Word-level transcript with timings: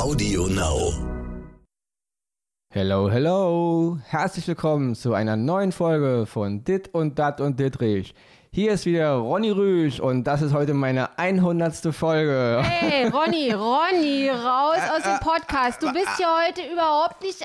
Audio 0.00 0.46
Now. 0.46 0.94
Hello, 2.72 3.10
hello! 3.10 3.98
Herzlich 4.06 4.48
willkommen 4.48 4.94
zu 4.94 5.12
einer 5.12 5.36
neuen 5.36 5.72
Folge 5.72 6.24
von 6.24 6.64
Dit 6.64 6.88
und 6.94 7.18
Dat 7.18 7.42
und 7.42 7.60
Dittrich. 7.60 8.14
Hier 8.52 8.72
ist 8.72 8.84
wieder 8.84 9.12
Ronny 9.12 9.52
Rüsch 9.52 10.00
und 10.00 10.24
das 10.24 10.42
ist 10.42 10.52
heute 10.52 10.74
meine 10.74 11.16
100. 11.16 11.94
Folge. 11.94 12.60
Hey, 12.64 13.06
Ronny, 13.06 13.52
Ronny, 13.52 14.28
raus 14.28 14.78
aus 14.92 15.04
dem 15.04 15.20
Podcast. 15.20 15.80
Du 15.80 15.92
bist 15.92 16.08
hier 16.16 16.26
heute 16.26 16.62
überhaupt 16.72 17.22
nicht, 17.22 17.40
äh, 17.42 17.44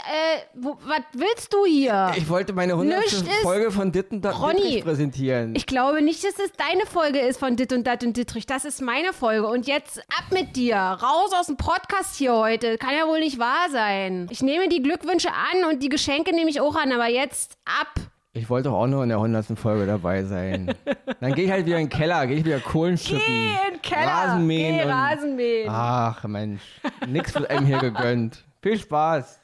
wo, 0.55 0.75
was 0.83 1.01
willst 1.13 1.53
du 1.53 1.63
hier? 1.63 2.11
Ich 2.17 2.27
wollte 2.27 2.53
meine 2.53 2.73
100. 2.73 2.97
Nichts 3.01 3.21
ist- 3.21 3.29
Folge 3.43 3.69
von 3.69 3.91
Dit 3.91 4.09
und 4.13 4.25
Dat 4.25 4.33
und 4.33 4.41
Ronny, 4.41 4.61
Dittrich 4.63 4.83
präsentieren. 4.83 5.53
Ich 5.53 5.67
glaube 5.67 6.01
nicht, 6.01 6.23
dass 6.23 6.39
es 6.39 6.51
deine 6.53 6.87
Folge 6.87 7.19
ist 7.19 7.39
von 7.39 7.55
Dit 7.55 7.71
und 7.71 7.85
Dat 7.85 8.03
und 8.03 8.17
Dittrich. 8.17 8.47
Das 8.47 8.65
ist 8.65 8.81
meine 8.81 9.13
Folge. 9.13 9.45
Und 9.45 9.67
jetzt 9.67 9.99
ab 9.99 10.25
mit 10.31 10.55
dir. 10.55 10.75
Raus 10.75 11.33
aus 11.39 11.45
dem 11.45 11.57
Podcast 11.57 12.15
hier 12.15 12.33
heute. 12.33 12.79
Kann 12.79 12.95
ja 12.97 13.05
wohl 13.07 13.19
nicht 13.19 13.37
wahr 13.37 13.67
sein. 13.71 14.25
Ich 14.31 14.41
nehme 14.41 14.69
die 14.69 14.81
Glückwünsche 14.81 15.29
an 15.29 15.69
und 15.69 15.83
die 15.83 15.89
Geschenke 15.89 16.33
nehme 16.33 16.49
ich 16.49 16.59
auch 16.61 16.75
an. 16.75 16.91
Aber 16.91 17.07
jetzt 17.09 17.59
ab. 17.65 17.93
Ich 18.37 18.49
wollte 18.49 18.67
doch 18.67 18.75
auch 18.75 18.87
nur 18.87 19.01
in 19.03 19.07
der 19.09 19.17
100. 19.17 19.57
Folge 19.57 19.85
dabei 19.85 20.23
sein. 20.23 20.75
Dann 21.21 21.33
gehe 21.33 21.45
ich 21.45 21.51
halt 21.51 21.65
wieder 21.65 21.77
in 21.77 21.85
den 21.87 21.89
Keller, 21.89 22.27
gehe 22.27 22.35
ich 22.37 22.43
wieder 22.45 22.59
Kohlen 22.59 22.97
schippen. 22.97 23.21
Geh 23.25 23.67
in 23.67 23.73
den 23.75 23.81
Keller. 23.81 24.07
Rasenmähen. 24.11 24.75
Geh 24.75 24.83
und- 24.83 24.89
Rasenmähen. 24.91 25.69
Ach 25.69 26.23
Mensch, 26.25 26.61
nix 27.07 27.33
wird 27.33 27.49
einem 27.49 27.65
hier 27.65 27.79
gegönnt. 27.79 28.43
Viel 28.61 28.77
Spaß. 28.77 29.39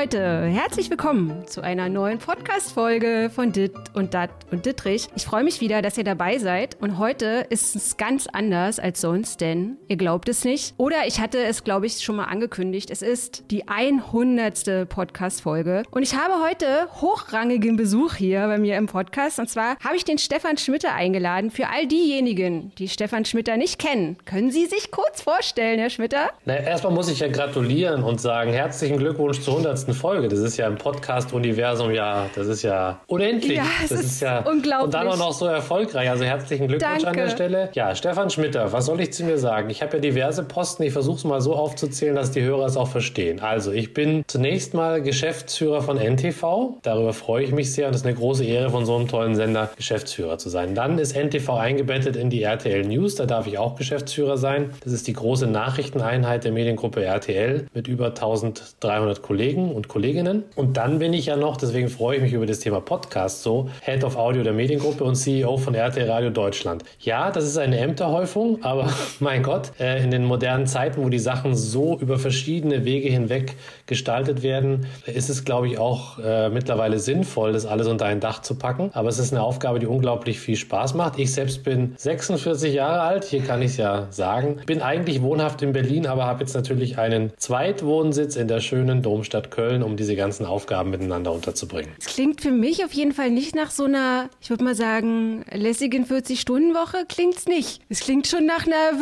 Leute, 0.00 0.44
herzlich 0.44 0.88
willkommen 0.88 1.46
zu 1.46 1.60
einer 1.60 1.90
neuen 1.90 2.18
Podcast-Folge 2.18 3.30
von 3.34 3.52
Dit 3.52 3.74
und 3.92 4.14
Dat 4.14 4.30
und 4.50 4.64
Dittrich. 4.64 5.08
Ich 5.14 5.26
freue 5.26 5.44
mich 5.44 5.60
wieder, 5.60 5.82
dass 5.82 5.98
ihr 5.98 6.04
dabei 6.04 6.38
seid 6.38 6.78
und 6.80 6.96
heute 6.96 7.44
ist 7.50 7.76
es 7.76 7.98
ganz 7.98 8.26
anders 8.26 8.78
als 8.78 9.02
sonst, 9.02 9.42
denn 9.42 9.76
ihr 9.88 9.98
glaubt 9.98 10.30
es 10.30 10.42
nicht. 10.42 10.72
Oder 10.78 11.06
ich 11.06 11.20
hatte 11.20 11.44
es, 11.44 11.64
glaube 11.64 11.84
ich, 11.84 12.00
schon 12.00 12.16
mal 12.16 12.24
angekündigt. 12.24 12.90
Es 12.90 13.02
ist 13.02 13.44
die 13.50 13.68
100. 13.68 14.88
Podcast-Folge 14.88 15.82
und 15.90 16.02
ich 16.02 16.14
habe 16.14 16.42
heute 16.42 16.88
hochrangigen 17.02 17.76
Besuch 17.76 18.14
hier 18.14 18.46
bei 18.46 18.56
mir 18.56 18.78
im 18.78 18.86
Podcast 18.86 19.38
und 19.38 19.50
zwar 19.50 19.76
habe 19.84 19.96
ich 19.96 20.06
den 20.06 20.16
Stefan 20.16 20.56
Schmitter 20.56 20.94
eingeladen. 20.94 21.50
Für 21.50 21.68
all 21.68 21.86
diejenigen, 21.86 22.72
die 22.78 22.88
Stefan 22.88 23.26
Schmitter 23.26 23.58
nicht 23.58 23.78
kennen, 23.78 24.16
können 24.24 24.50
Sie 24.50 24.64
sich 24.64 24.90
kurz 24.90 25.20
vorstellen, 25.20 25.78
Herr 25.78 25.90
Schmitter? 25.90 26.30
Na, 26.46 26.56
erstmal 26.56 26.94
muss 26.94 27.10
ich 27.10 27.20
ja 27.20 27.28
gratulieren 27.28 28.02
und 28.02 28.18
sagen, 28.18 28.50
herzlichen 28.50 28.96
Glückwunsch 28.96 29.42
zur 29.42 29.58
100. 29.58 29.89
Folge. 29.94 30.28
Das 30.28 30.38
ist 30.38 30.56
ja 30.56 30.66
im 30.66 30.76
Podcast-Universum 30.76 31.90
ja, 31.92 32.26
das 32.34 32.46
ist 32.46 32.62
ja 32.62 33.00
unendlich. 33.06 33.58
Ja, 33.58 33.64
das 33.88 34.00
ist 34.00 34.20
ja 34.20 34.40
unglaublich. 34.40 34.84
Und 34.84 34.94
dann 34.94 35.08
auch 35.08 35.18
noch 35.18 35.32
so 35.32 35.46
erfolgreich. 35.46 36.08
Also 36.08 36.24
herzlichen 36.24 36.68
Glückwunsch 36.68 36.92
an 36.92 37.02
Danke. 37.02 37.20
der 37.20 37.30
Stelle. 37.30 37.68
Ja, 37.74 37.94
Stefan 37.94 38.30
Schmitter, 38.30 38.72
was 38.72 38.86
soll 38.86 39.00
ich 39.00 39.12
zu 39.12 39.24
mir 39.24 39.38
sagen? 39.38 39.70
Ich 39.70 39.82
habe 39.82 39.94
ja 39.94 40.00
diverse 40.00 40.44
Posten. 40.44 40.82
Ich 40.82 40.92
versuche 40.92 41.16
es 41.16 41.24
mal 41.24 41.40
so 41.40 41.54
aufzuzählen, 41.54 42.14
dass 42.14 42.30
die 42.30 42.42
Hörer 42.42 42.66
es 42.66 42.76
auch 42.76 42.88
verstehen. 42.88 43.40
Also, 43.40 43.72
ich 43.72 43.94
bin 43.94 44.24
zunächst 44.26 44.74
mal 44.74 45.02
Geschäftsführer 45.02 45.82
von 45.82 45.98
NTV. 45.98 46.78
Darüber 46.82 47.12
freue 47.12 47.44
ich 47.44 47.52
mich 47.52 47.72
sehr 47.72 47.86
und 47.86 47.94
es 47.94 48.02
ist 48.02 48.06
eine 48.06 48.16
große 48.16 48.44
Ehre, 48.44 48.70
von 48.70 48.84
so 48.84 48.96
einem 48.96 49.08
tollen 49.08 49.34
Sender 49.34 49.70
Geschäftsführer 49.76 50.38
zu 50.38 50.48
sein. 50.48 50.74
Dann 50.74 50.98
ist 50.98 51.16
NTV 51.16 51.50
eingebettet 51.50 52.16
in 52.16 52.30
die 52.30 52.42
RTL 52.42 52.82
News. 52.86 53.14
Da 53.14 53.26
darf 53.26 53.46
ich 53.46 53.58
auch 53.58 53.76
Geschäftsführer 53.76 54.36
sein. 54.36 54.70
Das 54.84 54.92
ist 54.92 55.06
die 55.06 55.12
große 55.12 55.46
Nachrichteneinheit 55.46 56.44
der 56.44 56.52
Mediengruppe 56.52 57.04
RTL 57.04 57.66
mit 57.74 57.88
über 57.88 58.08
1300 58.08 59.22
Kollegen 59.22 59.72
und 59.80 59.88
Kolleginnen. 59.88 60.44
Und 60.56 60.76
dann 60.76 60.98
bin 60.98 61.14
ich 61.14 61.26
ja 61.26 61.36
noch, 61.36 61.56
deswegen 61.56 61.88
freue 61.88 62.16
ich 62.16 62.22
mich 62.22 62.32
über 62.34 62.44
das 62.44 62.58
Thema 62.58 62.82
Podcast 62.82 63.42
so, 63.42 63.70
Head 63.80 64.04
of 64.04 64.16
Audio 64.16 64.42
der 64.42 64.52
Mediengruppe 64.52 65.04
und 65.04 65.14
CEO 65.14 65.56
von 65.56 65.74
RTL 65.74 66.10
Radio 66.10 66.28
Deutschland. 66.28 66.84
Ja, 67.00 67.30
das 67.30 67.44
ist 67.44 67.56
eine 67.56 67.78
Ämterhäufung, 67.78 68.58
aber 68.62 68.92
mein 69.20 69.42
Gott, 69.42 69.72
äh, 69.80 70.02
in 70.04 70.10
den 70.10 70.26
modernen 70.26 70.66
Zeiten, 70.66 71.02
wo 71.02 71.08
die 71.08 71.18
Sachen 71.18 71.54
so 71.54 71.98
über 71.98 72.18
verschiedene 72.18 72.84
Wege 72.84 73.08
hinweg 73.08 73.56
gestaltet 73.86 74.42
werden, 74.42 74.86
ist 75.06 75.30
es, 75.30 75.46
glaube 75.46 75.66
ich, 75.68 75.78
auch 75.78 76.18
äh, 76.18 76.50
mittlerweile 76.50 76.98
sinnvoll, 76.98 77.52
das 77.52 77.64
alles 77.64 77.86
unter 77.86 78.04
ein 78.04 78.20
Dach 78.20 78.42
zu 78.42 78.56
packen. 78.56 78.90
Aber 78.92 79.08
es 79.08 79.18
ist 79.18 79.32
eine 79.32 79.42
Aufgabe, 79.42 79.78
die 79.78 79.86
unglaublich 79.86 80.40
viel 80.40 80.56
Spaß 80.56 80.92
macht. 80.92 81.18
Ich 81.18 81.32
selbst 81.32 81.64
bin 81.64 81.94
46 81.96 82.74
Jahre 82.74 83.00
alt, 83.00 83.24
hier 83.24 83.40
kann 83.40 83.62
ich 83.62 83.70
es 83.70 83.76
ja 83.78 84.08
sagen. 84.10 84.58
Bin 84.66 84.82
eigentlich 84.82 85.22
wohnhaft 85.22 85.62
in 85.62 85.72
Berlin, 85.72 86.06
aber 86.06 86.26
habe 86.26 86.40
jetzt 86.40 86.54
natürlich 86.54 86.98
einen 86.98 87.32
Zweitwohnsitz 87.38 88.36
in 88.36 88.46
der 88.46 88.60
schönen 88.60 89.00
Domstadt 89.00 89.50
Köln, 89.50 89.69
um 89.78 89.96
diese 89.96 90.16
ganzen 90.16 90.44
Aufgaben 90.46 90.90
miteinander 90.90 91.32
unterzubringen. 91.32 91.90
Es 91.98 92.06
klingt 92.06 92.40
für 92.40 92.50
mich 92.50 92.84
auf 92.84 92.92
jeden 92.92 93.12
Fall 93.12 93.30
nicht 93.30 93.54
nach 93.54 93.70
so 93.70 93.84
einer, 93.84 94.28
ich 94.40 94.50
würde 94.50 94.64
mal 94.64 94.74
sagen, 94.74 95.44
lässigen 95.52 96.04
40-Stunden-Woche. 96.04 97.04
Klingt's 97.08 97.46
nicht. 97.46 97.80
Es 97.88 98.00
klingt 98.00 98.26
schon 98.26 98.46
nach 98.46 98.66
einer 98.66 98.98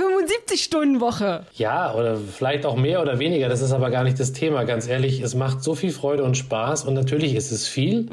75-Stunden-Woche. 0.53 1.47
Ja, 1.55 1.95
oder 1.95 2.17
vielleicht 2.17 2.67
auch 2.67 2.77
mehr 2.77 3.03
oder 3.03 3.19
weniger, 3.19 3.49
das 3.49 3.63
ist 3.63 3.73
aber 3.73 3.91
gar 3.91 4.05
nicht 4.05 4.21
das 4.21 4.33
Thema. 4.33 4.65
Ganz 4.65 4.89
ehrlich, 4.89 5.21
es 5.21 5.35
macht 5.35 5.63
so 5.63 5.75
viel 5.75 5.91
Freude 5.91 6.25
und 6.25 6.37
Spaß 6.37 6.85
und 6.85 6.95
natürlich 6.95 7.35
ist 7.35 7.51
es 7.51 7.67
viel, 7.67 8.09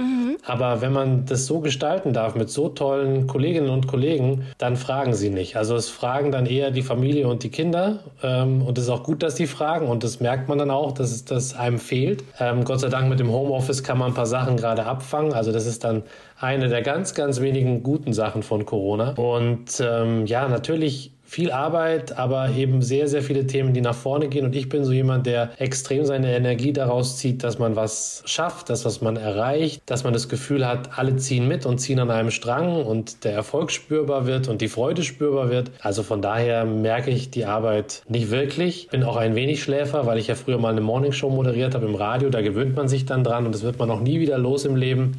aber 0.45 0.81
wenn 0.81 0.93
man 0.93 1.25
das 1.25 1.45
so 1.45 1.59
gestalten 1.59 2.13
darf 2.13 2.35
mit 2.35 2.49
so 2.49 2.69
tollen 2.69 3.27
Kolleginnen 3.27 3.69
und 3.69 3.87
Kollegen, 3.87 4.45
dann 4.57 4.75
fragen 4.75 5.13
sie 5.13 5.29
nicht. 5.29 5.55
Also 5.55 5.75
es 5.75 5.89
fragen 5.89 6.31
dann 6.31 6.45
eher 6.45 6.71
die 6.71 6.81
Familie 6.81 7.27
und 7.27 7.43
die 7.43 7.49
Kinder 7.49 7.99
ähm, 8.23 8.61
und 8.61 8.77
es 8.77 8.85
ist 8.85 8.89
auch 8.89 9.03
gut, 9.03 9.23
dass 9.23 9.35
die 9.35 9.47
fragen 9.47 9.87
und 9.87 10.03
das 10.03 10.19
merkt 10.19 10.49
man 10.49 10.57
dann 10.57 10.71
auch, 10.71 10.91
dass 10.91 11.11
es 11.11 11.25
das 11.25 11.55
einem 11.55 11.79
fehlt. 11.79 12.23
Ähm, 12.45 12.63
Gott 12.63 12.79
sei 12.79 12.89
Dank 12.89 13.09
mit 13.09 13.19
dem 13.19 13.31
Homeoffice 13.31 13.81
kann 13.81 13.97
man 13.97 14.11
ein 14.11 14.13
paar 14.13 14.27
Sachen 14.27 14.55
gerade 14.55 14.85
abfangen, 14.85 15.33
also 15.33 15.51
das 15.51 15.65
ist 15.65 15.83
dann 15.83 16.03
eine 16.39 16.67
der 16.67 16.83
ganz, 16.83 17.15
ganz 17.15 17.41
wenigen 17.41 17.81
guten 17.81 18.13
Sachen 18.13 18.43
von 18.43 18.65
Corona. 18.65 19.11
Und 19.15 19.81
ähm, 19.83 20.25
ja, 20.27 20.47
natürlich 20.47 21.14
viel 21.35 21.51
Arbeit, 21.51 22.17
aber 22.17 22.51
eben 22.51 22.81
sehr, 22.81 23.09
sehr 23.09 23.21
viele 23.21 23.45
Themen, 23.45 23.73
die 23.73 23.81
nach 23.81 23.93
vorne 23.93 24.29
gehen. 24.29 24.45
Und 24.45 24.55
ich 24.55 24.69
bin 24.69 24.85
so 24.85 24.93
jemand, 24.93 25.25
der 25.25 25.49
extrem 25.57 26.05
seine 26.05 26.33
Energie 26.33 26.71
daraus 26.71 27.17
zieht, 27.17 27.43
dass 27.43 27.59
man 27.59 27.75
was 27.75 28.23
schafft, 28.25 28.69
dass 28.69 28.85
was 28.85 29.01
man 29.01 29.17
erreicht, 29.17 29.81
dass 29.85 30.05
man 30.05 30.13
das 30.13 30.29
Gefühl 30.29 30.65
hat, 30.65 30.97
alle 30.97 31.17
ziehen 31.17 31.45
mit 31.45 31.65
und 31.65 31.79
ziehen 31.79 31.99
an 31.99 32.09
einem 32.09 32.31
Strang 32.31 32.85
und 32.85 33.25
der 33.25 33.33
Erfolg 33.33 33.71
spürbar 33.71 34.25
wird 34.27 34.47
und 34.47 34.61
die 34.61 34.69
Freude 34.69 35.03
spürbar 35.03 35.49
wird. 35.49 35.71
Also 35.81 36.03
von 36.03 36.21
daher 36.21 36.63
merke 36.63 37.11
ich 37.11 37.31
die 37.31 37.43
Arbeit 37.43 38.03
nicht 38.07 38.31
wirklich. 38.31 38.87
Bin 38.87 39.03
auch 39.03 39.17
ein 39.17 39.35
wenig 39.35 39.61
Schläfer, 39.61 40.05
weil 40.05 40.19
ich 40.19 40.27
ja 40.27 40.35
früher 40.35 40.57
mal 40.57 40.69
eine 40.69 40.79
Morningshow 40.79 41.29
moderiert 41.29 41.75
habe 41.75 41.85
im 41.85 41.95
Radio. 41.95 42.29
Da 42.29 42.39
gewöhnt 42.39 42.77
man 42.77 42.87
sich 42.87 43.05
dann 43.05 43.25
dran 43.25 43.45
und 43.45 43.53
das 43.53 43.63
wird 43.63 43.77
man 43.77 43.91
auch 43.91 43.99
nie 43.99 44.21
wieder 44.21 44.37
los 44.37 44.63
im 44.63 44.77
Leben. 44.77 45.17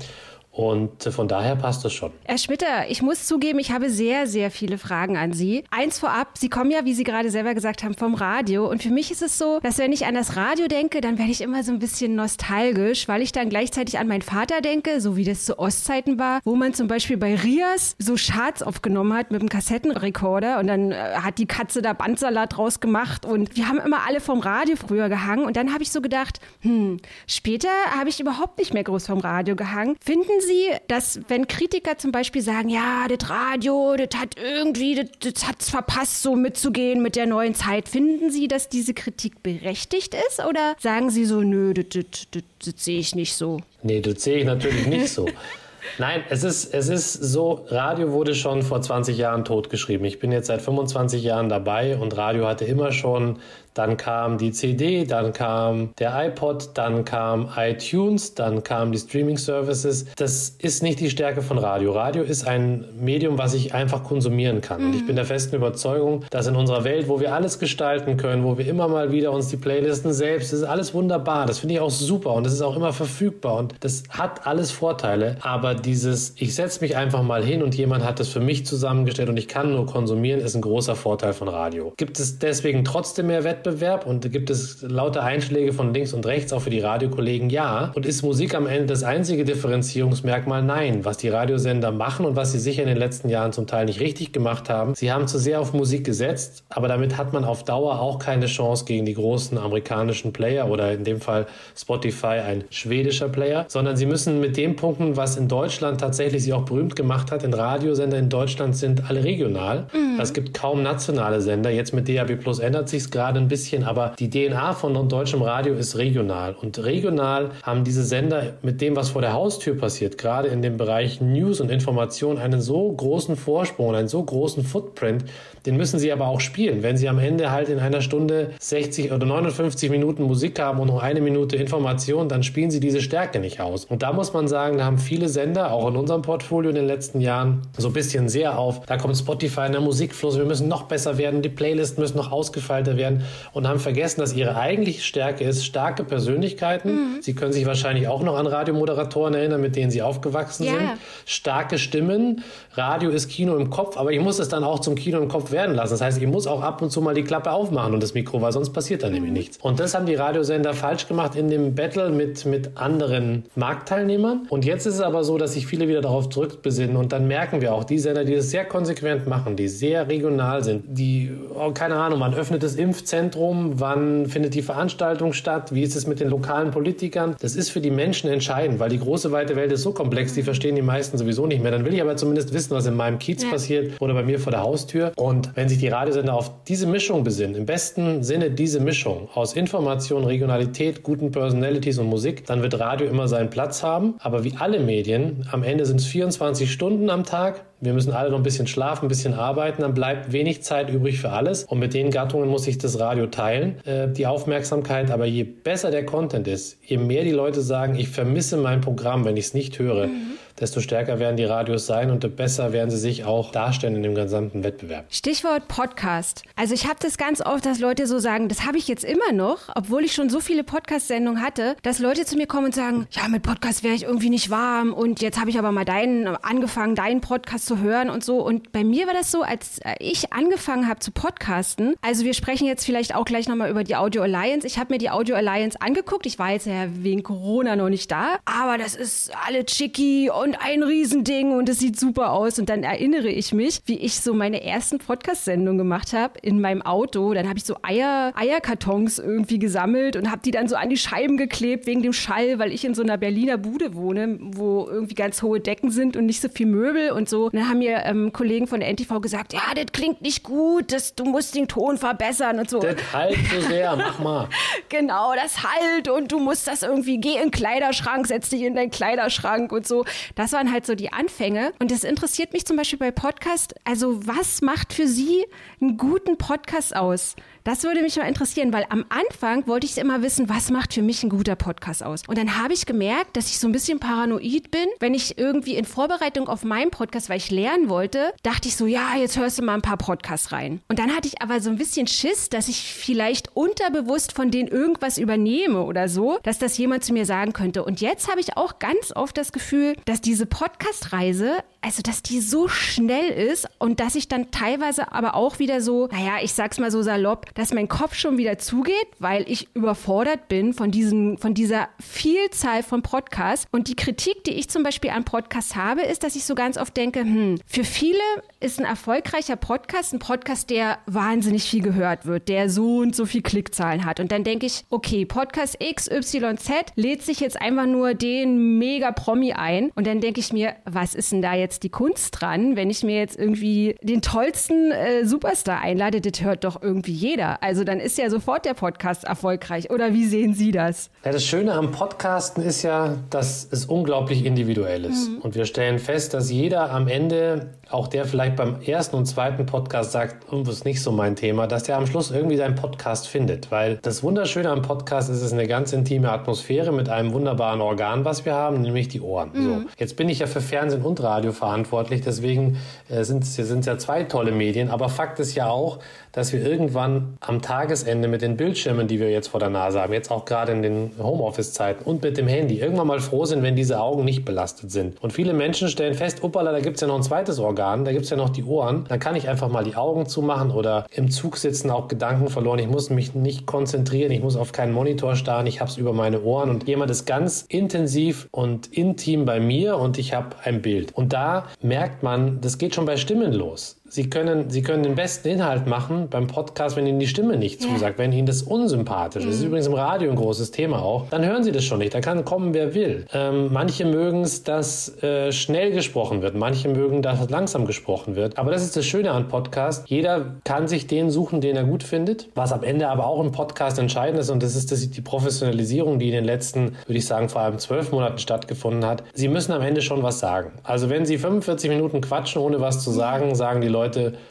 Und 0.56 1.03
von 1.03 1.28
daher 1.28 1.55
passt 1.55 1.84
das 1.84 1.93
schon. 1.93 2.12
Herr 2.25 2.39
Schmitter, 2.39 2.89
ich 2.89 3.03
muss 3.03 3.27
zugeben, 3.27 3.59
ich 3.59 3.72
habe 3.72 3.91
sehr, 3.91 4.27
sehr 4.27 4.50
viele 4.50 4.78
Fragen 4.78 5.19
an 5.19 5.34
Sie. 5.34 5.65
Eins 5.71 5.99
vorab, 5.99 6.39
Sie 6.39 6.49
kommen 6.49 6.71
ja, 6.71 6.87
wie 6.87 6.94
Sie 6.94 7.05
gerade 7.05 7.31
selber 7.31 7.53
gesagt 7.53 7.84
haben, 7.84 7.93
vom 7.93 8.15
Radio. 8.15 8.67
Und 8.67 8.83
für 8.83 8.89
mich 8.89 9.11
ist 9.11 9.21
es 9.21 9.37
so, 9.37 9.61
dass 9.62 9.77
wenn 9.77 9.93
ich 9.93 10.06
an 10.06 10.15
das 10.15 10.34
Radio 10.34 10.67
denke, 10.67 11.03
dann 11.03 11.19
werde 11.19 11.31
ich 11.31 11.43
immer 11.43 11.62
so 11.62 11.72
ein 11.72 11.78
bisschen 11.78 12.15
nostalgisch, 12.15 13.06
weil 13.06 13.21
ich 13.21 13.33
dann 13.33 13.50
gleichzeitig 13.50 13.99
an 13.99 14.09
meinen 14.09 14.22
Vater 14.22 14.62
denke, 14.62 15.03
so 15.03 15.19
wie 15.19 15.25
das 15.25 15.44
zu 15.44 15.59
Ostzeiten 15.59 16.19
war, 16.19 16.41
wo 16.43 16.56
man 16.56 16.73
zum 16.73 16.88
Beispiel 16.88 17.19
bei 17.19 17.34
Rias 17.34 17.94
so 17.99 18.15
Charts 18.15 18.62
aufgenommen 18.62 19.12
hat 19.12 19.33
mit 19.33 19.43
einem 19.43 19.50
Kassettenrekorder 19.50 20.59
und 20.59 20.69
dann 20.69 20.91
äh, 20.91 20.97
hat 21.17 21.37
die 21.37 21.47
Katze 21.47 21.83
da 21.83 21.93
Bandsalat 21.93 22.56
draus 22.56 22.81
gemacht 22.81 23.27
und 23.27 23.56
wir 23.56 23.69
haben 23.69 23.78
immer 23.78 24.06
alle 24.09 24.21
vom 24.21 24.41
Radio 24.41 24.77
früher 24.77 25.11
gehangen 25.11 25.44
und 25.44 25.55
dann 25.59 25.75
habe 25.75 25.83
ich 25.83 25.91
so 25.91 26.00
gedacht, 26.00 26.41
hm, 26.61 26.97
später 27.27 27.69
habe 27.94 28.09
ich 28.09 28.21
überhaupt 28.21 28.56
nicht 28.59 28.73
mehr 28.73 28.84
groß 28.84 29.06
vom 29.06 29.19
Radio 29.19 29.55
gehangen. 29.55 29.97
Finden 30.03 30.41
Sie, 30.41 30.45
dass 30.88 31.20
wenn 31.28 31.48
Kritiker 31.48 31.98
zum 31.98 32.12
Beispiel 32.12 32.42
sagen, 32.42 32.68
ja, 32.68 33.06
das 33.08 33.28
Radio, 33.30 33.96
das 33.96 34.18
hat 34.18 34.36
irgendwie, 34.36 35.08
das, 35.20 35.46
hat 35.46 35.60
es 35.60 35.70
verpasst, 35.70 36.22
so 36.22 36.36
mitzugehen 36.36 37.02
mit 37.02 37.16
der 37.16 37.26
neuen 37.26 37.54
Zeit, 37.54 37.88
finden 37.88 38.30
Sie, 38.30 38.48
dass 38.48 38.68
diese 38.68 38.94
Kritik 38.94 39.42
berechtigt 39.42 40.14
ist 40.28 40.44
oder 40.44 40.76
sagen 40.78 41.10
Sie 41.10 41.24
so, 41.24 41.40
nö, 41.40 41.74
das 41.74 42.76
sehe 42.76 42.98
ich 42.98 43.14
nicht 43.14 43.34
so? 43.34 43.60
Nee, 43.82 44.00
das 44.00 44.22
sehe 44.22 44.38
ich 44.38 44.44
natürlich 44.44 44.87
nicht 44.87 45.08
so. 45.08 45.26
Nein, 45.98 46.25
es 46.28 46.43
ist, 46.43 46.75
es 46.75 46.88
ist 46.88 47.12
so, 47.12 47.64
Radio 47.69 48.12
wurde 48.12 48.34
schon 48.34 48.62
vor 48.62 48.82
20 48.82 49.16
Jahren 49.16 49.44
totgeschrieben. 49.44 50.04
Ich 50.04 50.19
bin 50.19 50.32
jetzt 50.32 50.49
seit 50.49 50.60
25 50.60 51.22
Jahren 51.22 51.49
dabei 51.49 51.96
und 51.96 52.16
Radio 52.16 52.46
hatte 52.46 52.64
immer 52.64 52.92
schon, 52.92 53.38
dann 53.76 53.99
kam 53.99 54.38
die 54.38 54.52
CD, 54.52 55.05
dann 55.05 55.34
kam 55.34 55.90
der 55.99 56.28
iPod, 56.28 56.70
dann 56.75 57.05
kam 57.05 57.50
iTunes, 57.56 58.34
dann 58.34 58.62
kamen 58.62 58.90
die 58.90 58.99
Streaming-Services. 58.99 60.06
Das 60.17 60.56
ist 60.58 60.82
nicht 60.82 60.99
die 60.99 61.11
Stärke 61.11 61.43
von 61.43 61.58
Radio. 61.58 61.93
Radio 61.93 62.23
ist 62.23 62.46
ein 62.46 62.87
Medium, 62.99 63.37
was 63.37 63.52
ich 63.52 63.75
einfach 63.75 64.02
konsumieren 64.02 64.62
kann. 64.62 64.82
Und 64.82 64.94
ich 64.94 65.06
bin 65.06 65.14
der 65.14 65.26
festen 65.26 65.56
Überzeugung, 65.56 66.25
dass 66.31 66.46
in 66.46 66.56
unserer 66.56 66.84
Welt, 66.84 67.06
wo 67.08 67.20
wir 67.20 67.34
alles 67.34 67.58
gestalten 67.58 68.17
können, 68.17 68.44
wo 68.44 68.56
wir 68.56 68.67
immer 68.67 68.88
mal 68.88 69.12
wieder 69.12 69.31
uns 69.31 69.49
die 69.49 69.58
Playlisten 69.58 70.14
selbst, 70.14 70.55
das 70.55 70.61
ist 70.61 70.64
alles 70.64 70.94
wunderbar. 70.94 71.44
Das 71.44 71.58
finde 71.58 71.75
ich 71.75 71.81
auch 71.81 71.90
super 71.90 72.32
und 72.32 72.46
das 72.46 72.55
ist 72.55 72.62
auch 72.62 72.76
immer 72.76 72.94
verfügbar 72.94 73.58
und 73.58 73.75
das 73.81 74.05
hat 74.08 74.46
alles 74.46 74.70
Vorteile. 74.70 75.37
Aber 75.43 75.75
dieses, 75.75 76.32
ich 76.38 76.55
setze 76.55 76.81
mich 76.81 76.96
einfach 76.96 77.23
mal 77.23 77.44
hin 77.44 77.62
und 77.62 77.75
jemand 77.75 78.06
hat 78.06 78.20
das 78.20 78.28
für 78.28 78.40
mich 78.40 78.64
zusammengestellt 78.64 79.28
und 79.28 79.37
ich 79.37 79.49
kann 79.49 79.73
nur 79.73 79.84
konsumieren, 79.84 80.40
ist 80.40 80.55
ein 80.55 80.62
großer 80.62 80.96
Vorteil 80.96 81.34
von 81.34 81.49
Radio. 81.49 81.93
Gibt 81.99 82.19
es 82.19 82.38
deswegen 82.38 82.82
trotzdem 82.82 83.26
mehr 83.26 83.44
Wettbewerb? 83.44 83.65
Wettbewerb 83.66 84.06
und 84.06 84.30
gibt 84.32 84.50
es 84.50 84.82
lauter 84.82 85.22
Einschläge 85.22 85.72
von 85.72 85.92
links 85.92 86.12
und 86.12 86.24
rechts, 86.26 86.52
auch 86.52 86.62
für 86.62 86.70
die 86.70 86.80
Radiokollegen? 86.80 87.50
Ja. 87.50 87.92
Und 87.94 88.06
ist 88.06 88.22
Musik 88.22 88.54
am 88.54 88.66
Ende 88.66 88.86
das 88.86 89.02
einzige 89.02 89.44
Differenzierungsmerkmal? 89.44 90.62
Nein. 90.62 91.04
Was 91.04 91.18
die 91.18 91.28
Radiosender 91.28 91.90
machen 91.90 92.26
und 92.26 92.36
was 92.36 92.52
sie 92.52 92.58
sicher 92.58 92.82
in 92.82 92.88
den 92.88 92.96
letzten 92.96 93.28
Jahren 93.28 93.52
zum 93.52 93.66
Teil 93.66 93.86
nicht 93.86 94.00
richtig 94.00 94.32
gemacht 94.32 94.70
haben, 94.70 94.94
sie 94.94 95.12
haben 95.12 95.26
zu 95.26 95.38
sehr 95.38 95.60
auf 95.60 95.72
Musik 95.72 96.04
gesetzt, 96.04 96.64
aber 96.68 96.88
damit 96.88 97.16
hat 97.16 97.32
man 97.32 97.44
auf 97.44 97.64
Dauer 97.64 98.00
auch 98.00 98.18
keine 98.18 98.46
Chance 98.46 98.84
gegen 98.84 99.04
die 99.04 99.14
großen 99.14 99.58
amerikanischen 99.58 100.32
Player 100.32 100.70
oder 100.70 100.92
in 100.92 101.04
dem 101.04 101.20
Fall 101.20 101.46
Spotify 101.76 102.40
ein 102.46 102.64
schwedischer 102.70 103.28
Player, 103.28 103.64
sondern 103.68 103.96
sie 103.96 104.06
müssen 104.06 104.40
mit 104.40 104.56
dem 104.56 104.76
punkten, 104.76 105.16
was 105.16 105.36
in 105.36 105.48
Deutschland 105.48 106.00
tatsächlich 106.00 106.42
sie 106.42 106.52
auch 106.52 106.64
berühmt 106.64 106.96
gemacht 106.96 107.30
hat. 107.32 107.42
In 107.42 107.54
Radiosender 107.54 108.18
in 108.18 108.28
Deutschland 108.28 108.76
sind 108.76 109.08
alle 109.08 109.24
regional. 109.24 109.86
Mhm. 109.92 110.20
Es 110.20 110.32
gibt 110.32 110.54
kaum 110.54 110.82
nationale 110.82 111.40
Sender. 111.40 111.70
Jetzt 111.70 111.92
mit 111.92 112.08
DAB 112.08 112.36
Plus 112.36 112.58
ändert 112.58 112.88
sich 112.88 113.02
es 113.02 113.10
gerade 113.10 113.40
ein 113.40 113.48
bisschen, 113.48 113.56
aber 113.85 114.14
die 114.19 114.31
DNA 114.31 114.73
von 114.75 115.08
deutschem 115.08 115.43
Radio 115.43 115.75
ist 115.75 115.97
regional. 115.97 116.55
Und 116.61 116.82
regional 116.85 117.50
haben 117.62 117.85
diese 117.85 118.05
Sender 118.05 118.55
mit 118.62 118.81
dem, 118.81 118.97
was 118.97 119.11
vor 119.11 119.23
der 119.23 119.32
Haustür 119.32 119.76
passiert, 119.76 120.19
gerade 120.19 120.49
in 120.49 120.62
dem 120.62 120.76
Bereich 120.76 121.20
News 121.20 121.61
und 121.61 121.70
Information, 121.70 122.38
einen 122.38 122.61
so 122.61 122.93
großen 122.93 123.37
Vorsprung, 123.37 123.94
einen 123.94 124.08
so 124.08 124.23
großen 124.23 124.64
Footprint, 124.64 125.25
den 125.67 125.76
müssen 125.76 125.99
sie 125.99 126.12
aber 126.12 126.29
auch 126.29 126.41
spielen. 126.41 126.82
Wenn 126.82 126.97
sie 126.97 127.08
am 127.08 127.19
Ende 127.19 127.50
halt 127.50 127.69
in 127.69 127.81
einer 127.81 128.00
Stunde 128.00 128.53
60 128.61 129.12
oder 129.12 129.26
59 129.26 129.91
Minuten 129.91 130.23
Musik 130.23 130.61
haben 130.61 130.79
und 130.81 130.88
noch 130.88 131.02
eine 131.02 131.20
Minute 131.20 131.56
Information, 131.56 132.29
dann 132.29 132.43
spielen 132.43 132.70
sie 132.70 132.81
diese 132.81 133.00
Stärke 133.00 133.41
nicht 133.41 133.61
aus. 133.61 133.85
Und 133.85 134.02
da 134.02 134.12
muss 134.12 134.32
man 134.32 134.47
sagen, 134.49 134.79
da 134.79 134.85
haben 134.85 134.99
viele 134.99 135.29
Sender, 135.29 135.73
auch 135.73 135.88
in 135.88 135.97
unserem 135.97 136.23
Portfolio 136.23 136.70
in 136.70 136.76
den 136.76 136.87
letzten 136.87 137.20
Jahren, 137.20 137.62
so 137.76 137.88
ein 137.88 137.93
bisschen 137.93 138.29
sehr 138.29 138.59
auf, 138.59 138.87
da 138.87 138.97
kommt 138.97 139.17
Spotify 139.17 139.67
in 139.67 139.73
der 139.73 139.81
Musikfluss, 139.81 140.38
wir 140.38 140.44
müssen 140.44 140.69
noch 140.69 140.85
besser 140.85 141.19
werden, 141.19 141.43
die 141.43 141.49
Playlists 141.49 141.99
müssen 141.99 142.17
noch 142.17 142.31
ausgefeilter 142.31 142.97
werden 142.97 143.25
und 143.52 143.69
haben 143.69 143.78
vergessen, 143.78 144.20
dass 144.20 144.34
ihre 144.34 144.56
eigentliche 144.56 145.02
Stärke 145.02 145.44
ist, 145.44 145.64
starke 145.64 146.04
Persönlichkeiten. 146.04 146.94
Mhm. 146.94 147.22
Sie 147.22 147.34
können 147.34 147.52
sich 147.52 147.66
wahrscheinlich 147.66 148.08
auch 148.08 148.22
noch 148.22 148.37
an 148.37 148.46
Radiomoderatoren 148.46 149.34
erinnern, 149.34 149.60
mit 149.60 149.76
denen 149.76 149.90
sie 149.90 150.02
aufgewachsen 150.02 150.64
ja. 150.64 150.72
sind. 150.72 150.90
Starke 151.25 151.78
Stimmen. 151.78 152.43
Radio 152.75 153.10
ist 153.10 153.28
Kino 153.28 153.56
im 153.56 153.70
Kopf, 153.70 153.96
aber 153.96 154.12
ich 154.12 154.20
muss 154.20 154.38
es 154.38 154.48
dann 154.48 154.64
auch 154.64 154.81
zum 154.81 154.94
Kino 154.94 155.19
im 155.19 155.28
Kopf 155.28 155.50
werden 155.50 155.75
lassen. 155.75 155.94
Das 155.94 156.00
heißt, 156.00 156.20
ich 156.20 156.26
muss 156.26 156.46
auch 156.46 156.62
ab 156.62 156.82
und 156.82 156.90
zu 156.90 157.00
mal 157.00 157.14
die 157.14 157.25
Klappe 157.25 157.52
aufmachen 157.52 157.94
und 157.94 158.02
das 158.02 158.14
Mikro, 158.14 158.40
weil 158.43 158.52
sonst 158.52 158.70
passiert 158.70 159.02
da 159.02 159.08
nämlich 159.08 159.32
nichts. 159.32 159.58
Und 159.60 159.81
das 159.81 159.94
haben 159.94 160.06
die 160.06 160.14
Radiosender 160.14 160.75
falsch 160.75 161.08
gemacht 161.08 161.34
in 161.34 161.49
dem 161.49 161.75
Battle 161.75 162.10
mit, 162.10 162.44
mit 162.44 162.76
anderen 162.76 163.44
Marktteilnehmern. 163.54 164.46
Und 164.49 164.64
jetzt 164.64 164.87
ist 164.87 164.94
es 164.94 165.00
aber 165.00 165.25
so, 165.25 165.38
dass 165.38 165.54
sich 165.54 165.66
viele 165.66 165.88
wieder 165.88 166.00
darauf 166.00 166.28
zurückbesinnen 166.28 166.96
und 166.96 167.12
dann 167.12 167.26
merken 167.26 167.60
wir 167.60 167.75
auch, 167.75 167.84
die 167.84 167.99
Sender, 167.99 168.25
die 168.25 168.34
das 168.34 168.50
sehr 168.50 168.64
konsequent 168.64 169.26
machen, 169.26 169.56
die 169.56 169.69
sehr 169.69 170.08
regional 170.08 170.62
sind, 170.64 170.84
die, 170.87 171.31
oh, 171.54 171.70
keine 171.72 171.96
Ahnung, 171.96 172.20
wann 172.20 172.34
öffnet 172.34 172.62
das 172.62 172.75
Impfzentrum, 172.75 173.36
wann 173.37 174.27
findet 174.27 174.55
die 174.55 174.62
Veranstaltung 174.62 175.33
statt, 175.33 175.75
wie 175.75 175.83
ist 175.83 175.97
es 175.97 176.06
mit 176.06 176.21
den 176.21 176.29
lokalen 176.29 176.71
Politikern, 176.71 177.37
das 177.41 177.56
ist 177.56 177.71
für 177.71 177.81
die 177.81 177.91
Menschen 177.91 178.31
entscheidend, 178.31 178.79
weil 178.79 178.88
die 178.88 178.99
große 178.99 179.33
weite 179.33 179.56
Welt 179.56 179.73
ist 179.73 179.83
so 179.83 179.93
komplex, 179.93 180.35
die 180.35 180.43
verstehen 180.43 180.75
die 180.75 180.83
meisten 180.83 181.19
sowieso 181.19 181.47
nicht 181.47 181.62
mehr. 181.62 181.71
Dann 181.71 181.85
will 181.85 181.94
ich 181.94 182.00
aber 182.00 182.17
zumindest 182.17 182.53
wissen, 182.53 182.75
was 182.75 182.87
in 182.87 182.94
meinem 182.94 183.19
Kiez 183.19 183.43
ja. 183.43 183.50
passiert 183.50 184.00
oder 184.00 184.15
bei 184.15 184.23
mir 184.23 184.38
vor 184.38 184.53
der 184.53 184.62
Haustür. 184.62 185.12
Und 185.17 185.50
wenn 185.55 185.69
sich 185.69 185.79
die 185.79 185.88
Radiosender 185.88 186.35
auf 186.35 186.50
diese 186.65 186.87
Mischung 186.87 187.25
besinnen, 187.25 187.55
im 187.55 187.67
besten 187.67 188.23
Sinne 188.23 188.50
diese 188.50 188.81
Mischung 188.81 189.29
aus 189.35 189.55
Information, 189.55 190.25
Regionalität, 190.25 191.03
guten 191.03 191.31
Personalities 191.31 191.99
und 191.99 192.06
Musik, 192.06 192.47
dann 192.47 192.62
wird 192.62 192.79
Radio 192.79 193.06
immer 193.06 193.29
seinen 193.29 193.50
Platz 193.50 193.83
haben. 193.83 194.15
Aber 194.21 194.44
wie 194.44 194.55
alle 194.59 194.81
Medien, 194.81 195.47
am 195.53 195.62
Ende 195.62 195.85
sind 195.85 196.00
es 196.00 196.06
24 196.06 196.73
Stunden 196.73 197.11
am 197.11 197.25
Tag 197.25 197.65
wir 197.87 197.94
müssen 197.94 198.12
alle 198.12 198.31
noch 198.31 198.38
ein 198.38 198.43
bisschen 198.43 198.67
schlafen, 198.67 199.06
ein 199.06 199.09
bisschen 199.09 199.35
arbeiten, 199.35 199.83
dann 199.83 199.94
bleibt 199.94 200.33
wenig 200.33 200.62
Zeit 200.62 200.91
übrig 200.91 201.19
für 201.19 201.31
alles. 201.31 201.65
Und 201.65 201.79
mit 201.79 201.94
den 201.94 202.11
Gattungen 202.11 202.49
muss 202.49 202.65
sich 202.65 202.79
das 202.79 202.99
Radio 202.99 203.27
teilen, 203.27 203.85
äh, 203.87 204.09
die 204.09 204.27
Aufmerksamkeit. 204.27 205.11
Aber 205.11 205.25
je 205.25 205.44
besser 205.44 205.91
der 205.91 206.05
Content 206.05 206.47
ist, 206.49 206.79
je 206.85 206.99
mehr 206.99 207.25
die 207.25 207.31
Leute 207.31 207.62
sagen, 207.62 207.97
ich 207.97 208.09
vermisse 208.09 208.56
mein 208.56 208.81
Programm, 208.81 209.25
wenn 209.25 209.37
ich 209.37 209.47
es 209.47 209.55
nicht 209.55 209.79
höre, 209.79 210.09
mhm 210.09 210.37
desto 210.61 210.81
stärker 210.81 211.19
werden 211.19 211.37
die 211.37 211.44
Radios 211.44 211.87
sein 211.87 212.11
und 212.11 212.37
besser 212.37 212.73
werden 212.73 212.91
sie 212.91 212.97
sich 212.97 213.25
auch 213.25 213.53
darstellen 213.53 213.97
in 213.97 214.03
dem 214.03 214.14
gesamten 214.14 214.64
Wettbewerb. 214.64 215.06
Stichwort 215.11 215.69
Podcast. 215.69 216.43
Also 216.56 216.75
ich 216.75 216.87
habe 216.87 216.97
das 217.00 217.19
ganz 217.19 217.41
oft, 217.41 217.67
dass 217.67 217.79
Leute 217.79 218.06
so 218.06 218.19
sagen, 218.19 218.49
das 218.49 218.67
habe 218.67 218.79
ich 218.79 218.88
jetzt 218.88 219.05
immer 219.05 219.32
noch, 219.32 219.69
obwohl 219.75 220.05
ich 220.05 220.12
schon 220.12 220.31
so 220.31 220.41
viele 220.41 220.64
Podcast-Sendungen 220.64 221.43
hatte, 221.43 221.76
dass 221.82 221.99
Leute 221.99 222.25
zu 222.25 222.37
mir 222.37 222.47
kommen 222.47 222.67
und 222.67 222.75
sagen, 222.75 223.06
ja, 223.11 223.29
mit 223.29 223.43
Podcast 223.43 223.85
wäre 223.85 223.94
ich 223.94 224.05
irgendwie 224.05 224.31
nicht 224.31 224.50
warm 224.50 224.93
und 224.93 225.20
jetzt 225.23 225.38
habe 225.38 225.50
ich 225.50 225.58
aber 225.58 225.73
mal 225.73 225.85
deinen 225.85 226.26
angefangen, 226.26 226.94
deinen 226.94 227.20
Podcast 227.20 227.67
zu 227.67 227.81
hören 227.81 228.11
und 228.11 228.25
so. 228.25 228.38
Und 228.38 228.73
bei 228.73 228.85
mir 228.85 229.06
war 229.06 229.14
das 229.14 229.31
so, 229.31 229.43
als 229.43 229.81
ich 229.99 230.32
angefangen 230.32 230.88
habe 230.88 231.00
zu 231.00 231.11
podcasten, 231.11 231.94
also 232.00 232.25
wir 232.25 232.35
sprechen 232.35 232.67
jetzt 232.67 232.85
vielleicht 232.85 233.14
auch 233.14 233.25
gleich 233.25 233.49
nochmal 233.49 233.70
über 233.70 233.85
die 233.85 233.97
Audio 233.97 234.23
Alliance. 234.23 234.67
Ich 234.67 234.79
habe 234.79 234.94
mir 234.94 234.99
die 234.99 235.11
Audio 235.11 235.37
Alliance 235.37 235.81
angeguckt. 235.81 236.26
Ich 236.26 236.38
war 236.38 236.52
jetzt 236.52 236.67
ja 236.67 236.87
wegen 236.91 237.23
Corona 237.23 237.76
noch 237.76 237.88
nicht 237.88 238.11
da, 238.11 238.38
aber 238.44 238.79
das 238.79 238.94
ist 238.94 239.32
alle 239.47 239.64
chicky 239.64 240.31
und 240.31 240.45
und 240.46 240.62
ein 240.64 240.84
Riesending 240.84 241.50
und 241.50 241.69
es 241.69 241.81
sieht 241.81 241.98
super 241.98 242.31
aus. 242.31 242.60
Und 242.60 242.69
dann 242.69 242.84
erinnere 242.84 243.28
ich 243.28 243.52
mich, 243.52 243.81
wie 243.87 243.98
ich 243.98 244.20
so 244.20 244.32
meine 244.32 244.62
ersten 244.62 244.98
Podcast-Sendungen 244.98 245.76
gemacht 245.76 246.12
habe 246.12 246.38
in 246.40 246.60
meinem 246.60 246.82
Auto. 246.82 247.34
Dann 247.34 247.48
habe 247.48 247.58
ich 247.58 247.64
so 247.64 247.76
Eier, 247.82 248.32
Eierkartons 248.37 249.19
irgendwie 249.19 249.58
gesammelt 249.58 250.14
und 250.14 250.31
habe 250.31 250.43
die 250.44 250.52
dann 250.52 250.69
so 250.69 250.76
an 250.76 250.88
die 250.88 250.96
Scheiben 250.96 251.37
geklebt 251.37 251.87
wegen 251.87 252.00
dem 252.02 252.12
Schall, 252.12 252.60
weil 252.60 252.72
ich 252.72 252.84
in 252.84 252.94
so 252.94 253.02
einer 253.02 253.19
Berliner 253.19 253.58
Bude 253.58 253.94
wohne, 253.96 254.38
wo 254.40 254.87
irgendwie 254.88 255.16
ganz 255.16 255.43
hohe 255.43 255.58
Decken 255.58 255.90
sind 255.90 256.16
und 256.16 256.26
nicht 256.26 256.40
so 256.40 256.49
viel 256.49 256.66
Möbel 256.66 257.10
und 257.10 257.28
so. 257.28 257.46
Und 257.46 257.56
dann 257.56 257.69
haben 257.69 257.78
mir 257.78 258.04
ähm, 258.04 258.32
Kollegen 258.32 258.69
von 258.69 258.78
der 258.78 258.88
NTV 258.92 259.20
gesagt, 259.20 259.52
ja, 259.52 259.75
das 259.75 259.87
klingt 259.92 260.22
nicht 260.22 260.44
gut, 260.44 260.92
das, 260.92 261.16
du 261.16 261.25
musst 261.25 261.56
den 261.56 261.66
Ton 261.66 261.99
verbessern 261.99 262.60
und 262.60 262.70
so. 262.70 262.78
Das 262.78 262.94
halt 263.12 263.37
so 263.52 263.60
sehr, 263.62 263.96
mach 263.96 264.20
mal. 264.20 264.49
genau, 264.88 265.34
das 265.34 265.64
halt 265.64 266.08
und 266.08 266.31
du 266.31 266.38
musst 266.38 266.69
das 266.69 266.84
irgendwie, 266.84 267.19
geh 267.19 267.34
in 267.34 267.46
den 267.46 267.50
Kleiderschrank, 267.50 268.28
setz 268.28 268.50
dich 268.50 268.62
in 268.62 268.76
deinen 268.76 268.92
Kleiderschrank 268.92 269.72
und 269.72 269.88
so. 269.88 270.04
Das 270.37 270.53
waren 270.53 270.71
halt 270.71 270.87
so 270.87 270.94
die 270.94 271.12
Anfänge. 271.12 271.73
Und 271.81 271.91
das 271.91 272.05
interessiert 272.05 272.53
mich 272.53 272.67
zum 272.67 272.77
Beispiel 272.77 272.99
bei 272.99 273.11
Podcast. 273.11 273.75
Also 273.85 274.25
was 274.27 274.61
macht 274.62 274.93
für 274.93 275.09
Sie 275.09 275.44
einen 275.81 275.97
guten 275.97 276.37
Podcast 276.37 276.94
aus? 276.94 277.35
Das 277.66 277.82
würde 277.82 278.00
mich 278.00 278.14
mal 278.14 278.28
interessieren, 278.28 278.72
weil 278.72 278.86
am 278.90 279.04
Anfang 279.08 279.66
wollte 279.66 279.86
ich 279.86 279.98
immer 279.98 280.22
wissen, 280.22 280.48
was 280.48 280.70
macht 280.70 280.94
für 280.94 281.02
mich 281.02 281.24
ein 281.24 281.30
guter 281.30 281.56
Podcast 281.56 282.04
aus. 282.04 282.22
Und 282.28 282.38
dann 282.38 282.62
habe 282.62 282.72
ich 282.72 282.86
gemerkt, 282.86 283.36
dass 283.36 283.50
ich 283.50 283.58
so 283.58 283.66
ein 283.66 283.72
bisschen 283.72 283.98
paranoid 283.98 284.70
bin. 284.70 284.86
Wenn 285.00 285.14
ich 285.14 285.36
irgendwie 285.36 285.74
in 285.74 285.84
Vorbereitung 285.84 286.46
auf 286.46 286.62
meinen 286.62 286.92
Podcast, 286.92 287.28
weil 287.28 287.38
ich 287.38 287.50
lernen 287.50 287.88
wollte, 287.88 288.32
dachte 288.44 288.68
ich 288.68 288.76
so, 288.76 288.86
ja, 288.86 289.16
jetzt 289.16 289.36
hörst 289.36 289.58
du 289.58 289.64
mal 289.64 289.74
ein 289.74 289.82
paar 289.82 289.96
Podcasts 289.96 290.52
rein. 290.52 290.80
Und 290.86 291.00
dann 291.00 291.10
hatte 291.10 291.26
ich 291.26 291.42
aber 291.42 291.58
so 291.58 291.68
ein 291.68 291.76
bisschen 291.76 292.06
Schiss, 292.06 292.50
dass 292.50 292.68
ich 292.68 292.82
vielleicht 292.82 293.56
unterbewusst 293.56 294.32
von 294.32 294.52
denen 294.52 294.68
irgendwas 294.68 295.18
übernehme 295.18 295.82
oder 295.82 296.08
so, 296.08 296.38
dass 296.44 296.60
das 296.60 296.78
jemand 296.78 297.02
zu 297.02 297.14
mir 297.14 297.26
sagen 297.26 297.52
könnte. 297.52 297.82
Und 297.82 298.00
jetzt 298.00 298.30
habe 298.30 298.38
ich 298.38 298.56
auch 298.56 298.78
ganz 298.78 299.10
oft 299.16 299.36
das 299.36 299.50
Gefühl, 299.50 299.96
dass 300.04 300.20
diese 300.20 300.46
Podcast-Reise, 300.46 301.56
also 301.80 302.00
dass 302.02 302.23
die 302.23 302.40
so 302.40 302.68
schnell 302.68 303.28
ist 303.30 303.66
und 303.80 303.99
dass 303.99 304.14
ich 304.14 304.28
dann 304.28 304.52
teilweise 304.52 305.11
aber 305.11 305.35
auch 305.35 305.58
wieder 305.58 305.80
so, 305.80 306.06
naja, 306.12 306.35
ich 306.40 306.52
sag's 306.52 306.78
mal 306.78 306.92
so 306.92 307.02
salopp, 307.02 307.55
dass 307.56 307.72
mein 307.72 307.88
Kopf 307.88 308.14
schon 308.14 308.38
wieder 308.38 308.58
zugeht, 308.58 308.94
weil 309.18 309.44
ich 309.50 309.68
überfordert 309.75 310.48
bin 310.48 310.75
von, 310.75 310.90
diesen, 310.90 311.38
von 311.38 311.54
dieser 311.54 311.88
Vielzahl 311.98 312.82
von 312.82 313.02
Podcasts. 313.02 313.66
Und 313.72 313.88
die 313.88 313.96
Kritik, 313.96 314.44
die 314.44 314.52
ich 314.52 314.68
zum 314.68 314.82
Beispiel 314.82 315.10
an 315.10 315.25
Podcasts 315.25 315.75
habe, 315.75 316.02
ist, 316.02 316.22
dass 316.22 316.36
ich 316.36 316.44
so 316.44 316.54
ganz 316.54 316.76
oft 316.76 316.96
denke, 316.96 317.20
hm, 317.20 317.58
für 317.66 317.84
viele 317.84 318.20
ist 318.60 318.78
ein 318.78 318.84
erfolgreicher 318.84 319.56
Podcast 319.56 320.12
ein 320.12 320.18
Podcast, 320.18 320.70
der 320.70 320.98
wahnsinnig 321.06 321.64
viel 321.64 321.82
gehört 321.82 322.26
wird, 322.26 322.48
der 322.48 322.68
so 322.68 322.98
und 322.98 323.16
so 323.16 323.25
viel 323.25 323.42
Klickzahlen 323.42 324.04
hat. 324.04 324.20
Und 324.20 324.32
dann 324.32 324.44
denke 324.44 324.66
ich, 324.66 324.84
okay, 324.90 325.25
Podcast 325.25 325.78
XYZ 325.80 326.70
lädt 326.94 327.22
sich 327.22 327.40
jetzt 327.40 327.60
einfach 327.60 327.86
nur 327.86 328.12
den 328.14 328.78
Mega-Promi 328.78 329.54
ein. 329.54 329.90
Und 329.94 330.06
dann 330.06 330.20
denke 330.20 330.40
ich 330.40 330.52
mir, 330.52 330.76
was 330.84 331.14
ist 331.14 331.32
denn 331.32 331.40
da 331.40 331.54
jetzt 331.54 331.82
die 331.82 331.88
Kunst 331.88 332.38
dran, 332.38 332.76
wenn 332.76 332.90
ich 332.90 333.02
mir 333.02 333.18
jetzt 333.18 333.38
irgendwie 333.38 333.96
den 334.02 334.20
tollsten 334.20 334.92
äh, 334.92 335.25
Superstar 335.25 335.80
einlade? 335.80 336.20
Das 336.20 336.42
hört 336.42 336.64
doch 336.64 336.82
irgendwie 336.82 337.12
jeder 337.12 337.46
jeder. 337.47 337.62
Also 337.62 337.85
dann 337.85 338.00
ist 338.00 338.19
ja 338.19 338.29
sofort 338.31 338.65
der 338.65 338.75
Podcast 338.75 339.25
erfolgreich. 339.25 339.91
Oder 339.91 340.12
wie 340.12 340.26
sehen 340.26 340.55
Sie 340.55 340.73
das? 340.73 341.11
Ja, 341.25 341.33
das 341.33 341.45
Schöne 341.45 341.73
am 341.73 341.91
Podcasten 341.91 342.62
ist 342.62 342.83
ja, 342.83 343.17
dass 343.31 343.69
es 343.71 343.87
unglaublich 343.87 344.45
individuell 344.45 345.05
ist. 345.05 345.31
Mhm. 345.31 345.38
Und 345.38 345.55
wir 345.55 345.65
stellen 345.65 345.99
fest, 345.99 346.35
dass 346.35 346.50
jeder 346.50 346.91
am 346.91 347.09
Ende, 347.09 347.71
auch 347.91 348.09
der 348.09 348.25
vielleicht 348.25 348.57
beim 348.57 348.81
ersten 348.83 349.17
und 349.17 349.26
zweiten 349.26 349.65
Podcast 349.67 350.12
sagt, 350.12 350.53
oh, 350.53 350.62
das 350.62 350.76
ist 350.76 350.85
nicht 350.85 351.03
so 351.03 351.12
mein 351.12 351.37
Thema, 351.37 351.67
dass 351.67 351.85
der 351.85 351.97
am 351.97 352.07
Schluss 352.07 352.31
irgendwie 352.31 352.57
seinen 352.57 352.75
Podcast 352.75 353.29
findet. 353.29 353.71
Weil 353.71 353.99
das 354.03 354.23
Wunderschöne 354.23 354.71
am 354.71 354.83
Podcast 354.83 355.31
ist, 355.31 355.38
es 355.38 355.45
ist 355.45 355.53
eine 355.53 355.67
ganz 355.67 355.93
intime 355.93 356.31
Atmosphäre 356.31 356.93
mit 356.93 357.09
einem 357.09 357.33
wunderbaren 357.33 357.81
Organ, 357.81 358.25
was 358.25 358.45
wir 358.45 358.55
haben, 358.55 358.83
nämlich 358.83 359.09
die 359.09 359.21
Ohren. 359.21 359.50
Mhm. 359.53 359.65
So. 359.65 359.83
Jetzt 359.99 360.17
bin 360.17 360.29
ich 360.29 360.41
ja 360.41 360.47
für 360.47 360.61
Fernsehen 360.61 361.03
und 361.03 361.23
Radio 361.23 361.53
verantwortlich, 361.53 362.23
deswegen 362.23 362.79
äh, 363.09 363.23
sind 363.25 363.45
es 363.45 363.87
ja 363.87 363.99
zwei 363.99 364.25
tolle 364.25 364.53
Medien. 364.53 364.91
Aber 364.91 365.09
Fakt 365.09 365.38
ist 365.38 365.55
ja 365.55 365.69
auch, 365.69 365.99
dass 366.33 366.53
wir 366.53 366.65
irgendwann 366.65 367.36
am 367.40 367.62
Tagesende 367.62 368.28
mit 368.28 368.43
den 368.43 368.57
Bildschirmen, 368.57 369.09
die 369.09 369.21
wir 369.21 369.31
jetzt 369.31 369.49
vor 369.49 369.61
der 369.61 369.71
Nase 369.71 370.00
haben, 370.00 370.12
jetzt 370.12 370.31
auch 370.31 370.45
gerade 370.45 370.73
in 370.73 370.83
den 370.83 371.11
Homeoffice-Zeiten 371.19 372.05
und 372.05 372.23
mit 372.23 372.37
dem 372.37 372.49
Handy, 372.49 372.78
irgendwann 372.81 373.07
mal 373.07 373.21
froh 373.21 373.45
sind, 373.45 373.62
wenn 373.62 373.76
diese 373.76 374.00
Augen 374.00 374.25
nicht 374.25 374.45
belastet 374.45 374.90
sind. 374.90 375.21
Und 375.23 375.33
viele 375.33 375.52
Menschen 375.52 375.88
stellen 375.88 376.14
fest, 376.14 376.43
uppala, 376.43 376.73
da 376.73 376.81
gibt 376.81 376.97
es 376.97 377.00
ja 377.00 377.09
noch 377.09 377.16
ein 377.16 377.23
zweites 377.23 377.59
Organ, 377.59 378.05
da 378.05 378.12
gibt 378.12 378.25
es 378.25 378.31
ja 378.31 378.37
noch 378.37 378.50
die 378.50 378.64
Ohren. 378.64 379.05
Dann 379.09 379.19
kann 379.19 379.37
ich 379.37 379.49
einfach 379.49 379.69
mal 379.69 379.85
die 379.85 379.97
Augen 379.97 380.26
zumachen 380.26 380.71
oder 380.71 381.07
im 381.11 381.31
Zug 381.31 381.57
sitzen, 381.57 381.90
auch 381.90 382.09
Gedanken 382.09 382.49
verloren. 382.49 382.78
Ich 382.78 382.88
muss 382.88 383.11
mich 383.11 383.35
nicht 383.35 383.66
konzentrieren, 383.66 384.33
ich 384.33 384.43
muss 384.43 384.57
auf 384.57 384.73
keinen 384.73 384.93
Monitor 384.93 385.37
starren, 385.37 385.66
ich 385.66 385.81
habe 385.81 385.90
es 385.90 385.97
über 385.97 386.12
meine 386.12 386.43
Ohren 386.43 386.71
und 386.71 386.87
jemand 386.88 387.11
ist 387.11 387.26
ganz 387.26 387.64
intensiv 387.69 388.49
und 388.50 388.93
intim 388.93 389.45
bei 389.45 389.61
mir 389.61 389.97
und 389.99 390.19
ich 390.19 390.35
habe 390.35 390.57
ein 390.64 390.83
Bild. 390.83 391.14
Und 391.14 391.33
da 391.33 391.66
merkt 391.83 392.23
man, 392.23 392.61
das 392.61 392.78
geht 392.78 392.95
schon 392.95 393.07
bei 393.07 393.16
Stimmen 393.16 393.52
los. 393.52 393.97
Sie 394.08 394.30
können, 394.30 394.70
Sie 394.70 394.82
können 394.82 395.02
den 395.02 395.14
besten 395.14 395.48
Inhalt 395.48 395.86
machen 395.86 396.28
beim 396.30 396.46
Podcast, 396.46 396.96
wenn 396.96 397.06
Ihnen 397.06 397.18
die 397.18 397.26
Stimme 397.26 397.56
nicht 397.56 397.82
ja. 397.82 397.88
zusagt, 397.88 398.18
wenn 398.18 398.32
Ihnen 398.32 398.46
das 398.46 398.62
unsympathisch 398.62 399.42
ist. 399.42 399.46
Mhm. 399.46 399.50
Das 399.50 399.58
ist 399.58 399.64
übrigens 399.64 399.86
im 399.88 399.94
Radio 399.94 400.30
ein 400.30 400.36
großes 400.36 400.70
Thema 400.70 401.02
auch. 401.02 401.26
Dann 401.30 401.44
hören 401.44 401.64
Sie 401.64 401.72
das 401.72 401.84
schon 401.84 401.98
nicht. 401.98 402.14
Da 402.14 402.20
kann 402.20 402.44
kommen, 402.44 402.72
wer 402.72 402.94
will. 402.94 403.26
Ähm, 403.32 403.72
manche 403.72 404.04
mögen 404.04 404.42
es, 404.42 404.62
dass 404.62 405.22
äh, 405.22 405.50
schnell 405.52 405.92
gesprochen 405.92 406.42
wird. 406.42 406.54
Manche 406.54 406.88
mögen, 406.88 407.22
dass 407.22 407.50
langsam 407.50 407.84
gesprochen 407.84 408.36
wird. 408.36 408.58
Aber 408.58 408.70
das 408.70 408.82
ist 408.82 408.96
das 408.96 409.04
Schöne 409.04 409.32
an 409.32 409.48
Podcast. 409.48 410.08
Jeder 410.08 410.54
kann 410.64 410.88
sich 410.88 411.06
den 411.06 411.30
suchen, 411.30 411.60
den 411.60 411.76
er 411.76 411.84
gut 411.84 412.02
findet. 412.02 412.48
Was 412.54 412.72
am 412.72 412.84
Ende 412.84 413.08
aber 413.08 413.26
auch 413.26 413.42
im 413.42 413.52
Podcast 413.52 413.98
entscheidend 413.98 414.40
ist, 414.40 414.50
und 414.50 414.62
das 414.62 414.76
ist 414.76 414.92
das, 414.92 415.10
die 415.10 415.20
Professionalisierung, 415.20 416.18
die 416.18 416.28
in 416.28 416.34
den 416.34 416.44
letzten, 416.44 416.96
würde 417.06 417.18
ich 417.18 417.26
sagen, 417.26 417.48
vor 417.48 417.62
allem 417.62 417.78
zwölf 417.78 418.12
Monaten 418.12 418.38
stattgefunden 418.38 419.04
hat. 419.04 419.25
Sie 419.34 419.48
müssen 419.48 419.72
am 419.72 419.82
Ende 419.82 420.00
schon 420.00 420.22
was 420.22 420.38
sagen. 420.38 420.72
Also 420.84 421.10
wenn 421.10 421.26
Sie 421.26 421.38
45 421.38 421.90
Minuten 421.90 422.20
quatschen, 422.20 422.62
ohne 422.62 422.80
was 422.80 423.02
zu 423.02 423.10
sagen, 423.10 423.54
sagen 423.54 423.80
die 423.80 423.88
Leute, 423.88 423.96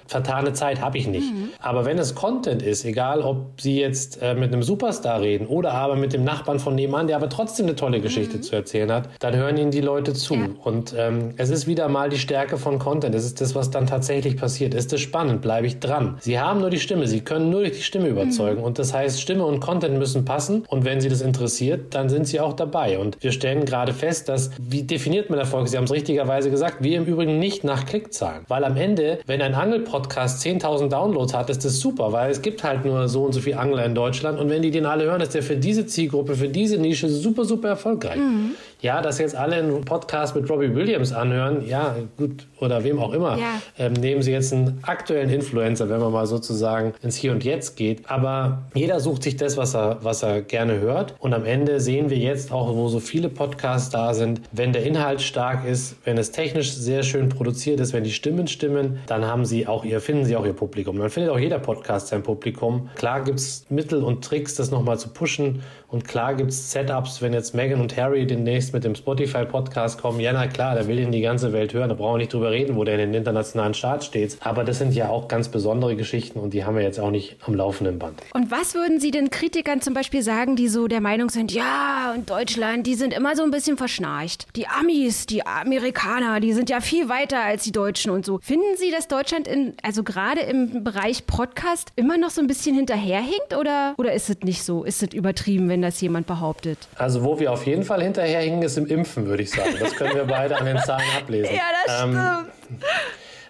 vertane 0.08 0.54
Zeit 0.54 0.82
habe 0.82 0.98
ich 0.98 1.08
nicht. 1.08 1.34
Mhm. 1.34 1.50
Aber 1.60 1.86
wenn 1.86 1.98
es 1.98 2.16
Content 2.16 2.62
ist, 2.62 2.86
egal 2.86 3.22
ob 3.22 3.60
Sie 3.60 3.80
jetzt 3.80 4.22
äh, 4.22 4.34
mit 4.34 4.54
einem 4.54 4.64
Superstar 4.64 5.22
reden 5.22 5.48
oder 5.48 5.74
aber 5.74 5.96
mit 5.96 6.14
dem 6.14 6.24
Nachbarn 6.24 6.60
von 6.60 6.76
nebenan, 6.76 7.08
der 7.08 7.16
aber 7.16 7.30
trotzdem 7.30 7.66
eine 7.66 7.76
tolle 7.76 8.02
Geschichte 8.02 8.38
mhm. 8.38 8.44
zu 8.44 8.56
erzählen 8.56 8.92
hat, 8.92 9.10
dann 9.20 9.36
hören 9.36 9.58
Ihnen 9.58 9.72
die 9.72 9.82
Leute 9.82 10.14
zu. 10.14 10.36
Ja. 10.36 10.50
Und 10.64 10.94
ähm, 10.98 11.34
es 11.38 11.50
ist 11.50 11.68
wieder 11.68 11.88
mal 11.88 12.10
die 12.10 12.18
Stärke 12.18 12.58
von 12.58 12.80
Content. 12.80 13.16
Es 13.16 13.26
ist 13.26 13.42
das, 13.42 13.56
was 13.56 13.72
dann 13.72 13.88
tatsächlich 13.88 14.38
passiert. 14.38 14.74
Ist 14.74 14.94
es 14.94 15.02
spannend? 15.02 15.42
Bleibe 15.42 15.68
ich 15.68 15.80
dran? 15.80 16.18
Sie 16.22 16.40
haben 16.40 16.62
nur 16.62 16.70
die 16.70 16.80
Stimme. 16.80 17.08
Sie 17.08 17.22
können 17.22 17.50
nur 17.50 17.62
durch 17.62 17.74
die 17.74 17.84
Stimme 17.84 18.08
überzeugen. 18.08 18.60
Mhm. 18.60 18.66
Und 18.66 18.80
das 18.80 18.94
heißt, 18.94 19.22
Stimme 19.22 19.46
und 19.46 19.60
Content 19.60 19.98
müssen 19.98 20.26
passen. 20.26 20.64
Und 20.68 20.86
wenn 20.86 21.02
Sie 21.02 21.10
das 21.10 21.22
interessiert, 21.22 21.94
dann 21.94 22.10
sind 22.10 22.28
Sie 22.28 22.40
auch 22.40 22.54
dabei. 22.54 23.00
Und 23.00 23.18
wir 23.22 23.32
stellen 23.32 23.66
gerade 23.66 23.94
fest, 23.94 24.30
dass, 24.30 24.52
wie 24.60 24.84
definiert 24.84 25.30
man 25.30 25.40
Erfolg? 25.40 25.68
Sie 25.68 25.78
haben 25.78 25.86
es 25.86 25.92
richtigerweise 25.92 26.52
gesagt, 26.52 26.78
wir 26.80 26.98
im 26.98 27.06
Übrigen 27.06 27.40
nicht 27.40 27.64
nach 27.64 27.86
Klickzahlen. 27.86 28.44
Weil 28.48 28.64
am 28.64 28.78
Ende, 28.78 29.20
wenn 29.26 29.35
wenn 29.36 29.42
ein 29.42 29.54
Angel-Podcast 29.54 30.46
10.000 30.46 30.88
Downloads 30.88 31.34
hat, 31.34 31.50
ist 31.50 31.66
das 31.66 31.78
super, 31.82 32.14
weil 32.14 32.32
es 32.32 32.42
gibt 32.42 32.64
halt 32.64 32.86
nur 32.86 33.10
so 33.10 33.26
und 33.26 33.34
so 33.34 33.42
viele 33.42 33.60
Angler 33.60 33.84
in 33.84 33.94
Deutschland 33.94 34.40
und 34.40 34.50
wenn 34.50 34.62
die 34.62 34.72
den 34.72 34.86
alle 34.86 35.04
hören, 35.04 35.20
ist 35.20 35.34
der 35.34 35.44
für 35.44 35.58
diese 35.58 35.86
Zielgruppe, 35.86 36.36
für 36.36 36.48
diese 36.48 36.78
Nische 36.78 37.10
super, 37.10 37.44
super 37.44 37.68
erfolgreich. 37.68 38.16
Mhm. 38.16 38.52
Ja, 38.86 39.02
dass 39.02 39.18
jetzt 39.18 39.36
alle 39.36 39.56
einen 39.56 39.84
Podcast 39.84 40.36
mit 40.36 40.48
Robbie 40.48 40.76
Williams 40.76 41.12
anhören, 41.12 41.68
ja, 41.68 41.96
gut, 42.18 42.46
oder 42.60 42.84
wem 42.84 43.00
auch 43.00 43.14
immer, 43.14 43.36
ja. 43.36 43.60
ähm, 43.80 43.94
nehmen 43.94 44.22
sie 44.22 44.32
jetzt 44.32 44.54
einen 44.54 44.78
aktuellen 44.84 45.32
Influencer, 45.32 45.90
wenn 45.90 46.00
man 46.00 46.12
mal 46.12 46.28
sozusagen 46.28 46.94
ins 47.02 47.16
Hier 47.16 47.32
und 47.32 47.44
Jetzt 47.44 47.78
geht. 47.78 48.08
Aber 48.08 48.60
jeder 48.76 49.00
sucht 49.00 49.24
sich 49.24 49.38
das, 49.38 49.58
was 49.58 49.76
er, 49.76 49.98
was 50.04 50.22
er 50.22 50.44
gerne 50.44 50.80
hört. 50.80 51.16
Und 51.18 51.34
am 51.34 51.46
Ende 51.46 51.80
sehen 51.80 52.12
wir 52.12 52.18
jetzt 52.20 52.52
auch, 52.52 52.76
wo 52.76 52.88
so 52.88 53.00
viele 53.00 53.28
Podcasts 53.28 53.90
da 53.90 54.14
sind, 54.14 54.42
wenn 54.52 54.72
der 54.72 54.84
Inhalt 54.84 55.20
stark 55.20 55.66
ist, 55.66 55.96
wenn 56.06 56.20
es 56.20 56.32
technisch 56.32 56.72
sehr 56.72 57.02
schön 57.02 57.30
produziert 57.30 57.80
ist, 57.80 57.92
wenn 57.92 58.04
die 58.04 58.14
Stimmen 58.14 58.46
stimmen, 58.46 59.00
dann 59.08 59.26
haben 59.26 59.46
sie 59.46 59.66
auch 59.66 59.84
ihr, 59.84 60.00
finden 60.00 60.26
sie 60.26 60.36
auch 60.36 60.46
ihr 60.46 60.54
Publikum. 60.54 61.00
Dann 61.00 61.10
findet 61.10 61.32
auch 61.32 61.40
jeder 61.40 61.58
Podcast 61.58 62.10
sein 62.10 62.22
Publikum. 62.22 62.88
Klar 62.94 63.24
gibt 63.24 63.40
es 63.40 63.66
Mittel 63.70 64.04
und 64.04 64.24
Tricks, 64.24 64.54
das 64.54 64.70
nochmal 64.70 65.00
zu 65.00 65.10
pushen. 65.10 65.64
Und 65.96 66.06
klar 66.06 66.36
gibt 66.36 66.52
es 66.52 66.74
Setups, 66.74 67.22
wenn 67.22 67.32
jetzt 67.32 67.56
Megan 67.56 67.80
und 67.80 67.96
Harry 67.96 68.28
demnächst 68.28 68.74
mit 68.74 68.84
dem 68.84 68.96
Spotify-Podcast 68.96 70.02
kommen. 70.02 70.20
Ja, 70.20 70.34
na 70.34 70.46
klar, 70.46 70.76
der 70.76 70.90
will 70.90 71.00
ihn 71.00 71.14
die 71.14 71.22
ganze 71.22 71.54
Welt 71.54 71.74
hören. 71.74 71.88
Da 71.88 71.96
brauchen 71.96 72.16
wir 72.16 72.18
nicht 72.18 72.34
drüber 72.34 72.52
reden, 72.52 72.76
wo 72.76 72.84
der 72.84 72.96
in 72.96 73.00
den 73.00 73.14
internationalen 73.14 73.72
Charts 73.72 74.08
steht. 74.08 74.36
Aber 74.42 74.66
das 74.66 74.80
sind 74.80 74.94
ja 74.94 75.08
auch 75.08 75.30
ganz 75.30 75.48
besondere 75.48 75.96
Geschichten 75.96 76.40
und 76.40 76.54
die 76.54 76.66
haben 76.66 76.76
wir 76.76 76.84
jetzt 76.84 77.00
auch 77.00 77.12
nicht 77.12 77.38
am 77.48 77.56
laufenden 77.56 77.98
Band. 77.98 78.22
Und 78.34 78.52
was 78.52 78.76
würden 78.76 79.00
Sie 79.00 79.10
den 79.10 79.30
Kritikern 79.30 79.80
zum 79.80 79.94
Beispiel 79.94 80.22
sagen, 80.22 80.58
die 80.58 80.68
so 80.68 80.90
der 80.90 81.00
Meinung 81.00 81.30
sind, 81.30 81.54
ja, 81.54 82.12
und 82.14 82.30
Deutschland, 82.30 82.86
die 82.88 82.96
sind 82.96 83.14
immer 83.14 83.38
so 83.38 83.44
ein 83.44 83.52
bisschen 83.52 83.78
verschnarcht. 83.78 84.48
Die 84.58 84.68
Amis, 84.68 85.28
die 85.28 85.48
Amerikaner, 85.48 86.42
die 86.42 86.52
sind 86.52 86.70
ja 86.70 86.82
viel 86.82 87.08
weiter 87.08 87.42
als 87.42 87.64
die 87.64 87.72
Deutschen 87.72 88.12
und 88.12 88.26
so. 88.26 88.40
Finden 88.42 88.76
Sie, 88.76 88.92
dass 88.92 89.08
Deutschland 89.08 89.48
in, 89.48 89.76
also 89.82 90.04
gerade 90.04 90.42
im 90.42 90.84
Bereich 90.84 91.26
Podcast 91.26 91.94
immer 91.96 92.18
noch 92.18 92.32
so 92.32 92.42
ein 92.42 92.48
bisschen 92.48 92.76
hinterherhinkt 92.76 93.56
oder, 93.58 93.94
oder 93.98 94.12
ist 94.12 94.30
es 94.30 94.40
nicht 94.44 94.62
so? 94.62 94.84
Ist 94.84 95.02
es 95.02 95.14
übertrieben, 95.14 95.70
wenn 95.70 95.85
das 95.86 96.02
jemand 96.02 96.28
behauptet. 96.28 96.78
Also 96.98 97.24
wo 97.24 97.40
wir 97.40 97.52
auf 97.52 97.66
jeden 97.66 97.84
Fall 97.84 98.02
hinterherhingen, 98.02 98.62
ist 98.64 98.78
im 98.78 98.88
Impfen, 98.88 99.28
würde 99.28 99.44
ich 99.44 99.52
sagen. 99.52 99.76
Das 99.80 99.96
können 99.96 100.16
wir 100.16 100.26
beide 100.26 100.58
an 100.58 100.66
den 100.66 100.80
Zahlen 100.80 101.08
ablesen. 101.18 101.56
Ja, 101.56 101.64
das 101.86 102.04
ähm, 102.04 102.12
stimmt. 102.12 102.84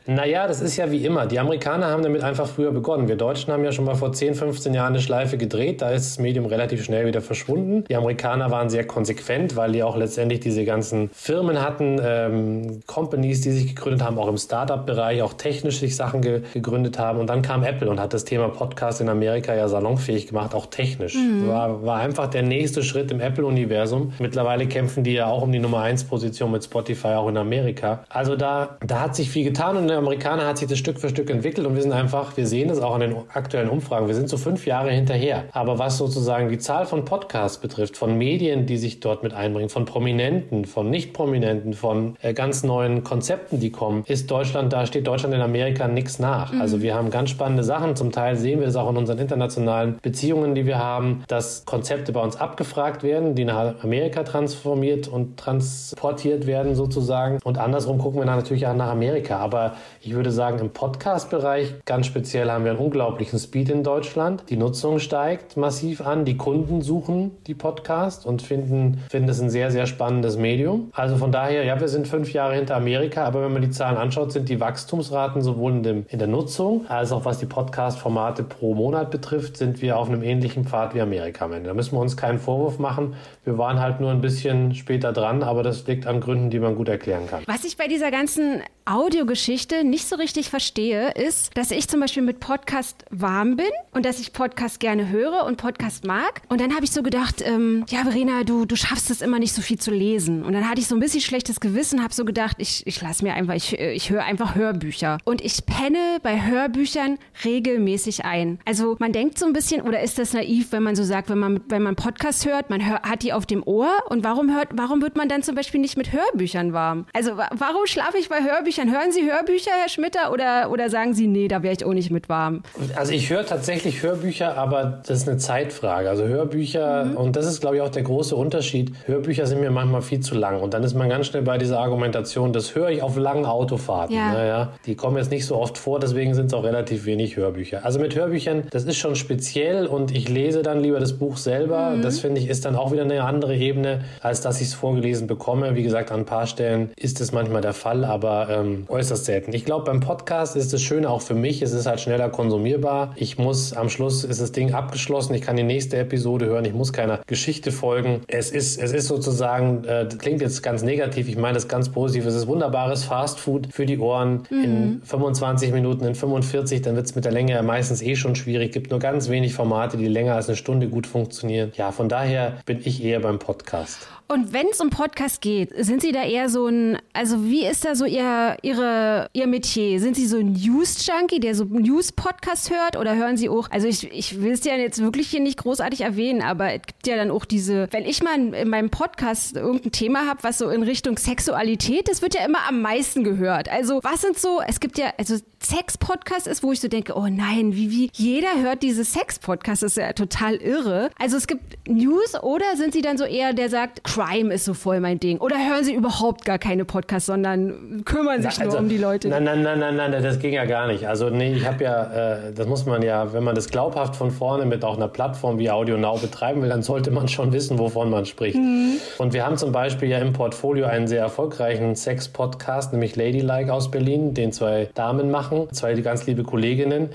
Naja, 0.08 0.48
das 0.48 0.62
ist 0.62 0.78
ja 0.78 0.92
wie 0.92 1.04
immer. 1.04 1.26
Die 1.26 1.40
Amerikaner 1.40 1.88
haben 1.88 2.04
damit 2.04 2.24
einfach 2.24 2.48
früher 2.48 2.72
begonnen. 2.72 3.08
Wir 3.08 3.16
Deutschen 3.16 3.52
haben 3.52 3.64
ja 3.64 3.72
schon 3.72 3.86
mal 3.86 3.96
vor 3.96 4.14
10, 4.14 4.36
15 4.36 4.74
Jahren 4.74 4.94
eine 4.94 5.02
Schleife 5.02 5.38
gedreht. 5.38 5.82
Da 5.82 5.90
ist 5.90 6.12
das 6.12 6.20
Medium 6.20 6.46
relativ 6.46 6.84
schnell 6.84 7.08
wieder 7.08 7.22
verschwunden. 7.22 7.84
Die 7.90 7.96
Amerikaner 7.96 8.52
waren 8.52 8.70
sehr 8.70 8.86
konsequent, 8.86 9.56
weil 9.56 9.72
die 9.72 9.82
auch 9.82 9.98
letztendlich 9.98 10.42
diese 10.42 10.64
ganzen 10.64 11.10
Firmen 11.12 11.62
hatten, 11.62 12.00
ähm, 12.04 12.82
Companies, 12.86 13.42
die 13.42 13.52
sich 13.52 13.68
gegründet 13.74 14.04
haben, 14.04 14.20
auch 14.20 14.28
im 14.28 14.38
Startup-Bereich, 14.38 15.24
auch 15.24 15.34
technisch 15.34 15.80
sich 15.80 15.96
Sachen 15.96 16.22
ge 16.22 16.42
gegründet 16.54 17.00
haben. 17.00 17.20
Und 17.20 17.28
dann 17.28 17.42
kam 17.42 17.64
Apple 17.64 17.90
und 17.90 18.00
hat 18.00 18.14
das 18.14 18.26
Thema 18.26 18.50
Podcast 18.50 19.02
in 19.02 19.10
Amerika 19.10 19.56
ja 19.56 19.68
salonfähig 19.68 20.28
gemacht, 20.28 20.54
auch 20.54 20.68
technisch. 20.68 21.16
Mhm. 21.16 21.48
War, 21.48 21.84
war 21.84 22.00
einfach 22.00 22.28
der 22.28 22.44
nächste 22.44 22.84
Schritt 22.84 23.12
im 23.12 23.20
Apple-Universum. 23.20 24.14
Mittlerweile 24.20 24.68
kämpfen 24.68 25.04
die 25.04 25.14
ja 25.14 25.28
auch 25.28 25.42
um 25.42 25.52
die 25.52 25.60
Nummer 25.60 25.84
1-Position 25.84 26.52
mit 26.52 26.64
Spotify 26.64 27.10
auch 27.10 27.28
in 27.28 27.38
Amerika. 27.38 28.04
Also 28.10 28.36
da, 28.36 28.78
da 28.86 29.02
hat 29.02 29.16
sich 29.16 29.30
viel 29.30 29.44
getan 29.44 29.78
und 29.78 29.95
der 29.96 30.02
Amerikaner 30.02 30.46
hat 30.46 30.58
sich 30.58 30.68
das 30.68 30.78
Stück 30.78 31.00
für 31.00 31.08
Stück 31.08 31.30
entwickelt 31.30 31.66
und 31.66 31.76
wir 31.76 31.82
sind 31.82 31.94
einfach, 31.94 32.36
wir 32.36 32.46
sehen 32.46 32.70
es 32.70 32.80
auch 32.80 32.96
an 32.96 33.00
den 33.00 33.16
aktuellen 33.34 33.70
Umfragen, 33.70 34.08
wir 34.08 34.16
sind 34.16 34.28
so 34.28 34.36
fünf 34.36 34.68
Jahre 34.68 34.92
hinterher. 34.92 35.46
Aber 35.54 35.80
was 35.80 35.98
sozusagen 35.98 36.50
die 36.50 36.58
Zahl 36.58 36.86
von 36.86 37.06
Podcasts 37.06 37.60
betrifft, 37.60 37.96
von 37.96 38.18
Medien, 38.18 38.66
die 38.66 38.76
sich 38.76 39.00
dort 39.00 39.24
mit 39.24 39.34
einbringen, 39.34 39.70
von 39.70 39.86
Prominenten, 39.86 40.66
von 40.66 40.90
Nicht-Prominenten, 40.90 41.74
von 41.74 42.18
äh, 42.22 42.34
ganz 42.34 42.64
neuen 42.64 43.06
Konzepten, 43.06 43.62
die 43.62 43.72
kommen, 43.72 44.04
ist 44.06 44.30
Deutschland, 44.30 44.74
da 44.74 44.86
steht 44.86 45.08
Deutschland 45.08 45.34
in 45.34 45.40
Amerika 45.40 45.88
nichts 45.88 46.20
nach. 46.20 46.52
Mhm. 46.52 46.60
Also 46.60 46.82
wir 46.82 46.94
haben 46.94 47.10
ganz 47.10 47.30
spannende 47.30 47.64
Sachen. 47.64 47.96
Zum 47.96 48.12
Teil 48.12 48.36
sehen 48.36 48.60
wir 48.60 48.68
es 48.68 48.76
auch 48.76 48.90
in 48.90 48.98
unseren 48.98 49.20
internationalen 49.20 49.98
Beziehungen, 50.02 50.56
die 50.56 50.66
wir 50.66 50.78
haben, 50.78 51.24
dass 51.30 51.64
Konzepte 51.64 52.12
bei 52.12 52.22
uns 52.22 52.36
abgefragt 52.36 53.02
werden, 53.02 53.36
die 53.36 53.46
nach 53.46 53.82
Amerika 53.82 54.24
transformiert 54.24 55.08
und 55.08 55.38
transportiert 55.38 56.48
werden 56.48 56.76
sozusagen. 56.76 57.40
Und 57.46 57.58
andersrum 57.58 57.98
gucken 57.98 58.20
wir 58.20 58.26
dann 58.26 58.40
natürlich 58.40 58.68
auch 58.68 58.76
nach 58.76 58.90
Amerika. 58.90 59.38
Aber 59.38 59.76
ich 60.02 60.14
würde 60.14 60.32
sagen, 60.32 60.60
im 60.60 60.70
Podcast-Bereich 60.70 61.74
ganz 61.86 62.06
speziell 62.06 62.52
haben 62.52 62.64
wir 62.64 62.72
einen 62.72 62.80
unglaublichen 62.80 63.40
Speed 63.40 63.70
in 63.70 63.84
Deutschland. 63.84 64.44
Die 64.50 64.58
Nutzung 64.58 65.00
steigt 65.00 65.58
massiv 65.58 66.02
an. 66.02 66.26
Die 66.26 66.38
Kunden 66.38 66.82
suchen 66.82 67.32
die 67.48 67.56
Podcasts 67.56 68.26
und 68.26 68.42
finden, 68.42 69.04
finden 69.10 69.30
es 69.30 69.42
ein 69.42 69.50
sehr, 69.50 69.72
sehr 69.72 69.86
spannendes 69.88 70.38
Medium. 70.38 70.92
Also 70.94 71.18
von 71.18 71.32
daher, 71.32 71.64
ja, 71.64 71.80
wir 71.80 71.88
sind 71.88 72.08
fünf 72.08 72.34
Jahre 72.34 72.56
hinter 72.56 72.76
Amerika, 72.76 73.26
aber 73.26 73.44
wenn 73.44 73.54
man 73.54 73.62
die 73.62 73.72
Zahlen 73.72 73.98
anschaut, 73.98 74.32
sind 74.32 74.50
die 74.50 74.60
Wachstumsraten 74.60 75.42
sowohl 75.42 75.72
in, 75.72 75.84
dem, 75.84 76.06
in 76.10 76.20
der 76.20 76.28
Nutzung 76.28 76.86
als 76.88 77.12
auch 77.12 77.26
was 77.26 77.40
die 77.40 77.46
Podcast-Formate 77.46 78.44
pro 78.44 78.76
Monat 78.76 79.12
betrifft, 79.12 79.58
sind 79.58 79.82
wir 79.82 79.98
auf 79.98 80.10
einem 80.10 80.24
ähnlichen 80.24 80.66
Pfad 80.66 80.94
wie 80.96 81.02
Amerika 81.02 81.46
am 81.46 81.54
Ende. 81.54 81.70
Da 81.70 81.74
müssen 81.74 81.94
wir 81.94 82.00
uns 82.00 82.16
keinen 82.16 82.40
Vorwurf 82.40 82.80
machen. 82.80 83.16
Wir 83.44 83.58
waren 83.58 83.80
halt 83.80 84.00
nur 84.00 84.12
ein 84.12 84.22
bisschen 84.22 84.74
später 84.76 85.14
dran, 85.14 85.44
aber 85.44 85.64
das 85.64 85.86
liegt 85.88 86.08
an 86.08 86.20
Gründen, 86.20 86.50
die 86.50 86.60
man 86.60 86.76
gut 86.76 86.90
erklären 86.90 87.28
kann. 87.28 87.44
Was 87.48 87.64
ich 87.64 87.78
bei 87.78 87.88
dieser 87.88 88.12
ganzen 88.12 88.62
Audiogeschichte 88.86 89.75
nicht 89.84 90.08
so 90.08 90.16
richtig 90.16 90.50
verstehe, 90.50 91.12
ist, 91.12 91.56
dass 91.58 91.72
ich 91.72 91.88
zum 91.88 92.00
Beispiel 92.00 92.24
mit 92.24 92.40
Podcast 92.40 93.06
warm 93.10 93.56
bin 93.56 93.70
und 93.92 94.06
dass 94.06 94.20
ich 94.20 94.34
Podcast 94.34 94.80
gerne 94.80 95.10
höre 95.10 95.46
und 95.46 95.58
Podcast 95.58 96.06
mag. 96.06 96.42
Und 96.50 96.62
dann 96.62 96.74
habe 96.76 96.86
ich 96.86 96.92
so 96.92 97.04
gedacht, 97.04 97.42
ähm, 97.46 97.86
ja, 97.90 98.04
Verena, 98.04 98.44
du, 98.44 98.66
du 98.66 98.76
schaffst 98.76 99.10
es 99.12 99.22
immer 99.22 99.40
nicht 99.40 99.54
so 99.54 99.62
viel 99.62 99.80
zu 99.80 99.92
lesen. 99.92 100.44
Und 100.44 100.54
dann 100.54 100.70
hatte 100.70 100.80
ich 100.80 100.88
so 100.88 100.96
ein 100.96 101.00
bisschen 101.00 101.22
schlechtes 101.22 101.60
Gewissen, 101.60 102.04
habe 102.04 102.14
so 102.14 102.26
gedacht, 102.26 102.58
ich, 102.60 102.86
ich 102.88 103.02
lasse 103.02 103.24
mir 103.24 103.34
einfach, 103.34 103.56
ich, 103.56 103.78
ich 103.80 104.10
höre 104.10 104.24
einfach 104.24 104.56
Hörbücher. 104.56 105.18
Und 105.26 105.42
ich 105.42 105.66
penne 105.66 106.20
bei 106.22 106.42
Hörbüchern 106.42 107.18
regelmäßig 107.44 108.26
ein. 108.26 108.60
Also 108.66 108.96
man 109.00 109.12
denkt 109.12 109.40
so 109.40 109.46
ein 109.46 109.54
bisschen, 109.54 109.82
oder 109.82 110.02
ist 110.02 110.18
das 110.18 110.34
naiv, 110.34 110.72
wenn 110.72 110.84
man 110.84 110.96
so 110.96 111.04
sagt, 111.04 111.30
wenn 111.30 111.40
man, 111.40 111.62
wenn 111.68 111.82
man 111.82 111.96
Podcast 111.96 112.46
hört, 112.46 112.70
man 112.70 112.86
hör, 112.86 113.02
hat 113.02 113.24
die 113.24 113.34
auf 113.34 113.46
dem 113.46 113.64
Ohr 113.66 113.92
und 114.10 114.24
warum 114.24 114.54
hört, 114.54 114.70
warum 114.74 115.02
wird 115.02 115.16
man 115.16 115.30
dann 115.30 115.44
zum 115.44 115.56
Beispiel 115.56 115.80
nicht 115.80 115.98
mit 115.98 116.12
Hörbüchern 116.12 116.74
warm? 116.74 117.06
Also 117.14 117.38
warum 117.38 117.86
schlafe 117.86 118.18
ich 118.18 118.30
bei 118.30 118.44
Hörbüchern? 118.44 118.92
Hören 118.92 119.12
Sie 119.12 119.30
Hörbücher? 119.30 119.65
Hörbücher, 119.66 119.82
Herr 119.82 119.90
Schmitter, 119.90 120.32
oder, 120.32 120.72
oder 120.72 120.90
sagen 120.90 121.14
Sie, 121.14 121.28
nee, 121.28 121.48
da 121.48 121.64
wäre 121.64 121.74
ich 121.74 121.86
auch 121.86 121.94
nicht 121.94 122.12
mit 122.12 122.30
warm? 122.30 122.64
Also 122.96 123.14
ich 123.14 123.30
höre 123.30 123.46
tatsächlich 123.46 124.04
Hörbücher, 124.04 124.58
aber 124.58 125.02
das 125.06 125.22
ist 125.22 125.30
eine 125.30 125.38
Zeitfrage. 125.38 126.10
Also 126.10 126.26
Hörbücher, 126.26 127.06
mhm. 127.06 127.18
und 127.18 127.36
das 127.36 127.46
ist, 127.48 127.62
glaube 127.62 127.78
ich, 127.78 127.82
auch 127.82 127.90
der 127.90 128.04
große 128.04 128.36
Unterschied. 128.36 128.92
Hörbücher 129.06 129.48
sind 129.48 129.62
mir 129.62 129.72
manchmal 129.72 130.02
viel 130.02 130.20
zu 130.20 130.36
lang. 130.36 130.62
Und 130.62 130.74
dann 130.74 130.84
ist 130.84 130.94
man 130.94 131.10
ganz 131.10 131.28
schnell 131.28 131.42
bei 131.42 131.58
dieser 131.58 131.80
Argumentation, 131.80 132.54
das 132.54 132.76
höre 132.76 132.90
ich 132.90 133.02
auf 133.02 133.18
langen 133.18 133.46
Autofahrten. 133.46 134.16
Ja. 134.16 134.34
Naja, 134.34 134.74
die 134.86 134.96
kommen 134.96 135.18
jetzt 135.18 135.32
nicht 135.32 135.46
so 135.46 135.56
oft 135.56 135.78
vor, 135.78 136.00
deswegen 136.00 136.36
sind 136.36 136.48
es 136.48 136.54
auch 136.54 136.64
relativ 136.64 137.06
wenig 137.06 137.36
Hörbücher. 137.36 137.84
Also 137.84 138.00
mit 138.00 138.16
Hörbüchern, 138.16 138.64
das 138.70 138.84
ist 138.84 138.98
schon 138.98 139.16
speziell 139.16 139.88
und 139.88 140.16
ich 140.16 140.30
lese 140.30 140.62
dann 140.62 140.82
lieber 140.82 141.00
das 141.00 141.14
Buch 141.14 141.38
selber. 141.38 141.92
Mhm. 141.92 142.02
Das 142.02 142.20
finde 142.20 142.42
ich 142.42 142.50
ist 142.50 142.66
dann 142.66 142.76
auch 142.76 142.92
wieder 142.92 143.04
eine 143.04 143.24
andere 143.24 143.56
Ebene, 143.56 144.02
als 144.22 144.42
dass 144.42 144.62
ich 144.62 144.68
es 144.68 144.74
vorgelesen 144.74 145.28
bekomme. 145.28 145.76
Wie 145.76 145.84
gesagt, 145.84 146.12
an 146.12 146.22
ein 146.22 146.26
paar 146.26 146.46
Stellen 146.46 146.92
ist 146.96 147.20
es 147.22 147.32
manchmal 147.32 147.62
der 147.62 147.74
Fall, 147.74 148.06
aber 148.06 148.48
ähm, 148.50 148.86
äußerst 148.88 149.26
selten. 149.26 149.45
Ich 149.54 149.66
glaube, 149.66 149.86
beim 149.86 150.00
Podcast 150.00 150.56
ist 150.56 150.74
das 150.74 150.82
Schöne 150.82 151.10
auch 151.10 151.22
für 151.22 151.34
mich, 151.34 151.62
es 151.62 151.72
ist 151.72 151.86
halt 151.86 152.00
schneller 152.00 152.30
konsumierbar. 152.30 153.14
Ich 153.16 153.38
muss 153.38 153.74
am 153.74 153.90
Schluss 153.90 154.24
ist 154.24 154.42
das 154.42 154.52
Ding 154.52 154.74
abgeschlossen. 154.74 155.34
Ich 155.34 155.42
kann 155.42 155.56
die 155.56 155.64
nächste 155.64 155.98
Episode 155.98 156.48
hören. 156.48 156.66
Ich 156.66 156.74
muss 156.74 156.94
keiner 156.94 157.20
Geschichte 157.28 157.72
folgen. 157.72 158.22
Es 158.28 158.52
ist, 158.52 158.82
es 158.82 158.92
ist 158.92 159.08
sozusagen, 159.08 159.84
äh, 159.86 160.08
klingt 160.18 160.42
jetzt 160.42 160.64
ganz 160.64 160.84
negativ. 160.84 161.28
Ich 161.28 161.38
meine 161.38 161.56
das 161.56 161.68
ganz 161.68 161.90
positiv. 161.90 162.26
Es 162.26 162.36
ist 162.36 162.48
wunderbares 162.48 163.04
Fastfood 163.04 163.68
für 163.72 163.86
die 163.86 164.00
Ohren 164.00 164.44
mhm. 164.50 164.64
in 164.64 165.02
25 165.04 165.72
Minuten, 165.72 166.06
in 166.06 166.16
45. 166.16 166.82
Dann 166.82 166.96
wird 166.96 167.06
es 167.06 167.16
mit 167.16 167.26
der 167.26 167.32
Länge 167.32 167.62
meistens 167.64 168.02
eh 168.02 168.16
schon 168.16 168.36
schwierig. 168.36 168.72
Gibt 168.72 168.92
nur 168.92 169.00
ganz 169.00 169.30
wenig 169.30 169.54
Formate, 169.54 169.98
die 169.98 170.08
länger 170.08 170.36
als 170.36 170.48
eine 170.48 170.58
Stunde 170.58 170.88
gut 170.88 171.08
funktionieren. 171.08 171.72
Ja, 171.76 171.92
von 171.92 172.10
daher 172.10 172.58
bin 172.66 172.80
ich 172.84 173.04
eher 173.04 173.20
beim 173.20 173.40
Podcast. 173.40 174.08
Und 174.28 174.54
wenn 174.54 174.68
es 174.72 174.82
um 174.82 174.90
Podcast 174.90 175.40
geht, 175.40 175.70
sind 175.78 176.02
Sie 176.02 176.12
da 176.12 176.24
eher 176.24 176.50
so 176.50 176.66
ein, 176.66 176.98
also 177.14 177.46
wie 177.46 177.64
ist 177.64 177.86
da 177.86 177.94
so 177.94 178.06
Ihr, 178.06 178.58
Ihre, 178.64 179.30
Ihr 179.34 179.46
Metier? 179.46 180.00
Sind 180.00 180.16
Sie 180.16 180.26
so 180.26 180.38
ein 180.38 180.54
News-Junkie, 180.54 181.40
der 181.40 181.54
so 181.54 181.66
News-Podcast 181.66 182.72
hört 182.72 182.98
oder 182.98 183.16
hören 183.16 183.38
Sie 183.38 183.50
auch, 183.50 183.70
also 183.70 183.88
ich, 183.88 184.12
ich 184.12 184.42
will 184.42 184.54
es 184.54 184.64
ja 184.64 184.76
jetzt 184.78 185.00
wirklich 185.00 185.28
hier 185.28 185.42
nicht 185.42 185.60
großartig 185.60 186.02
erwähnen, 186.02 186.42
aber 186.42 186.74
es 186.74 186.82
gibt 186.82 187.06
ja 187.06 187.18
dann 187.18 187.30
auch 187.30 187.46
diese, 187.46 187.88
wenn 187.92 188.04
ich 188.04 188.24
mal 188.24 188.54
in 188.56 188.70
meinem 188.70 188.90
Podcast 188.90 189.58
irgendein 189.58 189.92
Thema 189.92 190.28
habe, 190.28 190.42
was 190.42 190.58
so 190.58 190.70
in 190.70 190.82
Richtung 190.82 191.20
Sexualität, 191.20 192.08
das 192.08 192.24
wird 192.24 192.34
ja 192.34 192.44
immer 192.46 192.68
am 192.68 192.82
meisten 192.82 193.24
gehört. 193.24 193.70
Also 193.70 194.00
was 194.02 194.22
sind 194.22 194.40
so, 194.40 194.60
es 194.66 194.80
gibt 194.80 194.98
ja, 194.98 195.14
also 195.20 195.38
Sex-Podcast 195.62 196.48
ist, 196.48 196.64
wo 196.64 196.72
ich 196.72 196.80
so 196.80 196.88
denke, 196.88 197.14
oh 197.16 197.28
nein, 197.28 197.76
wie, 197.76 197.92
wie, 197.92 198.10
jeder 198.14 198.60
hört 198.60 198.82
diese 198.82 199.04
Sex-Podcast, 199.04 199.84
ist 199.84 199.98
ja 199.98 200.14
total 200.14 200.56
irre. 200.56 201.12
Also 201.20 201.38
es 201.38 201.46
gibt 201.46 201.88
News 201.88 202.36
oder 202.42 202.76
sind 202.76 202.94
Sie 202.94 203.04
dann 203.04 203.20
so 203.20 203.24
eher, 203.24 203.54
der 203.54 203.70
sagt, 203.70 204.02
Crime 204.16 204.54
ist 204.54 204.64
so 204.64 204.74
voll 204.74 205.02
mein 205.02 205.20
Ding. 205.20 205.40
Oder 205.40 205.58
hören 205.58 205.84
Sie 205.84 205.94
überhaupt 205.94 206.46
gar 206.46 206.58
keine 206.58 206.86
Podcasts, 206.86 207.26
sondern 207.26 208.04
kümmern 208.06 208.42
sich 208.42 208.58
Na, 208.58 208.66
also, 208.66 208.78
nur 208.78 208.86
um 208.86 208.90
die 208.90 208.98
Leute? 208.98 209.28
Nein, 209.28 209.44
nein, 209.44 209.62
nein, 209.62 209.78
nein, 209.80 209.96
nein, 209.98 210.24
das 210.24 210.40
ging 210.40 210.54
ja 210.54 210.64
gar 210.64 210.88
nicht. 210.88 211.06
Also 211.06 211.30
nee, 211.30 211.54
ich 211.54 211.68
habe 211.68 211.84
ja, 211.84 212.04
äh, 212.46 212.54
das 212.54 212.66
muss 212.66 212.86
man 212.86 213.02
ja, 213.02 213.34
wenn 213.34 213.44
man 213.44 213.56
das 213.56 213.68
glaubhaft 213.68 214.16
von 214.16 214.32
vorne 214.32 214.66
mit 214.66 214.86
auch 214.86 214.96
einer 214.96 215.10
Plattform 215.10 215.60
wie 215.60 215.70
Audio 215.70 215.98
Now 215.98 216.18
betreiben 216.18 216.62
will, 216.62 216.70
dann 216.70 216.82
sollte 216.82 217.12
man 217.12 217.28
schon 217.28 217.52
wissen, 217.52 217.78
wovon 217.78 218.10
man 218.10 218.26
spricht. 218.26 218.56
Mhm. 218.56 218.94
Und 219.18 219.34
wir 219.34 219.46
haben 219.46 219.58
zum 219.58 219.74
Beispiel 219.74 220.08
ja 220.08 220.20
im 220.20 220.32
Portfolio 220.32 220.86
einen 220.86 221.08
sehr 221.08 221.20
erfolgreichen 221.20 221.96
Sex-Podcast, 221.96 222.94
nämlich 222.94 223.18
Ladylike 223.18 223.74
aus 223.74 223.92
Berlin, 223.92 224.34
den 224.34 224.54
zwei 224.54 224.90
Damen 224.94 225.30
machen, 225.30 225.68
zwei 225.74 225.94
ganz 225.96 226.26
liebe 226.26 226.44
Kolleginnen, 226.44 227.10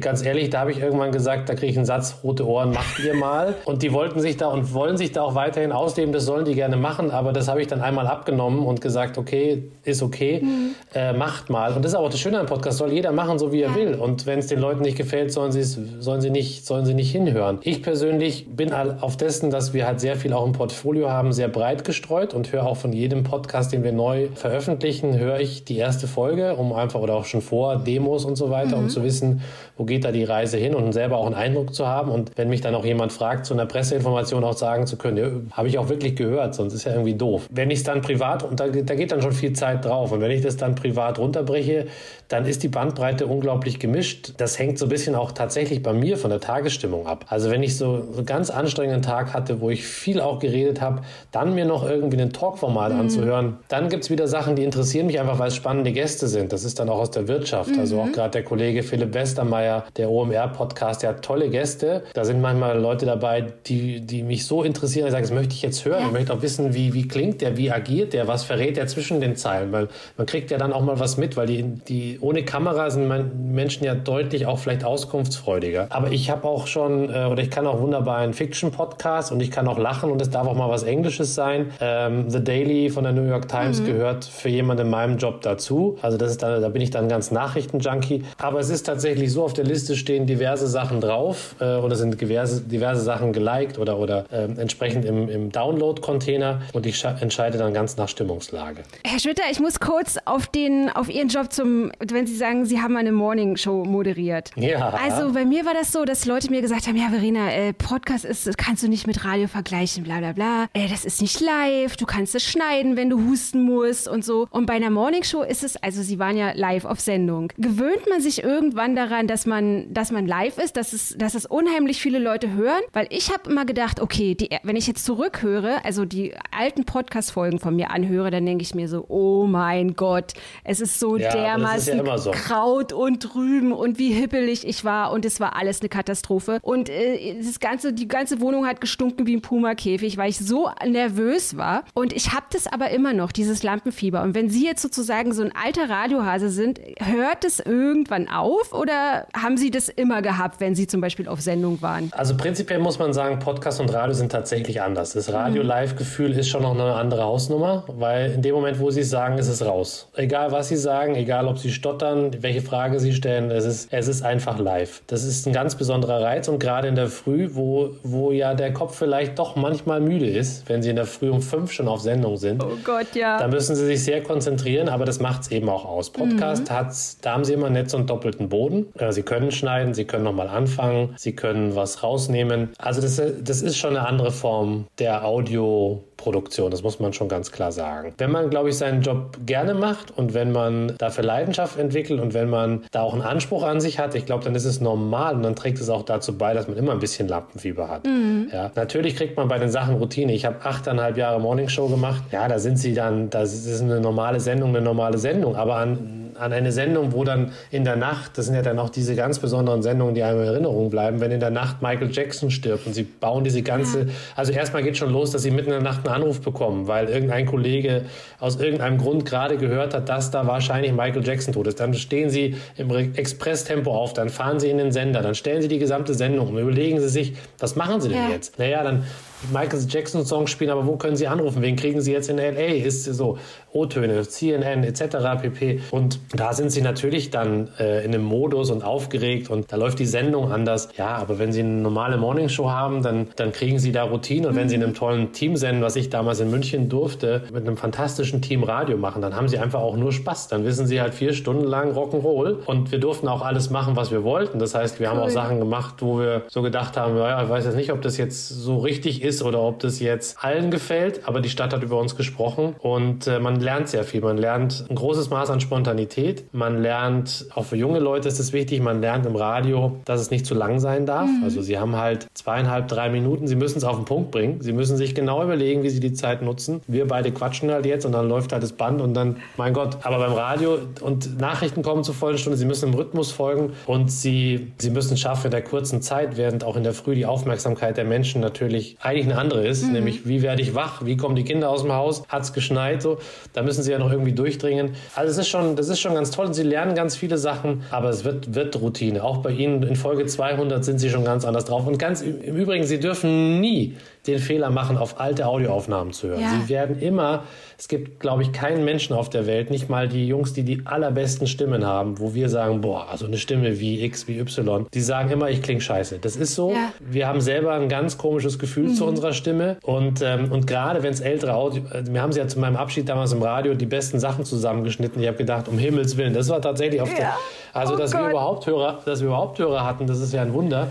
ganz 0.00 0.24
ehrlich, 0.24 0.50
da 0.50 0.60
habe 0.60 0.72
ich 0.72 0.80
irgendwann 0.80 1.12
gesagt, 1.12 1.48
da 1.48 1.54
kriege 1.54 1.70
ich 1.70 1.76
einen 1.76 1.86
Satz, 1.86 2.16
rote 2.22 2.46
Ohren, 2.46 2.72
macht 2.72 2.98
ihr 3.00 3.14
mal. 3.14 3.54
Und 3.64 3.82
die 3.82 3.92
wollten 3.92 4.20
sich 4.20 4.36
da 4.36 4.48
und 4.48 4.72
wollen 4.74 4.96
sich 4.96 5.12
da 5.12 5.22
auch 5.22 5.34
weiterhin 5.34 5.72
ausleben, 5.72 6.12
das 6.12 6.24
sollen 6.24 6.44
die 6.44 6.54
gerne 6.54 6.76
machen, 6.76 7.10
aber 7.10 7.32
das 7.32 7.48
habe 7.48 7.60
ich 7.60 7.66
dann 7.66 7.80
einmal 7.80 8.06
abgenommen 8.06 8.64
und 8.66 8.80
gesagt, 8.80 9.18
okay, 9.18 9.70
ist 9.84 10.02
okay, 10.02 10.40
mhm. 10.42 10.74
äh, 10.94 11.12
macht 11.12 11.50
mal. 11.50 11.72
Und 11.74 11.84
das 11.84 11.92
ist 11.92 11.98
auch 11.98 12.08
das 12.08 12.20
Schöne 12.20 12.38
am 12.38 12.46
Podcast, 12.46 12.78
soll 12.78 12.92
jeder 12.92 13.12
machen, 13.12 13.38
so 13.38 13.52
wie 13.52 13.62
er 13.62 13.74
will. 13.74 13.94
Und 13.94 14.26
wenn 14.26 14.38
es 14.38 14.46
den 14.46 14.60
Leuten 14.60 14.82
nicht 14.82 14.96
gefällt, 14.96 15.32
sollen, 15.32 15.52
sollen, 15.52 16.20
sie 16.20 16.30
nicht, 16.30 16.66
sollen 16.66 16.84
sie 16.84 16.94
nicht 16.94 17.10
hinhören. 17.10 17.58
Ich 17.62 17.82
persönlich 17.82 18.46
bin 18.54 18.72
auf 18.72 19.16
dessen, 19.16 19.50
dass 19.50 19.72
wir 19.72 19.86
halt 19.86 20.00
sehr 20.00 20.16
viel 20.16 20.32
auch 20.32 20.46
im 20.46 20.52
Portfolio 20.52 21.10
haben, 21.10 21.32
sehr 21.32 21.48
breit 21.48 21.84
gestreut 21.84 22.34
und 22.34 22.52
höre 22.52 22.66
auch 22.66 22.76
von 22.76 22.92
jedem 22.92 23.24
Podcast, 23.24 23.72
den 23.72 23.84
wir 23.84 23.92
neu 23.92 24.28
veröffentlichen, 24.34 25.18
höre 25.18 25.40
ich 25.40 25.64
die 25.64 25.76
erste 25.76 26.06
Folge, 26.06 26.56
um 26.56 26.72
einfach, 26.72 27.00
oder 27.00 27.14
auch 27.14 27.24
schon 27.24 27.42
vor 27.42 27.76
Demos 27.76 28.24
und 28.24 28.36
so 28.36 28.50
weiter, 28.50 28.76
mhm. 28.76 28.84
um 28.84 28.88
zu 28.88 29.02
wissen, 29.02 29.42
wo 29.76 29.84
geht 29.84 30.04
da 30.04 30.12
die 30.12 30.24
Reise 30.24 30.56
hin 30.56 30.74
und 30.74 30.92
selber 30.92 31.16
auch 31.18 31.26
einen 31.26 31.34
Eindruck 31.34 31.74
zu 31.74 31.86
haben. 31.86 32.10
Und 32.10 32.32
wenn 32.36 32.48
mich 32.48 32.60
dann 32.60 32.74
auch 32.74 32.84
jemand 32.84 33.12
fragt, 33.12 33.46
zu 33.46 33.54
einer 33.54 33.66
Presseinformation 33.66 34.44
auch 34.44 34.56
sagen 34.56 34.86
zu 34.86 34.96
können, 34.96 35.16
ja, 35.16 35.56
habe 35.56 35.68
ich 35.68 35.78
auch 35.78 35.88
wirklich 35.88 36.16
gehört, 36.16 36.54
sonst 36.54 36.74
ist 36.74 36.84
ja 36.84 36.92
irgendwie 36.92 37.14
doof. 37.14 37.48
Wenn 37.50 37.70
ich 37.70 37.78
es 37.78 37.84
dann 37.84 38.02
privat, 38.02 38.42
und 38.42 38.60
da, 38.60 38.68
da 38.68 38.94
geht 38.94 39.12
dann 39.12 39.22
schon 39.22 39.32
viel 39.32 39.52
Zeit 39.52 39.84
drauf, 39.84 40.12
und 40.12 40.20
wenn 40.20 40.30
ich 40.30 40.42
das 40.42 40.56
dann 40.56 40.74
privat 40.74 41.18
runterbreche, 41.18 41.86
dann 42.28 42.46
ist 42.46 42.62
die 42.62 42.68
Bandbreite 42.68 43.26
unglaublich 43.26 43.78
gemischt. 43.78 44.34
Das 44.38 44.58
hängt 44.58 44.78
so 44.78 44.86
ein 44.86 44.88
bisschen 44.88 45.14
auch 45.14 45.32
tatsächlich 45.32 45.82
bei 45.82 45.92
mir 45.92 46.16
von 46.16 46.30
der 46.30 46.40
Tagesstimmung 46.40 47.06
ab. 47.06 47.26
Also 47.28 47.50
wenn 47.50 47.62
ich 47.62 47.76
so, 47.76 48.04
so 48.10 48.24
ganz 48.24 48.48
anstrengenden 48.50 49.02
Tag 49.02 49.34
hatte, 49.34 49.60
wo 49.60 49.68
ich 49.68 49.84
viel 49.84 50.20
auch 50.20 50.38
geredet 50.38 50.80
habe, 50.80 51.02
dann 51.30 51.54
mir 51.54 51.66
noch 51.66 51.88
irgendwie 51.88 52.20
ein 52.20 52.32
Talkformat 52.32 52.94
mhm. 52.94 53.00
anzuhören, 53.00 53.58
dann 53.68 53.90
gibt 53.90 54.04
es 54.04 54.10
wieder 54.10 54.28
Sachen, 54.28 54.56
die 54.56 54.64
interessieren 54.64 55.06
mich 55.06 55.20
einfach, 55.20 55.38
weil 55.38 55.48
es 55.48 55.56
spannende 55.56 55.92
Gäste 55.92 56.26
sind. 56.26 56.52
Das 56.52 56.64
ist 56.64 56.78
dann 56.78 56.88
auch 56.88 56.98
aus 56.98 57.10
der 57.10 57.28
Wirtschaft. 57.28 57.70
Also 57.70 57.76
mhm. 57.76 57.92
Also 57.92 58.00
auch 58.00 58.12
gerade 58.12 58.30
der 58.30 58.44
Kollege 58.44 58.82
Philipp 58.82 59.12
Westermeier, 59.12 59.61
der 59.96 60.10
OMR-Podcast, 60.10 61.02
der 61.02 61.10
hat 61.10 61.22
tolle 61.22 61.48
Gäste. 61.48 62.02
Da 62.14 62.24
sind 62.24 62.40
manchmal 62.40 62.78
Leute 62.78 63.06
dabei, 63.06 63.46
die, 63.66 64.00
die 64.00 64.22
mich 64.22 64.46
so 64.46 64.62
interessieren, 64.62 65.06
ich 65.06 65.12
sage, 65.12 65.22
das 65.22 65.32
möchte 65.32 65.54
ich 65.54 65.62
jetzt 65.62 65.84
hören. 65.84 66.00
Ja. 66.00 66.06
Ich 66.06 66.12
möchte 66.12 66.32
auch 66.32 66.42
wissen, 66.42 66.74
wie, 66.74 66.94
wie 66.94 67.08
klingt 67.08 67.40
der, 67.40 67.56
wie 67.56 67.70
agiert 67.70 68.12
der, 68.12 68.28
was 68.28 68.44
verrät 68.44 68.76
der 68.76 68.86
zwischen 68.86 69.20
den 69.20 69.36
Zeilen, 69.36 69.72
weil 69.72 69.88
man 70.16 70.26
kriegt 70.26 70.50
ja 70.50 70.58
dann 70.58 70.72
auch 70.72 70.82
mal 70.82 70.98
was 70.98 71.16
mit, 71.16 71.36
weil 71.36 71.46
die, 71.46 71.62
die 71.62 72.18
ohne 72.20 72.44
Kamera 72.44 72.90
sind 72.90 73.08
Menschen 73.52 73.84
ja 73.84 73.94
deutlich 73.94 74.46
auch 74.46 74.58
vielleicht 74.58 74.84
auskunftsfreudiger. 74.84 75.86
Aber 75.90 76.10
ich 76.10 76.30
habe 76.30 76.46
auch 76.48 76.66
schon, 76.66 77.10
äh, 77.10 77.26
oder 77.30 77.42
ich 77.42 77.50
kann 77.50 77.66
auch 77.66 77.80
wunderbar 77.80 78.18
einen 78.18 78.34
Fiction-Podcast 78.34 79.32
und 79.32 79.40
ich 79.40 79.50
kann 79.50 79.68
auch 79.68 79.78
lachen 79.78 80.10
und 80.10 80.20
es 80.20 80.30
darf 80.30 80.46
auch 80.46 80.54
mal 80.54 80.68
was 80.68 80.82
Englisches 80.82 81.34
sein. 81.34 81.70
Ähm, 81.80 82.30
The 82.30 82.42
Daily 82.42 82.90
von 82.90 83.04
der 83.04 83.12
New 83.12 83.26
York 83.26 83.48
Times 83.48 83.80
mhm. 83.80 83.86
gehört 83.86 84.24
für 84.24 84.48
jemanden 84.48 84.86
in 84.86 84.90
meinem 84.90 85.18
Job 85.18 85.42
dazu. 85.42 85.98
Also 86.02 86.18
das 86.18 86.32
ist 86.32 86.42
dann, 86.42 86.60
da 86.60 86.68
bin 86.68 86.82
ich 86.82 86.90
dann 86.90 87.08
ganz 87.08 87.30
Nachrichtenjunkie. 87.30 88.24
Aber 88.38 88.60
es 88.60 88.70
ist 88.70 88.84
tatsächlich 88.84 89.32
so, 89.32 89.44
auf 89.52 89.56
der 89.56 89.64
Liste 89.66 89.96
stehen 89.96 90.26
diverse 90.26 90.66
Sachen 90.66 91.02
drauf 91.02 91.56
äh, 91.60 91.76
oder 91.76 91.94
sind 91.94 92.18
diverse, 92.18 92.62
diverse 92.62 93.02
Sachen 93.02 93.34
geliked 93.34 93.78
oder, 93.78 93.98
oder 93.98 94.24
äh, 94.32 94.44
entsprechend 94.58 95.04
im, 95.04 95.28
im 95.28 95.52
Download-Container 95.52 96.62
und 96.72 96.86
ich 96.86 97.04
entscheide 97.04 97.58
dann 97.58 97.74
ganz 97.74 97.98
nach 97.98 98.08
Stimmungslage. 98.08 98.82
Herr 99.04 99.20
Schwitter, 99.20 99.42
ich 99.50 99.60
muss 99.60 99.78
kurz 99.78 100.16
auf, 100.24 100.46
den, 100.46 100.88
auf 100.88 101.10
Ihren 101.10 101.28
Job 101.28 101.52
zum, 101.52 101.92
wenn 101.98 102.26
Sie 102.26 102.34
sagen, 102.34 102.64
Sie 102.64 102.80
haben 102.80 102.96
eine 102.96 103.12
Morning 103.12 103.58
Show 103.58 103.84
moderiert. 103.84 104.52
Ja. 104.56 104.88
Also 104.88 105.34
bei 105.34 105.44
mir 105.44 105.66
war 105.66 105.74
das 105.74 105.92
so, 105.92 106.06
dass 106.06 106.24
Leute 106.24 106.48
mir 106.48 106.62
gesagt 106.62 106.86
haben, 106.86 106.96
ja 106.96 107.10
Verena, 107.10 107.52
äh, 107.52 107.74
Podcast 107.74 108.24
ist, 108.24 108.56
kannst 108.56 108.82
du 108.82 108.88
nicht 108.88 109.06
mit 109.06 109.22
Radio 109.22 109.48
vergleichen, 109.48 110.02
bla 110.02 110.20
bla 110.20 110.32
bla. 110.32 110.64
Äh, 110.72 110.88
das 110.88 111.04
ist 111.04 111.20
nicht 111.20 111.42
live, 111.42 111.98
du 111.98 112.06
kannst 112.06 112.34
es 112.34 112.42
schneiden, 112.42 112.96
wenn 112.96 113.10
du 113.10 113.22
husten 113.28 113.60
musst 113.64 114.08
und 114.08 114.24
so. 114.24 114.48
Und 114.50 114.64
bei 114.64 114.72
einer 114.72 114.88
Morning 114.88 115.24
Show 115.24 115.42
ist 115.42 115.62
es, 115.62 115.76
also 115.76 116.00
Sie 116.00 116.18
waren 116.18 116.38
ja 116.38 116.52
live 116.54 116.86
auf 116.86 117.00
Sendung. 117.00 117.52
Gewöhnt 117.58 118.08
man 118.08 118.22
sich 118.22 118.42
irgendwann 118.42 118.96
daran, 118.96 119.26
dass 119.26 119.41
man, 119.46 119.92
dass 119.92 120.10
man 120.10 120.26
live 120.26 120.58
ist, 120.58 120.76
dass 120.76 120.92
es, 120.92 121.14
dass 121.18 121.34
es 121.34 121.46
unheimlich 121.46 122.00
viele 122.00 122.18
Leute 122.18 122.52
hören? 122.52 122.82
Weil 122.92 123.06
ich 123.10 123.32
habe 123.32 123.50
immer 123.50 123.64
gedacht, 123.64 124.00
okay, 124.00 124.34
die, 124.34 124.50
wenn 124.62 124.76
ich 124.76 124.86
jetzt 124.86 125.04
zurückhöre, 125.04 125.84
also 125.84 126.04
die 126.04 126.34
alten 126.56 126.84
Podcast-Folgen 126.84 127.58
von 127.58 127.76
mir 127.76 127.90
anhöre, 127.90 128.30
dann 128.30 128.46
denke 128.46 128.62
ich 128.62 128.74
mir 128.74 128.88
so, 128.88 129.04
oh 129.08 129.46
mein 129.46 129.94
Gott, 129.94 130.32
es 130.64 130.80
ist 130.80 130.98
so 130.98 131.16
ja, 131.16 131.30
dermaßen 131.32 132.04
ja 132.04 132.18
so. 132.18 132.30
Kraut 132.30 132.92
und 132.92 133.34
Rüben 133.34 133.72
und 133.72 133.98
wie 133.98 134.12
hippelig 134.12 134.66
ich 134.66 134.84
war 134.84 135.12
und 135.12 135.24
es 135.24 135.40
war 135.40 135.56
alles 135.56 135.80
eine 135.80 135.88
Katastrophe. 135.88 136.58
Und 136.62 136.88
äh, 136.88 137.36
das 137.40 137.60
ganze, 137.60 137.92
die 137.92 138.08
ganze 138.08 138.40
Wohnung 138.40 138.66
hat 138.66 138.80
gestunken 138.80 139.26
wie 139.26 139.36
ein 139.36 139.42
Puma-Käfig, 139.42 140.16
weil 140.16 140.30
ich 140.30 140.38
so 140.38 140.70
nervös 140.86 141.56
war. 141.56 141.84
Und 141.94 142.12
ich 142.12 142.32
habe 142.32 142.46
das 142.50 142.66
aber 142.66 142.90
immer 142.90 143.12
noch, 143.12 143.32
dieses 143.32 143.62
Lampenfieber. 143.62 144.22
Und 144.22 144.34
wenn 144.34 144.50
Sie 144.50 144.64
jetzt 144.64 144.82
sozusagen 144.82 145.32
so 145.32 145.42
ein 145.42 145.52
alter 145.54 145.88
Radiohase 145.88 146.48
sind, 146.48 146.80
hört 146.98 147.44
es 147.44 147.60
irgendwann 147.60 148.28
auf 148.28 148.72
oder 148.72 149.26
haben 149.34 149.56
Sie 149.56 149.70
das 149.70 149.88
immer 149.88 150.22
gehabt, 150.22 150.60
wenn 150.60 150.74
Sie 150.74 150.86
zum 150.86 151.00
Beispiel 151.00 151.28
auf 151.28 151.40
Sendung 151.40 151.80
waren? 151.80 152.10
Also 152.12 152.36
prinzipiell 152.36 152.78
muss 152.78 152.98
man 152.98 153.12
sagen, 153.12 153.38
Podcast 153.38 153.80
und 153.80 153.92
Radio 153.92 154.14
sind 154.14 154.30
tatsächlich 154.32 154.82
anders. 154.82 155.12
Das 155.12 155.32
Radio-Live-Gefühl 155.32 156.32
ist 156.38 156.48
schon 156.48 156.62
noch 156.62 156.72
eine 156.72 156.94
andere 156.94 157.22
Hausnummer, 157.22 157.84
weil 157.86 158.32
in 158.32 158.42
dem 158.42 158.54
Moment, 158.54 158.78
wo 158.78 158.90
Sie 158.90 159.00
es 159.00 159.10
sagen, 159.10 159.38
ist 159.38 159.48
es 159.48 159.64
raus. 159.64 160.08
Egal 160.14 160.52
was 160.52 160.68
Sie 160.68 160.76
sagen, 160.76 161.14
egal 161.14 161.46
ob 161.48 161.58
Sie 161.58 161.70
stottern, 161.70 162.30
welche 162.40 162.62
Frage 162.62 163.00
Sie 163.00 163.12
stellen, 163.12 163.50
es 163.50 163.64
ist, 163.64 163.92
es 163.92 164.08
ist 164.08 164.22
einfach 164.22 164.58
live. 164.58 165.02
Das 165.06 165.24
ist 165.24 165.46
ein 165.46 165.52
ganz 165.52 165.76
besonderer 165.76 166.22
Reiz 166.22 166.48
und 166.48 166.58
gerade 166.58 166.88
in 166.88 166.94
der 166.94 167.08
Früh, 167.08 167.50
wo, 167.52 167.90
wo 168.02 168.32
ja 168.32 168.54
der 168.54 168.72
Kopf 168.72 168.98
vielleicht 168.98 169.38
doch 169.38 169.56
manchmal 169.56 170.00
müde 170.00 170.28
ist, 170.28 170.68
wenn 170.68 170.82
Sie 170.82 170.90
in 170.90 170.96
der 170.96 171.06
Früh 171.06 171.30
um 171.30 171.40
fünf 171.40 171.72
schon 171.72 171.88
auf 171.88 172.00
Sendung 172.00 172.36
sind. 172.36 172.62
Oh 172.62 172.76
Gott, 172.84 173.14
ja. 173.14 173.38
Da 173.38 173.48
müssen 173.48 173.76
Sie 173.76 173.86
sich 173.86 174.04
sehr 174.04 174.22
konzentrieren, 174.22 174.88
aber 174.88 175.04
das 175.04 175.20
macht 175.20 175.42
es 175.42 175.50
eben 175.50 175.68
auch 175.68 175.84
aus. 175.84 176.10
Podcast 176.10 176.68
mhm. 176.68 176.74
hat, 176.74 176.94
da 177.22 177.32
haben 177.32 177.44
Sie 177.44 177.52
immer 177.52 177.72
so 177.88 177.96
einen 177.96 178.06
doppelten 178.06 178.48
Boden. 178.48 178.86
Sie 179.10 179.21
sie 179.22 179.24
können 179.24 179.52
schneiden, 179.52 179.94
sie 179.94 180.04
können 180.04 180.24
nochmal 180.24 180.48
anfangen, 180.48 181.14
sie 181.16 181.32
können 181.32 181.76
was 181.76 182.02
rausnehmen. 182.02 182.70
Also 182.78 183.00
das, 183.00 183.22
das 183.40 183.62
ist 183.62 183.76
schon 183.76 183.96
eine 183.96 184.06
andere 184.06 184.32
Form 184.32 184.86
der 184.98 185.24
Audioproduktion, 185.24 186.72
das 186.72 186.82
muss 186.82 186.98
man 186.98 187.12
schon 187.12 187.28
ganz 187.28 187.52
klar 187.52 187.70
sagen. 187.70 188.14
Wenn 188.18 188.32
man, 188.32 188.50
glaube 188.50 188.70
ich, 188.70 188.76
seinen 188.76 189.02
Job 189.02 189.38
gerne 189.46 189.74
macht 189.74 190.10
und 190.10 190.34
wenn 190.34 190.50
man 190.50 190.94
dafür 190.98 191.22
Leidenschaft 191.22 191.78
entwickelt 191.78 192.20
und 192.20 192.34
wenn 192.34 192.50
man 192.50 192.82
da 192.90 193.02
auch 193.02 193.12
einen 193.12 193.22
Anspruch 193.22 193.62
an 193.62 193.80
sich 193.80 194.00
hat, 194.00 194.16
ich 194.16 194.26
glaube, 194.26 194.42
dann 194.42 194.56
ist 194.56 194.64
es 194.64 194.80
normal 194.80 195.36
und 195.36 195.44
dann 195.44 195.54
trägt 195.54 195.78
es 195.78 195.88
auch 195.88 196.02
dazu 196.02 196.36
bei, 196.36 196.52
dass 196.52 196.66
man 196.66 196.76
immer 196.76 196.90
ein 196.90 196.98
bisschen 196.98 197.28
Lampenfieber 197.28 197.88
hat. 197.88 198.04
Mhm. 198.04 198.48
Ja, 198.52 198.72
natürlich 198.74 199.14
kriegt 199.14 199.36
man 199.36 199.46
bei 199.46 199.58
den 199.58 199.70
Sachen 199.70 199.94
Routine. 199.94 200.32
Ich 200.32 200.44
habe 200.44 200.64
achteinhalb 200.64 201.16
Jahre 201.16 201.40
Morningshow 201.40 201.86
gemacht. 201.86 202.24
Ja, 202.32 202.48
da 202.48 202.58
sind 202.58 202.76
sie 202.76 202.92
dann, 202.92 203.30
das 203.30 203.54
ist 203.54 203.82
eine 203.82 204.00
normale 204.00 204.40
Sendung, 204.40 204.70
eine 204.70 204.80
normale 204.80 205.18
Sendung, 205.18 205.54
aber 205.54 205.76
an 205.76 206.21
an 206.36 206.52
eine 206.52 206.72
Sendung, 206.72 207.12
wo 207.12 207.24
dann 207.24 207.52
in 207.70 207.84
der 207.84 207.96
Nacht, 207.96 208.38
das 208.38 208.46
sind 208.46 208.54
ja 208.54 208.62
dann 208.62 208.78
auch 208.78 208.90
diese 208.90 209.14
ganz 209.14 209.38
besonderen 209.38 209.82
Sendungen, 209.82 210.14
die 210.14 210.22
einem 210.22 210.40
in 210.40 210.46
Erinnerung 210.46 210.90
bleiben, 210.90 211.20
wenn 211.20 211.30
in 211.30 211.40
der 211.40 211.50
Nacht 211.50 211.82
Michael 211.82 212.10
Jackson 212.10 212.50
stirbt 212.50 212.86
und 212.86 212.94
sie 212.94 213.02
bauen 213.02 213.44
diese 213.44 213.62
ganze, 213.62 214.08
also 214.36 214.52
erstmal 214.52 214.82
geht 214.82 214.96
schon 214.96 215.12
los, 215.12 215.30
dass 215.30 215.42
sie 215.42 215.50
mitten 215.50 215.70
in 215.70 215.82
der 215.82 215.82
Nacht 215.82 216.06
einen 216.06 216.14
Anruf 216.14 216.40
bekommen, 216.40 216.88
weil 216.88 217.08
irgendein 217.08 217.46
Kollege 217.46 218.02
aus 218.40 218.56
irgendeinem 218.56 218.98
Grund 218.98 219.24
gerade 219.24 219.56
gehört 219.56 219.94
hat, 219.94 220.08
dass 220.08 220.30
da 220.30 220.46
wahrscheinlich 220.46 220.92
Michael 220.92 221.24
Jackson 221.24 221.54
tot 221.54 221.66
ist. 221.66 221.80
Dann 221.80 221.94
stehen 221.94 222.30
sie 222.30 222.56
im 222.76 222.90
Expresstempo 222.90 223.92
auf, 223.94 224.12
dann 224.12 224.28
fahren 224.28 224.60
sie 224.60 224.70
in 224.70 224.78
den 224.78 224.92
Sender, 224.92 225.22
dann 225.22 225.34
stellen 225.34 225.62
sie 225.62 225.68
die 225.68 225.78
gesamte 225.78 226.14
Sendung 226.14 226.48
und 226.48 226.58
überlegen 226.58 227.00
sie 227.00 227.08
sich, 227.08 227.34
was 227.58 227.76
machen 227.76 228.00
sie 228.00 228.08
denn 228.08 228.18
ja. 228.18 228.30
jetzt? 228.30 228.58
Naja, 228.58 228.82
dann 228.82 229.04
Michael 229.50 229.80
Jackson 229.88 230.24
Songs 230.24 230.50
spielen, 230.50 230.70
aber 230.70 230.86
wo 230.86 230.96
können 230.96 231.16
Sie 231.16 231.26
anrufen? 231.26 231.62
Wen 231.62 231.76
kriegen 231.76 232.00
Sie 232.00 232.12
jetzt 232.12 232.28
in 232.28 232.36
LA? 232.36 232.84
Ist 232.84 233.04
so 233.04 233.38
O-Töne, 233.72 234.22
CNN 234.22 234.84
etc. 234.84 235.40
pp. 235.40 235.80
Und 235.90 236.20
da 236.34 236.52
sind 236.52 236.70
Sie 236.70 236.80
natürlich 236.80 237.30
dann 237.30 237.68
äh, 237.78 238.04
in 238.04 238.14
einem 238.14 238.24
Modus 238.24 238.70
und 238.70 238.84
aufgeregt 238.84 239.50
und 239.50 239.72
da 239.72 239.76
läuft 239.76 239.98
die 239.98 240.06
Sendung 240.06 240.52
anders. 240.52 240.88
Ja, 240.96 241.16
aber 241.16 241.38
wenn 241.38 241.52
Sie 241.52 241.60
eine 241.60 241.70
normale 241.70 242.16
Morningshow 242.16 242.70
haben, 242.70 243.02
dann, 243.02 243.28
dann 243.36 243.52
kriegen 243.52 243.78
Sie 243.78 243.92
da 243.92 244.04
Routine 244.04 244.48
und 244.48 244.54
mhm. 244.54 244.58
wenn 244.58 244.68
Sie 244.68 244.76
in 244.76 244.84
einem 244.84 244.94
tollen 244.94 245.32
Team 245.32 245.56
senden, 245.56 245.82
was 245.82 245.96
ich 245.96 246.10
damals 246.10 246.40
in 246.40 246.50
München 246.50 246.88
durfte, 246.88 247.42
mit 247.52 247.66
einem 247.66 247.76
fantastischen 247.76 248.42
Team 248.42 248.62
Radio 248.62 248.96
machen, 248.96 249.22
dann 249.22 249.34
haben 249.34 249.48
Sie 249.48 249.58
einfach 249.58 249.80
auch 249.80 249.96
nur 249.96 250.12
Spaß. 250.12 250.48
Dann 250.48 250.64
wissen 250.64 250.86
Sie 250.86 251.00
halt 251.00 251.14
vier 251.14 251.32
Stunden 251.32 251.64
lang 251.64 251.92
Rock'n'Roll 251.92 252.64
und 252.64 252.92
wir 252.92 253.00
durften 253.00 253.26
auch 253.28 253.42
alles 253.42 253.70
machen, 253.70 253.96
was 253.96 254.12
wir 254.12 254.22
wollten. 254.22 254.60
Das 254.60 254.74
heißt, 254.74 255.00
wir 255.00 255.08
cool. 255.08 255.16
haben 255.16 255.20
auch 255.20 255.30
Sachen 255.30 255.58
gemacht, 255.58 255.96
wo 255.98 256.20
wir 256.20 256.42
so 256.48 256.62
gedacht 256.62 256.96
haben, 256.96 257.16
ja, 257.16 257.42
ich 257.42 257.48
weiß 257.48 257.64
jetzt 257.64 257.76
nicht, 257.76 257.92
ob 257.92 258.02
das 258.02 258.16
jetzt 258.18 258.48
so 258.48 258.78
richtig 258.78 259.22
ist 259.22 259.32
ist 259.32 259.42
oder 259.42 259.60
ob 259.62 259.78
das 259.78 260.00
jetzt 260.00 260.44
allen 260.44 260.70
gefällt, 260.70 261.26
aber 261.26 261.40
die 261.40 261.48
Stadt 261.48 261.72
hat 261.72 261.82
über 261.82 261.98
uns 261.98 262.16
gesprochen 262.16 262.74
und 262.78 263.26
äh, 263.26 263.38
man 263.38 263.60
lernt 263.62 263.88
sehr 263.88 264.04
viel. 264.04 264.20
Man 264.20 264.36
lernt 264.36 264.84
ein 264.90 264.94
großes 264.94 265.30
Maß 265.30 265.48
an 265.50 265.60
Spontanität. 265.60 266.44
Man 266.52 266.82
lernt, 266.82 267.46
auch 267.54 267.64
für 267.64 267.76
junge 267.76 267.98
Leute 267.98 268.28
ist 268.28 268.38
es 268.38 268.52
wichtig, 268.52 268.80
man 268.80 269.00
lernt 269.00 269.24
im 269.24 269.36
Radio, 269.36 269.96
dass 270.04 270.20
es 270.20 270.30
nicht 270.30 270.44
zu 270.44 270.54
lang 270.54 270.80
sein 270.80 271.06
darf. 271.06 271.26
Mhm. 271.26 271.44
Also 271.44 271.62
sie 271.62 271.78
haben 271.78 271.96
halt 271.96 272.26
zweieinhalb, 272.34 272.88
drei 272.88 273.08
Minuten, 273.08 273.46
sie 273.46 273.56
müssen 273.56 273.78
es 273.78 273.84
auf 273.84 273.96
den 273.96 274.04
Punkt 274.04 274.30
bringen. 274.30 274.60
Sie 274.60 274.72
müssen 274.72 274.96
sich 274.96 275.14
genau 275.14 275.42
überlegen, 275.42 275.82
wie 275.82 275.90
sie 275.90 276.00
die 276.00 276.12
Zeit 276.12 276.42
nutzen. 276.42 276.82
Wir 276.86 277.06
beide 277.06 277.32
quatschen 277.32 277.70
halt 277.70 277.86
jetzt 277.86 278.04
und 278.04 278.12
dann 278.12 278.28
läuft 278.28 278.52
halt 278.52 278.62
das 278.62 278.72
Band 278.72 279.00
und 279.00 279.14
dann, 279.14 279.36
mein 279.56 279.72
Gott, 279.72 279.98
aber 280.02 280.18
beim 280.18 280.32
Radio 280.32 280.78
und 281.00 281.40
Nachrichten 281.40 281.82
kommen 281.82 282.04
zur 282.04 282.14
vollen 282.14 282.38
Stunde, 282.38 282.58
sie 282.58 282.66
müssen 282.66 282.90
im 282.90 282.94
Rhythmus 282.94 283.30
folgen 283.30 283.72
und 283.86 284.10
sie, 284.10 284.72
sie 284.78 284.90
müssen 284.90 285.16
schaffen 285.16 285.46
in 285.46 285.50
der 285.52 285.62
kurzen 285.62 286.02
Zeit, 286.02 286.36
während 286.36 286.64
auch 286.64 286.76
in 286.76 286.84
der 286.84 286.92
Früh 286.92 287.14
die 287.14 287.24
Aufmerksamkeit 287.24 287.96
der 287.96 288.04
Menschen 288.04 288.40
natürlich 288.40 288.96
eigentlich 289.00 289.22
eigentlich 289.22 289.32
eine 289.32 289.40
andere 289.40 289.66
ist, 289.66 289.84
mhm. 289.84 289.92
nämlich 289.92 290.26
wie 290.26 290.42
werde 290.42 290.62
ich 290.62 290.74
wach, 290.74 291.04
wie 291.04 291.16
kommen 291.16 291.36
die 291.36 291.44
Kinder 291.44 291.70
aus 291.70 291.82
dem 291.82 291.92
Haus, 291.92 292.22
hat 292.28 292.42
es 292.42 292.52
geschneit, 292.52 293.02
so, 293.02 293.18
da 293.52 293.62
müssen 293.62 293.82
sie 293.82 293.92
ja 293.92 293.98
noch 293.98 294.10
irgendwie 294.10 294.32
durchdringen. 294.32 294.94
Also 295.14 295.30
es 295.32 295.38
ist 295.38 295.48
schon, 295.48 295.76
das 295.76 295.88
ist 295.88 296.00
schon 296.00 296.14
ganz 296.14 296.30
toll 296.30 296.52
sie 296.54 296.62
lernen 296.62 296.94
ganz 296.94 297.16
viele 297.16 297.38
Sachen, 297.38 297.82
aber 297.90 298.08
es 298.10 298.24
wird, 298.24 298.54
wird 298.54 298.80
Routine. 298.80 299.22
Auch 299.22 299.38
bei 299.38 299.50
Ihnen 299.50 299.82
in 299.82 299.96
Folge 299.96 300.26
200 300.26 300.84
sind 300.84 300.98
sie 300.98 301.10
schon 301.10 301.24
ganz 301.24 301.44
anders 301.44 301.64
drauf 301.64 301.86
und 301.86 301.98
ganz 301.98 302.22
im 302.22 302.56
Übrigen, 302.56 302.84
sie 302.84 303.00
dürfen 303.00 303.60
nie 303.60 303.96
den 304.26 304.38
Fehler 304.38 304.70
machen, 304.70 304.96
auf 304.96 305.20
alte 305.20 305.46
Audioaufnahmen 305.46 306.12
zu 306.12 306.28
hören. 306.28 306.40
Ja. 306.40 306.50
Sie 306.50 306.68
werden 306.68 307.00
immer, 307.00 307.42
es 307.76 307.88
gibt, 307.88 308.20
glaube 308.20 308.42
ich, 308.42 308.52
keinen 308.52 308.84
Menschen 308.84 309.16
auf 309.16 309.30
der 309.30 309.46
Welt, 309.46 309.70
nicht 309.70 309.88
mal 309.88 310.08
die 310.08 310.28
Jungs, 310.28 310.52
die 310.52 310.62
die 310.62 310.82
allerbesten 310.84 311.48
Stimmen 311.48 311.84
haben, 311.84 312.20
wo 312.20 312.32
wir 312.32 312.48
sagen, 312.48 312.80
boah, 312.82 313.08
also 313.10 313.26
eine 313.26 313.36
Stimme 313.36 313.80
wie 313.80 314.04
X, 314.04 314.28
wie 314.28 314.38
Y, 314.38 314.86
die 314.94 315.00
sagen 315.00 315.30
immer, 315.30 315.50
ich 315.50 315.60
klinge 315.60 315.80
scheiße. 315.80 316.18
Das 316.20 316.36
ist 316.36 316.54
so. 316.54 316.70
Ja. 316.70 316.92
Wir 317.00 317.26
haben 317.26 317.40
selber 317.40 317.72
ein 317.72 317.88
ganz 317.88 318.16
komisches 318.16 318.60
Gefühl 318.60 318.90
mhm. 318.90 318.94
zu 318.94 319.06
unserer 319.06 319.32
Stimme 319.32 319.78
und, 319.82 320.22
ähm, 320.22 320.52
und 320.52 320.68
gerade 320.68 321.02
wenn 321.02 321.12
es 321.12 321.20
ältere 321.20 321.54
Audio, 321.54 321.82
äh, 321.92 322.04
wir 322.06 322.22
haben 322.22 322.32
sie 322.32 322.38
ja 322.38 322.46
zu 322.46 322.60
meinem 322.60 322.76
Abschied 322.76 323.08
damals 323.08 323.32
im 323.32 323.42
Radio 323.42 323.74
die 323.74 323.86
besten 323.86 324.20
Sachen 324.20 324.44
zusammengeschnitten. 324.44 325.20
Ich 325.20 325.26
habe 325.26 325.38
gedacht, 325.38 325.66
um 325.66 325.78
Himmels 325.78 326.16
Willen, 326.16 326.34
das 326.34 326.48
war 326.48 326.62
tatsächlich 326.62 327.00
auf 327.00 327.10
ja. 327.10 327.16
der, 327.16 327.34
also 327.72 327.94
oh 327.94 327.96
dass 327.96 328.12
Gott. 328.12 328.22
wir 328.22 328.30
überhaupt 328.30 328.66
Hörer, 328.66 329.00
dass 329.04 329.20
wir 329.20 329.28
überhaupt 329.28 329.58
Hörer 329.58 329.84
hatten, 329.84 330.06
das 330.06 330.20
ist 330.20 330.32
ja 330.32 330.42
ein 330.42 330.52
Wunder. 330.52 330.88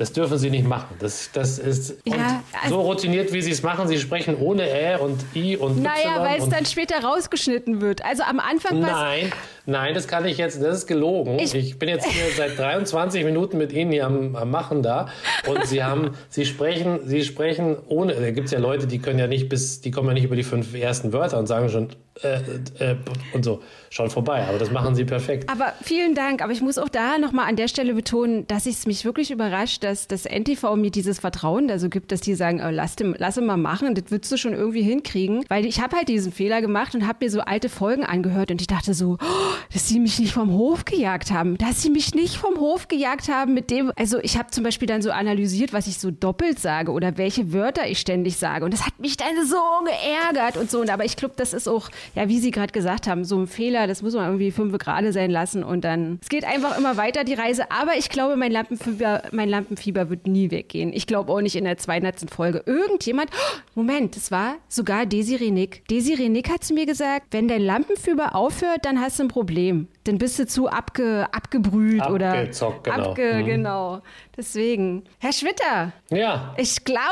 Das 0.00 0.14
dürfen 0.14 0.38
Sie 0.38 0.48
nicht 0.48 0.66
machen. 0.66 0.96
Das, 0.98 1.28
das 1.30 1.58
ist 1.58 1.98
ja, 2.06 2.42
also 2.62 2.76
so 2.76 2.80
routiniert, 2.80 3.34
wie 3.34 3.42
Sie 3.42 3.50
es 3.50 3.62
machen. 3.62 3.86
Sie 3.86 3.98
sprechen 3.98 4.34
ohne 4.40 4.62
Ä 4.62 4.96
und 4.96 5.22
I 5.34 5.58
und 5.58 5.82
Naja, 5.82 6.22
weil 6.22 6.40
es 6.40 6.48
dann 6.48 6.64
später 6.64 7.04
rausgeschnitten 7.04 7.82
wird. 7.82 8.02
Also 8.02 8.22
am 8.22 8.40
Anfang 8.40 8.80
Nein, 8.80 9.30
nein, 9.66 9.92
das 9.92 10.08
kann 10.08 10.24
ich 10.24 10.38
jetzt, 10.38 10.62
das 10.62 10.78
ist 10.78 10.86
gelogen. 10.86 11.38
Ich, 11.38 11.54
ich 11.54 11.78
bin 11.78 11.90
jetzt 11.90 12.06
hier 12.06 12.24
seit 12.34 12.58
23 12.58 13.26
Minuten 13.26 13.58
mit 13.58 13.74
Ihnen 13.74 13.92
hier 13.92 14.06
am, 14.06 14.36
am 14.36 14.50
Machen 14.50 14.82
da. 14.82 15.10
Und 15.46 15.66
Sie 15.66 15.84
haben, 15.84 16.12
Sie 16.30 16.46
sprechen, 16.46 17.00
Sie 17.04 17.22
sprechen 17.22 17.76
ohne, 17.88 18.14
da 18.14 18.30
gibt 18.30 18.46
es 18.46 18.52
ja 18.52 18.58
Leute, 18.58 18.86
die 18.86 19.00
können 19.00 19.18
ja 19.18 19.26
nicht 19.26 19.50
bis, 19.50 19.82
die 19.82 19.90
kommen 19.90 20.08
ja 20.08 20.14
nicht 20.14 20.24
über 20.24 20.36
die 20.36 20.44
fünf 20.44 20.74
ersten 20.74 21.12
Wörter 21.12 21.38
und 21.38 21.46
sagen 21.46 21.68
schon 21.68 21.90
äh, 22.22 22.40
äh, 22.78 22.96
und 23.32 23.44
so 23.44 23.62
schon 23.88 24.08
vorbei. 24.08 24.46
Aber 24.48 24.58
das 24.58 24.70
machen 24.70 24.94
Sie 24.94 25.04
perfekt. 25.04 25.50
Aber 25.50 25.72
vielen 25.82 26.14
Dank. 26.14 26.42
Aber 26.42 26.52
ich 26.52 26.60
muss 26.60 26.78
auch 26.78 26.88
da 26.88 27.18
nochmal 27.18 27.48
an 27.48 27.56
der 27.56 27.66
Stelle 27.66 27.94
betonen, 27.94 28.46
dass 28.46 28.66
es 28.66 28.86
mich 28.86 29.04
wirklich 29.04 29.30
überrascht, 29.30 29.82
dass 29.82 30.06
das 30.06 30.26
NTV 30.26 30.76
mir 30.76 30.90
dieses 30.90 31.18
Vertrauen 31.18 31.66
da 31.66 31.78
so 31.78 31.88
gibt, 31.88 32.12
dass 32.12 32.20
die 32.20 32.34
sagen, 32.34 32.62
oh, 32.64 32.70
lass, 32.70 32.96
dem, 32.96 33.16
lass 33.18 33.36
ihn 33.36 33.46
mal 33.46 33.56
machen, 33.56 33.94
das 33.94 34.04
würdest 34.10 34.30
du 34.30 34.36
schon 34.36 34.52
irgendwie 34.52 34.82
hinkriegen. 34.82 35.44
Weil 35.48 35.66
ich 35.66 35.80
habe 35.80 35.96
halt 35.96 36.08
diesen 36.08 36.30
Fehler 36.30 36.60
gemacht 36.60 36.94
und 36.94 37.06
habe 37.06 37.24
mir 37.24 37.30
so 37.30 37.40
alte 37.40 37.68
Folgen 37.68 38.04
angehört 38.04 38.50
und 38.50 38.60
ich 38.60 38.68
dachte 38.68 38.94
so, 38.94 39.16
oh, 39.20 39.54
dass 39.72 39.88
sie 39.88 39.98
mich 39.98 40.18
nicht 40.20 40.32
vom 40.32 40.52
Hof 40.52 40.84
gejagt 40.84 41.32
haben. 41.32 41.58
Dass 41.58 41.82
sie 41.82 41.90
mich 41.90 42.14
nicht 42.14 42.36
vom 42.36 42.58
Hof 42.60 42.86
gejagt 42.86 43.28
haben 43.28 43.54
mit 43.54 43.70
dem, 43.70 43.92
also 43.96 44.18
ich 44.20 44.38
habe 44.38 44.50
zum 44.50 44.62
Beispiel 44.62 44.86
dann 44.86 45.02
so 45.02 45.10
analysiert, 45.10 45.72
was 45.72 45.88
ich 45.88 45.98
so 45.98 46.10
doppelt 46.10 46.60
sage 46.60 46.92
oder 46.92 47.18
welche 47.18 47.52
Wörter 47.52 47.88
ich 47.88 47.98
ständig 47.98 48.36
sage. 48.36 48.64
Und 48.64 48.72
das 48.72 48.86
hat 48.86 48.98
mich 49.00 49.16
dann 49.16 49.44
so 49.46 49.56
geärgert 49.84 50.56
und 50.56 50.70
so. 50.70 50.80
Und 50.80 50.90
aber 50.90 51.04
ich 51.04 51.16
glaube, 51.16 51.34
das 51.36 51.52
ist 51.52 51.68
auch, 51.68 51.88
ja, 52.14 52.28
wie 52.28 52.38
Sie 52.38 52.50
gerade 52.50 52.72
gesagt 52.72 53.06
haben, 53.06 53.24
so 53.24 53.38
ein 53.38 53.46
Fehler, 53.46 53.86
das 53.86 54.02
muss 54.02 54.14
man 54.14 54.26
irgendwie 54.26 54.50
fünf 54.50 54.76
gerade 54.78 55.12
sein 55.12 55.30
lassen 55.30 55.62
und 55.64 55.84
dann, 55.84 56.18
es 56.22 56.28
geht 56.28 56.44
einfach 56.44 56.78
immer 56.78 56.96
weiter, 56.96 57.24
die 57.24 57.34
Reise. 57.34 57.70
Aber 57.70 57.96
ich 57.96 58.08
glaube, 58.08 58.36
mein 58.36 58.52
Lampenfieber, 58.52 59.22
mein 59.32 59.48
Lampenfieber 59.48 60.10
wird 60.10 60.26
nie 60.26 60.50
weggehen. 60.50 60.92
Ich 60.92 61.06
glaube 61.06 61.32
auch 61.32 61.40
nicht 61.40 61.56
in 61.56 61.64
der 61.64 61.76
200. 61.76 62.30
Folge. 62.30 62.62
Irgendjemand, 62.66 63.30
oh, 63.32 63.60
Moment, 63.74 64.16
das 64.16 64.30
war 64.30 64.56
sogar 64.68 65.06
Desiree 65.06 65.50
Nick. 65.50 65.86
Desiree 65.88 66.28
Nick 66.28 66.50
hat 66.50 66.64
zu 66.64 66.74
mir 66.74 66.86
gesagt, 66.86 67.28
wenn 67.30 67.48
dein 67.48 67.62
Lampenfieber 67.62 68.34
aufhört, 68.34 68.84
dann 68.84 69.00
hast 69.00 69.18
du 69.18 69.24
ein 69.24 69.28
Problem 69.28 69.88
dann 70.04 70.18
bist 70.18 70.38
du 70.38 70.46
zu 70.46 70.68
abge, 70.68 71.26
abgebrüht 71.30 72.00
Abgezockt, 72.00 72.88
oder 72.88 72.96
genau. 72.96 73.10
Abge, 73.10 73.34
mhm. 73.34 73.44
genau. 73.44 74.02
Deswegen. 74.36 75.04
Herr 75.18 75.34
Schwitter. 75.34 75.92
Ja. 76.08 76.54
Ich 76.56 76.84
glaube, 76.84 77.02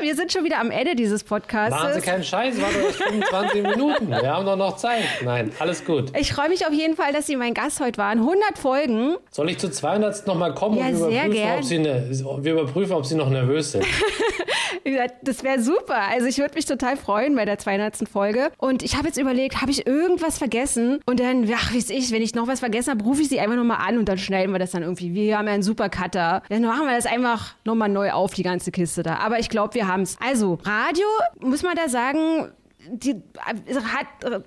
wir 0.00 0.14
sind 0.14 0.30
schon 0.30 0.44
wieder 0.44 0.60
am 0.60 0.70
Ende 0.70 0.94
dieses 0.94 1.24
Podcasts. 1.24 1.70
Machen 1.70 1.94
Sie 1.94 2.00
keinen 2.02 2.22
Scheiß, 2.22 2.60
war 2.60 2.68
doch 2.68 2.90
25 2.90 3.62
Minuten. 3.62 4.08
Wir 4.10 4.30
haben 4.30 4.44
doch 4.44 4.56
noch 4.56 4.76
Zeit. 4.76 5.04
Nein, 5.24 5.52
alles 5.58 5.84
gut. 5.86 6.12
Ich 6.18 6.34
freue 6.34 6.50
mich 6.50 6.66
auf 6.66 6.74
jeden 6.74 6.94
Fall, 6.94 7.14
dass 7.14 7.26
Sie 7.26 7.36
mein 7.36 7.54
Gast 7.54 7.80
heute 7.80 7.96
waren. 7.96 8.18
100 8.18 8.58
Folgen. 8.58 9.16
Soll 9.30 9.48
ich 9.48 9.58
zu 9.58 9.70
200 9.70 10.26
nochmal 10.26 10.54
kommen 10.54 10.76
ja, 10.76 10.88
und 10.88 10.96
überprüfen, 10.96 11.56
ob 11.56 11.64
Sie 11.64 11.78
ne, 11.78 12.06
wir 12.40 12.52
überprüfen, 12.52 12.92
ob 12.92 13.06
Sie 13.06 13.14
noch 13.14 13.30
nervös 13.30 13.72
sind? 13.72 13.86
das 15.22 15.42
wäre 15.42 15.60
super. 15.60 16.00
Also 16.10 16.26
ich 16.26 16.38
würde 16.38 16.54
mich 16.54 16.66
total 16.66 16.96
freuen 16.96 17.34
bei 17.34 17.44
der 17.44 17.58
200. 17.58 18.08
Folge. 18.08 18.50
Und 18.58 18.82
ich 18.82 18.96
habe 18.96 19.06
jetzt 19.06 19.18
überlegt, 19.18 19.60
habe 19.60 19.70
ich 19.70 19.86
irgendwas 19.86 20.38
vergessen? 20.38 21.00
Und 21.06 21.20
dann, 21.20 21.50
ach, 21.54 21.72
wie 21.72 21.78
ist 21.78 21.90
ich, 21.90 22.10
wenn 22.10 22.22
ich 22.22 22.25
noch 22.34 22.46
was 22.48 22.60
vergessen 22.60 22.90
habe, 22.90 23.04
rufe 23.04 23.22
ich 23.22 23.28
sie 23.28 23.40
einfach 23.40 23.56
nochmal 23.56 23.78
an 23.86 23.98
und 23.98 24.08
dann 24.08 24.18
schneiden 24.18 24.52
wir 24.52 24.58
das 24.58 24.72
dann 24.72 24.82
irgendwie. 24.82 25.14
Wir 25.14 25.38
haben 25.38 25.46
ja 25.46 25.54
einen 25.54 25.62
super 25.62 25.88
Cutter. 25.88 26.42
Dann 26.48 26.62
machen 26.62 26.86
wir 26.86 26.94
das 26.94 27.06
einfach 27.06 27.54
nochmal 27.64 27.88
neu 27.88 28.12
auf, 28.12 28.34
die 28.34 28.42
ganze 28.42 28.72
Kiste 28.72 29.02
da. 29.02 29.16
Aber 29.16 29.38
ich 29.38 29.48
glaube, 29.48 29.74
wir 29.74 29.86
haben 29.88 30.02
es. 30.02 30.16
Also, 30.20 30.58
Radio, 30.64 31.06
muss 31.40 31.62
man 31.62 31.76
da 31.76 31.88
sagen, 31.88 32.52
die 32.90 33.10
äh, 33.10 33.74
hat. 33.74 34.24
Äh, 34.24 34.40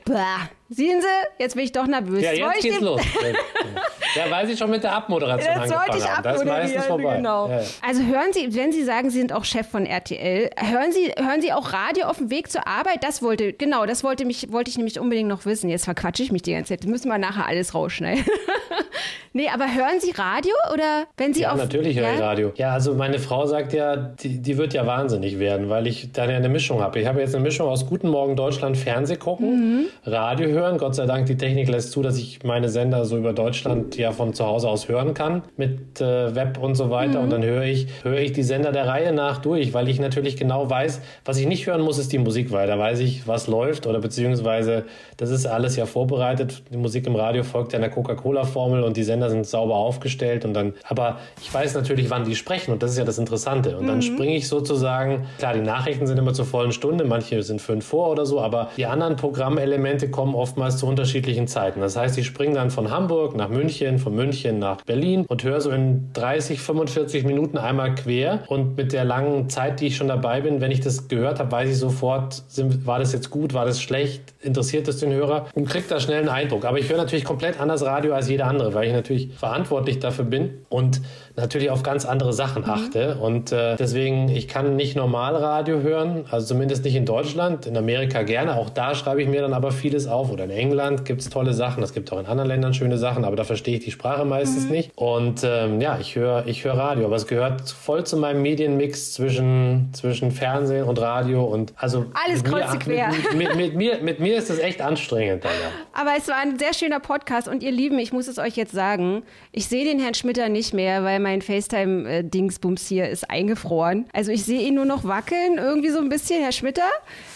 Sehen 0.69 1.01
Sie, 1.01 1.07
jetzt 1.43 1.55
bin 1.55 1.63
ich 1.63 1.71
doch 1.71 1.87
nervös. 1.87 2.21
Ja, 2.21 2.31
jetzt 2.31 2.61
geht's 2.61 2.79
los. 2.79 3.01
ja, 4.15 4.29
weil 4.29 4.47
Sie 4.47 4.57
schon 4.57 4.69
mit 4.69 4.83
der 4.83 4.93
Abmoderation 4.93 5.53
das 5.55 5.71
angefangen 5.71 5.97
ich 5.97 6.07
haben. 6.07 6.23
Das 6.23 6.37
ist 6.37 6.45
meistens 6.45 6.85
vorbei. 6.85 7.15
Genau. 7.17 7.49
Ja. 7.49 7.61
Also 7.81 8.03
hören 8.03 8.33
Sie, 8.33 8.55
wenn 8.55 8.71
Sie 8.71 8.83
sagen, 8.83 9.09
Sie 9.09 9.19
sind 9.19 9.33
auch 9.33 9.45
Chef 9.45 9.67
von 9.67 9.85
RTL, 9.85 10.49
hören 10.57 10.91
Sie, 10.91 11.13
hören 11.17 11.41
Sie 11.41 11.53
auch 11.53 11.73
Radio 11.73 12.05
auf 12.05 12.17
dem 12.17 12.29
Weg 12.29 12.51
zur 12.51 12.67
Arbeit? 12.67 13.03
Das 13.03 13.21
wollte, 13.21 13.53
genau, 13.53 13.85
das 13.85 14.03
wollte, 14.03 14.25
mich, 14.25 14.51
wollte 14.51 14.69
ich 14.69 14.77
nämlich 14.77 14.99
unbedingt 14.99 15.29
noch 15.29 15.45
wissen. 15.45 15.69
Jetzt 15.69 15.85
verquatsche 15.85 16.23
ich 16.23 16.31
mich 16.31 16.41
die 16.41 16.53
ganze 16.53 16.69
Zeit. 16.69 16.81
Das 16.81 16.89
müssen 16.89 17.09
wir 17.09 17.17
nachher 17.17 17.45
alles 17.45 17.73
rausschneiden. 17.73 18.25
Nee, 19.39 19.47
aber 19.47 19.73
hören 19.73 20.01
Sie 20.01 20.11
Radio 20.11 20.51
oder 20.73 21.07
wenn 21.15 21.33
Sie 21.33 21.43
ja, 21.43 21.53
auf... 21.53 21.57
natürlich 21.57 21.97
höre 21.97 22.13
ich 22.13 22.19
Radio. 22.19 22.51
Ja, 22.57 22.73
also 22.73 22.93
meine 22.93 23.19
Frau 23.19 23.45
sagt 23.45 23.71
ja, 23.71 23.95
die, 23.95 24.41
die 24.41 24.57
wird 24.57 24.73
ja 24.73 24.85
wahnsinnig 24.85 25.39
werden, 25.39 25.69
weil 25.69 25.87
ich 25.87 26.11
da 26.11 26.23
eine 26.23 26.49
Mischung 26.49 26.81
habe. 26.81 26.99
Ich 26.99 27.07
habe 27.07 27.21
jetzt 27.21 27.33
eine 27.33 27.41
Mischung 27.45 27.69
aus 27.69 27.87
Guten 27.87 28.09
Morgen 28.09 28.35
Deutschland 28.35 28.75
Fernseh 28.75 29.15
gucken, 29.15 29.49
Mhm. 29.49 29.85
Radio 30.03 30.49
hören. 30.49 30.77
Gott 30.77 30.95
sei 30.95 31.05
Dank, 31.05 31.27
die 31.27 31.37
Technik 31.37 31.69
lässt 31.69 31.93
zu, 31.93 32.01
dass 32.01 32.17
ich 32.17 32.43
meine 32.43 32.67
Sender 32.67 33.05
so 33.05 33.15
über 33.15 33.31
Deutschland 33.31 33.95
ja 33.95 34.11
von 34.11 34.33
zu 34.33 34.45
Hause 34.45 34.67
aus 34.67 34.89
hören 34.89 35.13
kann 35.13 35.43
mit 35.55 36.01
äh, 36.01 36.35
Web 36.35 36.57
und 36.61 36.75
so 36.75 36.89
weiter. 36.89 37.19
Mhm. 37.19 37.23
Und 37.23 37.29
dann 37.29 37.43
höre 37.45 37.63
ich, 37.63 37.87
höre 38.03 38.19
ich 38.19 38.33
die 38.33 38.43
Sender 38.43 38.73
der 38.73 38.87
Reihe 38.87 39.13
nach 39.13 39.37
durch, 39.37 39.73
weil 39.73 39.87
ich 39.87 40.01
natürlich 40.01 40.35
genau 40.35 40.69
weiß, 40.69 40.99
was 41.23 41.37
ich 41.37 41.47
nicht 41.47 41.65
hören 41.65 41.79
muss, 41.79 41.97
ist 41.97 42.11
die 42.11 42.17
Musik, 42.17 42.51
weil 42.51 42.67
da 42.67 42.77
weiß 42.77 42.99
ich, 42.99 43.25
was 43.25 43.47
läuft 43.47 43.87
oder 43.87 43.99
beziehungsweise 43.99 44.83
das 45.15 45.29
ist 45.29 45.45
alles 45.45 45.77
ja 45.77 45.85
vorbereitet. 45.85 46.61
Die 46.73 46.77
Musik 46.77 47.07
im 47.07 47.15
Radio 47.15 47.43
folgt 47.43 47.71
ja 47.71 47.79
einer 47.79 47.87
Coca-Cola-Formel 47.87 48.83
und 48.83 48.97
die 48.97 49.03
Sender 49.03 49.28
sind 49.29 49.45
sauber 49.45 49.75
aufgestellt 49.75 50.45
und 50.45 50.53
dann, 50.53 50.73
aber 50.83 51.19
ich 51.41 51.53
weiß 51.53 51.73
natürlich, 51.75 52.09
wann 52.09 52.25
die 52.25 52.35
sprechen 52.35 52.71
und 52.71 52.83
das 52.83 52.91
ist 52.91 52.97
ja 52.97 53.05
das 53.05 53.17
Interessante. 53.17 53.77
Und 53.77 53.87
dann 53.87 54.01
springe 54.01 54.35
ich 54.35 54.47
sozusagen, 54.47 55.25
klar, 55.37 55.53
die 55.53 55.61
Nachrichten 55.61 56.07
sind 56.07 56.17
immer 56.17 56.33
zur 56.33 56.45
vollen 56.45 56.71
Stunde, 56.71 57.05
manche 57.05 57.43
sind 57.43 57.61
fünf 57.61 57.85
vor 57.85 58.09
oder 58.09 58.25
so, 58.25 58.41
aber 58.41 58.69
die 58.77 58.85
anderen 58.85 59.15
Programmelemente 59.15 60.09
kommen 60.09 60.35
oftmals 60.35 60.77
zu 60.77 60.87
unterschiedlichen 60.87 61.47
Zeiten. 61.47 61.81
Das 61.81 61.95
heißt, 61.95 62.17
ich 62.17 62.25
springe 62.25 62.55
dann 62.55 62.71
von 62.71 62.91
Hamburg 62.91 63.35
nach 63.35 63.49
München, 63.49 63.99
von 63.99 64.15
München 64.15 64.59
nach 64.59 64.81
Berlin 64.83 65.25
und 65.27 65.43
höre 65.43 65.61
so 65.61 65.71
in 65.71 66.11
30, 66.13 66.59
45 66.59 67.23
Minuten 67.25 67.57
einmal 67.57 67.95
quer 67.95 68.43
und 68.47 68.77
mit 68.77 68.93
der 68.93 69.05
langen 69.05 69.49
Zeit, 69.49 69.79
die 69.79 69.87
ich 69.87 69.97
schon 69.97 70.07
dabei 70.07 70.41
bin, 70.41 70.61
wenn 70.61 70.71
ich 70.71 70.81
das 70.81 71.07
gehört 71.07 71.39
habe, 71.39 71.51
weiß 71.51 71.69
ich 71.69 71.77
sofort, 71.77 72.43
sind, 72.47 72.85
war 72.85 72.99
das 72.99 73.13
jetzt 73.13 73.29
gut, 73.29 73.53
war 73.53 73.65
das 73.65 73.81
schlecht, 73.81 74.33
interessiert 74.41 74.87
es 74.87 74.99
den 74.99 75.11
Hörer 75.11 75.47
und 75.53 75.67
kriege 75.67 75.85
da 75.89 75.99
schnell 75.99 76.19
einen 76.19 76.29
Eindruck. 76.29 76.65
Aber 76.65 76.79
ich 76.79 76.89
höre 76.89 76.97
natürlich 76.97 77.25
komplett 77.25 77.59
anders 77.59 77.83
Radio 77.83 78.13
als 78.13 78.29
jeder 78.29 78.47
andere, 78.47 78.73
weil 78.73 78.87
ich 78.87 78.93
natürlich 78.93 79.33
verantwortlich 79.33 79.99
dafür 79.99 80.25
bin 80.25 80.65
und 80.69 81.01
natürlich 81.39 81.69
auf 81.69 81.83
ganz 81.83 82.05
andere 82.05 82.33
Sachen 82.33 82.65
achte. 82.65 83.15
Und 83.15 83.51
äh, 83.51 83.75
deswegen, 83.77 84.29
ich 84.29 84.47
kann 84.47 84.75
nicht 84.75 84.95
normal 84.95 85.35
Radio 85.35 85.81
hören, 85.81 86.25
also 86.29 86.47
zumindest 86.47 86.83
nicht 86.83 86.95
in 86.95 87.05
Deutschland, 87.05 87.65
in 87.65 87.77
Amerika 87.77 88.23
gerne. 88.23 88.55
Auch 88.55 88.69
da 88.69 88.95
schreibe 88.95 89.21
ich 89.21 89.27
mir 89.27 89.41
dann 89.41 89.53
aber 89.53 89.71
vieles 89.71 90.07
auf. 90.07 90.31
Oder 90.31 90.45
in 90.45 90.51
England 90.51 91.05
gibt 91.05 91.21
es 91.21 91.29
tolle 91.29 91.53
Sachen. 91.53 91.83
Es 91.83 91.93
gibt 91.93 92.11
auch 92.11 92.19
in 92.19 92.25
anderen 92.25 92.49
Ländern 92.49 92.73
schöne 92.73 92.97
Sachen, 92.97 93.25
aber 93.25 93.35
da 93.35 93.43
verstehe 93.43 93.77
ich 93.77 93.85
die 93.85 93.91
Sprache 93.91 94.25
meistens 94.25 94.69
nicht. 94.69 94.91
Und 94.95 95.43
ähm, 95.43 95.81
ja, 95.81 95.97
ich 95.99 96.15
höre 96.15 96.45
ich 96.45 96.63
höre 96.63 96.77
Radio, 96.77 97.05
aber 97.05 97.15
es 97.15 97.27
gehört 97.27 97.69
voll 97.69 98.05
zu 98.05 98.17
meinem 98.17 98.41
Medienmix 98.41 99.13
zwischen, 99.13 99.89
zwischen 99.93 100.31
Fernsehen 100.31 100.83
und 100.83 100.99
Radio. 100.99 101.43
Und 101.43 101.73
also 101.77 102.05
Alles 102.25 102.43
kreuz 102.43 102.77
quer. 102.79 103.09
Mit, 103.09 103.35
mit, 103.35 103.55
mit, 103.55 103.75
mir, 103.75 103.97
mit 104.01 104.19
mir 104.19 104.37
ist 104.37 104.49
das 104.49 104.59
echt 104.59 104.81
anstrengend. 104.81 105.45
Dann, 105.45 105.51
ja. 105.51 106.01
Aber 106.01 106.11
es 106.17 106.27
war 106.27 106.37
ein 106.37 106.57
sehr 106.57 106.73
schöner 106.73 106.99
Podcast 106.99 107.47
und 107.47 107.63
ihr 107.63 107.71
Lieben, 107.71 107.99
ich 107.99 108.11
muss 108.11 108.27
es 108.27 108.39
euch 108.39 108.55
jetzt 108.55 108.71
sagen, 108.71 109.23
ich 109.51 109.67
sehe 109.67 109.85
den 109.85 109.99
Herrn 109.99 110.13
Schmitter 110.13 110.49
nicht 110.49 110.73
mehr, 110.73 111.03
weil 111.03 111.19
mein 111.19 111.28
FaceTime-Dingsbums 111.41 112.87
hier 112.87 113.09
ist 113.09 113.29
eingefroren. 113.29 114.05
Also 114.13 114.31
ich 114.31 114.43
sehe 114.43 114.61
ihn 114.61 114.75
nur 114.75 114.85
noch 114.85 115.03
wackeln, 115.03 115.57
irgendwie 115.57 115.89
so 115.89 115.99
ein 115.99 116.09
bisschen, 116.09 116.41
Herr 116.41 116.51
Schmitter. 116.51 116.81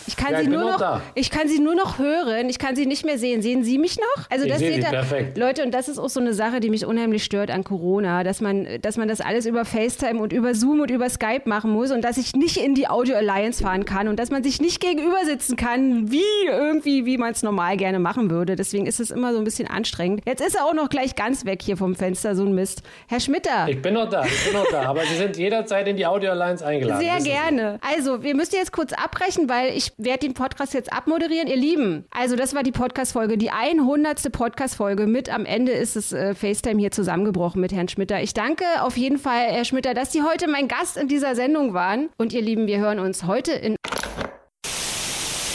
Ich 0.08 0.18
kann 0.18 0.34
Ja, 0.34 0.42
sie 0.42 0.48
nur 0.50 0.64
noch 0.64 0.78
da. 0.78 1.02
ich 1.16 1.30
kann 1.30 1.48
sie 1.48 1.60
nur 1.60 1.76
noch 1.76 1.98
hören, 2.00 2.50
ich 2.50 2.60
kann 2.60 2.76
sie 2.76 2.86
nicht 2.86 3.06
mehr 3.06 3.18
sehen. 3.18 3.42
Sehen 3.42 3.64
Sie 3.64 3.78
mich 3.78 3.98
noch? 3.98 4.26
Also 4.30 4.46
Ich 4.46 4.52
das 4.52 4.60
seht 4.60 4.82
perfekt. 4.84 5.38
Leute, 5.38 5.64
und 5.64 5.74
das 5.74 5.88
ist 5.88 5.98
auch 6.00 6.10
so 6.10 6.20
eine 6.20 6.34
Sache, 6.34 6.60
die 6.60 6.70
mich 6.70 6.86
unheimlich 6.86 7.24
stört 7.24 7.52
an 7.52 7.64
Corona, 7.64 8.24
dass 8.24 8.42
man, 8.42 8.68
dass 8.82 8.98
man 8.98 9.08
das 9.08 9.22
alles 9.22 9.46
über 9.46 9.64
FaceTime 9.66 10.20
und 10.20 10.34
über 10.34 10.56
Zoom 10.56 10.82
und 10.82 10.92
über 10.92 11.10
Skype 11.10 11.44
machen 11.46 11.72
muss 11.72 11.92
und 11.92 12.02
dass 12.02 12.18
ich 12.18 12.34
nicht 12.36 12.58
in 12.58 12.76
die 12.76 12.88
Audio 12.88 13.16
Alliance 13.16 13.64
fahren 13.64 13.86
kann 13.86 14.08
und 14.08 14.18
dass 14.20 14.30
man 14.30 14.44
sich 14.44 14.60
nicht 14.62 14.82
gegenüber 14.82 15.24
sitzen 15.26 15.56
kann, 15.56 16.12
wie 16.12 16.22
irgendwie, 16.48 17.06
wie 17.06 17.18
man 17.18 17.32
es 17.32 17.44
normal 17.44 17.78
gerne 17.78 18.00
machen 18.00 18.30
würde. 18.30 18.56
Deswegen 18.56 18.86
ist 18.86 19.00
es 19.00 19.12
immer 19.12 19.32
so 19.34 19.38
ein 19.40 19.44
bisschen 19.46 19.68
anstrengend. 19.68 20.22
Jetzt 20.26 20.42
ist 20.46 20.56
er 20.56 20.66
auch 20.66 20.74
noch 20.74 20.90
gleich 20.90 21.16
ganz 21.16 21.46
weg 21.46 21.62
hier 21.62 21.78
vom 21.78 21.96
Fenster, 21.96 22.36
so 22.36 22.44
ein 22.46 22.54
Mist. 22.56 22.84
Herr 23.08 23.20
Schmitter. 23.20 23.68
Ich 23.70 23.82
bin 23.84 23.94
noch 23.94 24.10
da, 24.10 24.26
ich 24.26 24.44
bin 24.46 24.54
noch 24.54 24.66
da. 24.72 24.84
Aber 24.84 25.02
Sie 25.06 25.16
sind 25.16 25.38
jederzeit 25.38 25.88
in 25.88 25.96
die 25.96 26.06
Audio 26.08 26.32
Alliance 26.32 26.66
eingeladen. 26.66 27.00
Sehr 27.02 27.14
wissen 27.14 27.26
Sie. 27.26 27.30
gerne. 27.30 27.80
Also, 27.82 28.24
wir 28.24 28.36
müssen 28.36 28.56
jetzt 28.56 28.72
kurz 28.72 28.94
abbrechen, 28.94 29.48
weil 29.48 29.70
ich 29.78 29.92
werde 29.98 30.20
den 30.26 30.34
Podcast 30.34 30.74
jetzt 30.74 30.92
abmoderieren. 30.92 31.48
Ihr 31.48 31.58
Lieben, 31.58 32.06
also 32.10 32.36
das 32.36 32.56
war 32.56 32.64
die 32.64 32.72
Podcast-Folge, 32.72 33.38
die 33.38 33.52
100. 33.52 34.32
Podcast-Folge 34.32 35.06
mit. 35.06 35.30
Am 35.32 35.46
Ende 35.46 35.72
ist 35.74 35.96
es 35.96 36.14
äh, 36.14 36.34
FaceTime 36.34 36.80
hier 36.80 36.92
zusammengebrochen 36.92 37.62
mit 37.62 37.72
Herrn 37.74 37.88
Schmitter. 37.90 38.22
Ich 38.24 38.34
danke 38.34 38.64
auf 38.82 38.98
jeden 38.98 39.20
Fall, 39.20 39.52
Herr 39.52 39.66
Schmitter, 39.66 39.94
dass 39.94 40.12
Sie 40.12 40.24
heute 40.24 40.48
mein 40.50 40.68
Gast 40.68 40.98
in 40.98 41.08
dieser 41.08 41.36
Sendung 41.36 41.74
waren. 41.76 42.10
Und 42.18 42.34
ihr 42.34 42.42
Lieben, 42.42 42.66
wir 42.66 42.80
hören 42.80 43.00
uns 43.00 43.26
heute 43.26 43.52
in 43.52 43.76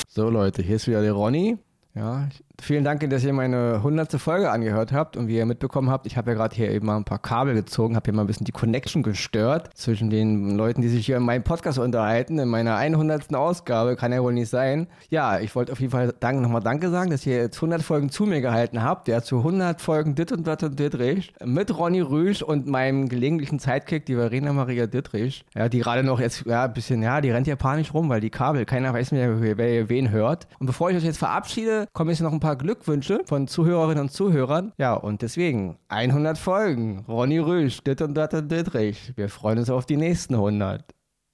So 0.09 0.29
Leute, 0.29 0.63
hier 0.63 0.77
ist 0.77 0.87
wieder 0.87 1.03
der 1.03 1.13
Ronny. 1.13 1.59
Ja, 1.99 2.29
vielen 2.61 2.85
Dank, 2.85 3.11
dass 3.11 3.25
ihr 3.25 3.33
meine 3.33 3.83
hundertste 3.83 4.21
Folge 4.21 4.53
angehört 4.53 4.93
habt 4.93 5.17
und 5.17 5.27
wie 5.27 5.37
ihr 5.37 5.47
mitbekommen 5.47 5.91
habt, 5.91 6.07
ich 6.07 6.17
habe 6.17 6.31
ja 6.31 6.37
gerade 6.37 6.55
hier 6.55 6.71
eben 6.71 6.87
mal 6.87 6.97
ein 6.97 7.05
paar 7.05 7.19
Kabel 7.19 7.55
gezogen, 7.55 7.97
habe 7.97 8.05
hier 8.05 8.15
mal 8.15 8.23
ein 8.23 8.29
bisschen 8.29 8.45
die 8.45 8.53
Connection 8.53 9.03
gestört 9.03 9.71
zwischen 9.75 10.09
den 10.09 10.57
Leuten, 10.57 10.81
die 10.81 10.89
sich 10.89 11.07
hier 11.07 11.17
in 11.17 11.25
meinem 11.25 11.43
Podcast 11.43 11.77
unterhalten. 11.81 12.39
In 12.39 12.49
meiner 12.49 12.77
100. 12.77 13.35
Ausgabe 13.35 13.97
kann 13.97 14.13
ja 14.13 14.23
wohl 14.23 14.33
nicht 14.33 14.49
sein. 14.49 14.87
Ja, 15.11 15.41
ich 15.41 15.57
wollte 15.57 15.73
auf 15.73 15.81
jeden 15.81 15.91
Fall 15.91 16.15
danke, 16.21 16.41
nochmal 16.41 16.63
Danke 16.63 16.89
sagen, 16.89 17.11
dass 17.11 17.27
ihr 17.27 17.37
jetzt 17.37 17.57
100 17.57 17.83
Folgen 17.83 18.11
zu 18.11 18.27
mir 18.27 18.41
gehalten 18.41 18.81
habt. 18.81 19.09
Ja, 19.09 19.21
zu 19.21 19.39
100 19.39 19.81
Folgen 19.81 20.15
Dit 20.15 20.31
und 20.31 20.47
Dat 20.47 20.63
und 20.63 20.79
Dittrich 20.79 21.33
mit 21.45 21.77
Ronny 21.77 22.01
Rüsch 22.01 22.43
und 22.43 22.69
meinem 22.69 23.09
gelegentlichen 23.09 23.59
Sidekick, 23.59 24.07
die 24.07 24.15
Verena 24.15 24.53
Maria 24.53 24.87
Dittrich. 24.87 25.45
Ja, 25.57 25.69
die 25.69 25.81
gerade 25.81 26.05
noch 26.05 26.21
jetzt, 26.21 26.47
ja, 26.47 26.67
ein 26.67 26.73
bisschen, 26.73 27.03
ja, 27.03 27.21
die 27.21 27.33
rennt 27.33 27.49
ja 27.49 27.57
panisch 27.57 27.93
rum, 27.93 28.09
weil 28.09 28.21
die 28.21 28.31
Kabel, 28.31 28.67
keiner 28.67 28.95
weiß 28.95 29.11
mehr, 29.11 29.41
wer 29.41 29.89
wen 29.89 30.13
hört. 30.13 30.47
Und 30.61 30.67
bevor 30.67 30.91
ich 30.91 30.97
euch 30.97 31.05
jetzt 31.05 31.19
verabschiede, 31.19 31.88
kommen 31.93 32.11
jetzt 32.11 32.21
noch 32.21 32.33
ein 32.33 32.41
paar 32.41 32.57
Glückwünsche 32.57 33.23
von 33.27 33.47
Zuhörerinnen 33.49 34.05
und 34.05 34.11
Zuhörern. 34.11 34.73
Ja, 34.79 34.95
und 34.95 35.23
deswegen 35.23 35.79
100 35.89 36.39
Folgen. 36.39 37.05
Ronny 37.09 37.39
Rüsch, 37.39 37.81
Dit 37.83 38.01
und 38.03 38.15
Dat 38.15 38.35
und 38.35 38.51
Dittrich. 38.51 39.13
Wir 39.17 39.29
freuen 39.29 39.59
uns 39.59 39.71
auf 39.71 39.87
die 39.87 39.97
nächsten 39.97 40.35
100. 40.35 40.85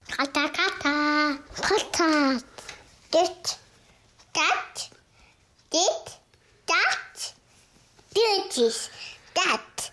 Kata 0.09 0.49
kata. 0.49 1.37
Kata. 1.61 2.39
Dit. 3.13 3.59
Dat. 4.33 4.91
Dit. 5.73 6.21
Dat. 6.67 7.35
Dit. 8.15 8.91
Dat. 9.35 9.93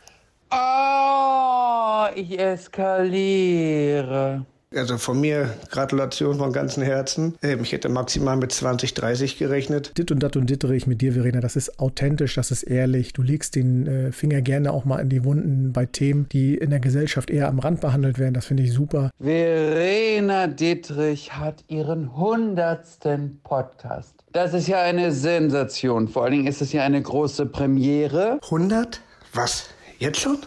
Oh, 0.53 2.09
ich 2.13 2.37
eskaliere. 2.37 4.45
Also 4.73 4.97
von 4.97 5.19
mir 5.19 5.53
Gratulation 5.69 6.37
von 6.37 6.53
ganzem 6.53 6.81
Herzen. 6.83 7.35
Ähm, 7.41 7.61
Ich 7.63 7.73
hätte 7.73 7.89
maximal 7.89 8.37
mit 8.37 8.53
20, 8.53 8.93
30 8.93 9.37
gerechnet. 9.37 9.91
Dit 9.97 10.11
und 10.11 10.19
dat 10.23 10.37
und 10.37 10.49
ditterich 10.49 10.87
mit 10.87 11.01
dir, 11.01 11.11
Verena, 11.13 11.41
das 11.41 11.57
ist 11.57 11.79
authentisch, 11.79 12.35
das 12.35 12.51
ist 12.51 12.63
ehrlich. 12.63 13.11
Du 13.11 13.21
legst 13.21 13.55
den 13.55 13.85
äh, 13.85 14.11
Finger 14.13 14.41
gerne 14.41 14.71
auch 14.71 14.85
mal 14.85 14.99
in 14.99 15.09
die 15.09 15.25
Wunden 15.25 15.73
bei 15.73 15.85
Themen, 15.85 16.29
die 16.29 16.55
in 16.55 16.69
der 16.69 16.79
Gesellschaft 16.79 17.29
eher 17.29 17.49
am 17.49 17.59
Rand 17.59 17.81
behandelt 17.81 18.17
werden. 18.17 18.33
Das 18.33 18.45
finde 18.45 18.63
ich 18.63 18.71
super. 18.71 19.11
Verena 19.19 20.47
Dietrich 20.47 21.33
hat 21.33 21.65
ihren 21.67 22.15
hundertsten 22.15 23.41
Podcast. 23.43 24.13
Das 24.31 24.53
ist 24.53 24.69
ja 24.69 24.81
eine 24.81 25.11
Sensation. 25.11 26.07
Vor 26.07 26.23
allen 26.23 26.31
Dingen 26.31 26.47
ist 26.47 26.61
es 26.61 26.71
ja 26.71 26.83
eine 26.83 27.01
große 27.01 27.45
Premiere. 27.47 28.39
100? 28.43 29.01
Was? 29.33 29.65
Jetzt 29.99 30.21
schon? 30.21 30.37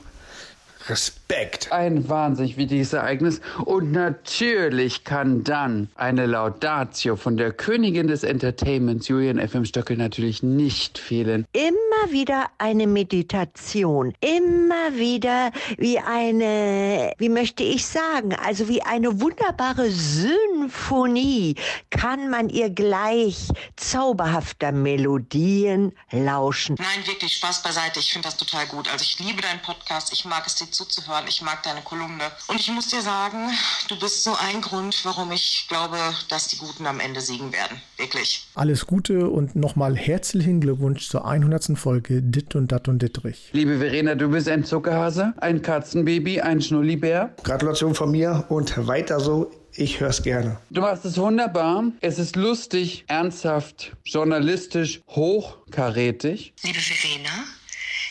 Respekt. 0.88 1.23
Ein 1.70 2.08
wahnsinnig 2.08 2.56
wichtiges 2.56 2.92
Ereignis. 2.92 3.40
Und 3.64 3.92
natürlich 3.92 5.04
kann 5.04 5.42
dann 5.42 5.88
eine 5.94 6.26
Laudatio 6.26 7.16
von 7.16 7.36
der 7.36 7.52
Königin 7.52 8.06
des 8.06 8.22
Entertainments, 8.22 9.08
Julian 9.08 9.38
FM 9.46 9.64
Stöckel, 9.64 9.96
natürlich 9.96 10.42
nicht 10.42 10.98
fehlen. 10.98 11.46
immer 11.52 12.12
wieder 12.12 12.50
eine 12.58 12.86
Meditation, 12.86 14.14
immer 14.20 14.94
wieder 14.94 15.50
wie 15.78 15.98
eine, 15.98 17.12
wie 17.18 17.28
möchte 17.30 17.62
ich 17.62 17.86
sagen, 17.86 18.34
also 18.34 18.68
wie 18.68 18.82
eine 18.82 19.20
wunderbare 19.20 19.90
Symphonie 19.90 21.54
kann 21.90 22.30
man 22.30 22.48
ihr 22.48 22.70
gleich 22.70 23.48
zauberhafter 23.76 24.72
Melodien 24.72 25.92
lauschen. 26.10 26.76
Nein, 26.78 27.06
wirklich, 27.06 27.34
Spaß 27.36 27.62
beiseite. 27.62 28.00
Ich 28.00 28.12
finde 28.12 28.28
das 28.28 28.36
total 28.36 28.66
gut. 28.66 28.90
Also 28.92 29.02
ich 29.02 29.18
liebe 29.18 29.40
deinen 29.40 29.62
Podcast, 29.62 30.12
ich 30.12 30.24
mag 30.24 30.46
es 30.46 30.56
dir 30.56 30.70
zuzuhören, 30.70 31.13
ich 31.28 31.42
mag 31.42 31.62
deine 31.62 31.82
Kolumne. 31.82 32.24
Und 32.48 32.58
ich 32.60 32.70
muss 32.70 32.88
dir 32.88 33.00
sagen, 33.00 33.50
du 33.88 33.98
bist 33.98 34.24
so 34.24 34.34
ein 34.34 34.60
Grund, 34.60 35.04
warum 35.04 35.32
ich 35.32 35.66
glaube, 35.68 35.98
dass 36.28 36.48
die 36.48 36.56
Guten 36.56 36.86
am 36.86 37.00
Ende 37.00 37.20
siegen 37.20 37.52
werden. 37.52 37.80
Wirklich. 37.96 38.46
Alles 38.54 38.86
Gute 38.86 39.28
und 39.28 39.56
nochmal 39.56 39.96
herzlichen 39.96 40.60
Glückwunsch 40.60 41.08
zur 41.08 41.26
100. 41.26 41.78
Folge 41.78 42.22
Dit 42.22 42.54
und 42.54 42.72
Dat 42.72 42.88
und 42.88 43.00
Dittrich. 43.00 43.50
Liebe 43.52 43.78
Verena, 43.78 44.14
du 44.14 44.28
bist 44.28 44.48
ein 44.48 44.64
Zuckerhase, 44.64 45.34
ein 45.38 45.62
Katzenbaby, 45.62 46.40
ein 46.40 46.60
Schnullibär. 46.60 47.34
Gratulation 47.42 47.94
von 47.94 48.10
mir 48.10 48.44
und 48.48 48.86
weiter 48.86 49.20
so. 49.20 49.50
Ich 49.76 49.98
hör's 49.98 50.22
gerne. 50.22 50.60
Du 50.70 50.82
machst 50.82 51.04
es 51.04 51.16
wunderbar. 51.16 51.84
Es 52.00 52.18
ist 52.18 52.36
lustig, 52.36 53.04
ernsthaft, 53.08 53.92
journalistisch, 54.04 55.00
hochkarätig. 55.08 56.54
Liebe 56.62 56.78
Verena, 56.78 57.44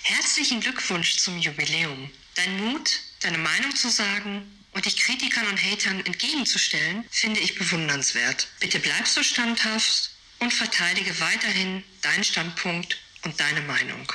herzlichen 0.04 0.60
Glückwunsch 0.60 1.18
zum 1.20 1.38
Jubiläum. 1.38 2.10
Dein 2.36 2.60
Mut, 2.66 3.00
deine 3.22 3.38
Meinung 3.38 3.76
zu 3.76 3.90
sagen 3.90 4.44
und 4.74 4.86
dich 4.86 4.98
Kritikern 4.98 5.48
und 5.48 5.62
Hatern 5.62 6.00
entgegenzustellen, 6.06 7.06
finde 7.12 7.40
ich 7.40 7.56
bewundernswert. 7.56 8.48
Bitte 8.60 8.80
bleib 8.80 9.08
so 9.08 9.22
standhaft 9.22 10.10
und 10.40 10.52
verteidige 10.52 11.12
weiterhin 11.20 11.84
deinen 12.02 12.24
Standpunkt 12.24 12.98
und 13.24 13.40
deine 13.40 13.62
Meinung. 13.62 14.12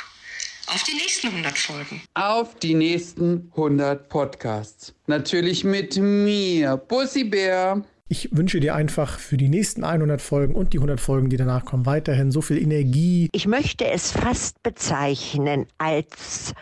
Auf 0.66 0.82
die 0.82 0.94
nächsten 0.94 1.28
100 1.28 1.56
Folgen. 1.56 2.02
Auf 2.14 2.56
die 2.56 2.74
nächsten 2.74 3.50
100 3.52 4.08
Podcasts. 4.08 4.92
Natürlich 5.06 5.64
mit 5.64 5.96
mir, 5.96 6.76
Bussi 6.76 7.24
Bär. 7.24 7.84
Ich 8.08 8.30
wünsche 8.32 8.60
dir 8.60 8.74
einfach 8.74 9.18
für 9.18 9.36
die 9.36 9.48
nächsten 9.48 9.84
100 9.84 10.20
Folgen 10.20 10.54
und 10.54 10.72
die 10.72 10.78
100 10.78 11.00
Folgen, 11.00 11.30
die 11.30 11.36
danach 11.36 11.64
kommen, 11.64 11.86
weiterhin 11.86 12.32
so 12.32 12.42
viel 12.42 12.58
Energie. 12.58 13.28
Ich 13.32 13.46
möchte 13.46 13.86
es 13.86 14.10
fast 14.10 14.62
bezeichnen 14.62 15.66
als 15.78 16.54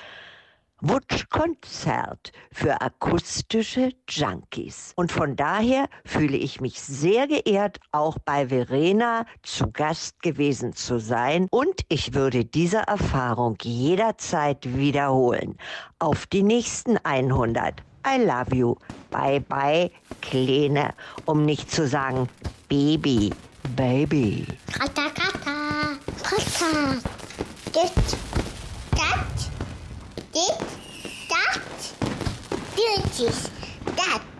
Wunschkonzert 0.81 2.33
für 2.53 2.81
akustische 2.81 3.93
Junkies. 4.09 4.93
Und 4.97 5.11
von 5.11 5.37
daher 5.37 5.89
fühle 6.05 6.37
ich 6.37 6.61
mich 6.61 6.81
sehr 6.81 7.27
geehrt, 7.27 7.79
auch 7.93 8.19
bei 8.25 8.49
Verena 8.49 9.27
zu 9.43 9.71
Gast 9.71 10.23
gewesen 10.23 10.75
zu 10.75 10.99
sein. 10.99 11.49
Und 11.51 11.83
ich 11.89 12.15
würde 12.15 12.45
diese 12.45 12.79
Erfahrung 12.79 13.57
jederzeit 13.62 14.77
wiederholen. 14.77 15.57
Auf 15.99 16.27
die 16.27 16.43
nächsten 16.43 16.99
100. 16.99 17.83
I 18.07 18.23
love 18.23 18.55
you. 18.55 18.77
Bye 19.11 19.41
bye, 19.41 19.91
Kleine. 20.21 20.95
Um 21.25 21.45
nicht 21.45 21.71
zu 21.71 21.89
sagen 21.89 22.29
Baby, 22.69 23.33
Baby. 23.75 24.47
Kata, 24.73 25.11
kata. 25.11 25.99
Podcast. 26.23 27.07
Dit, 27.75 28.17
did 30.37 30.59
that 31.31 31.62
duties 32.77 33.49
that? 33.96 34.36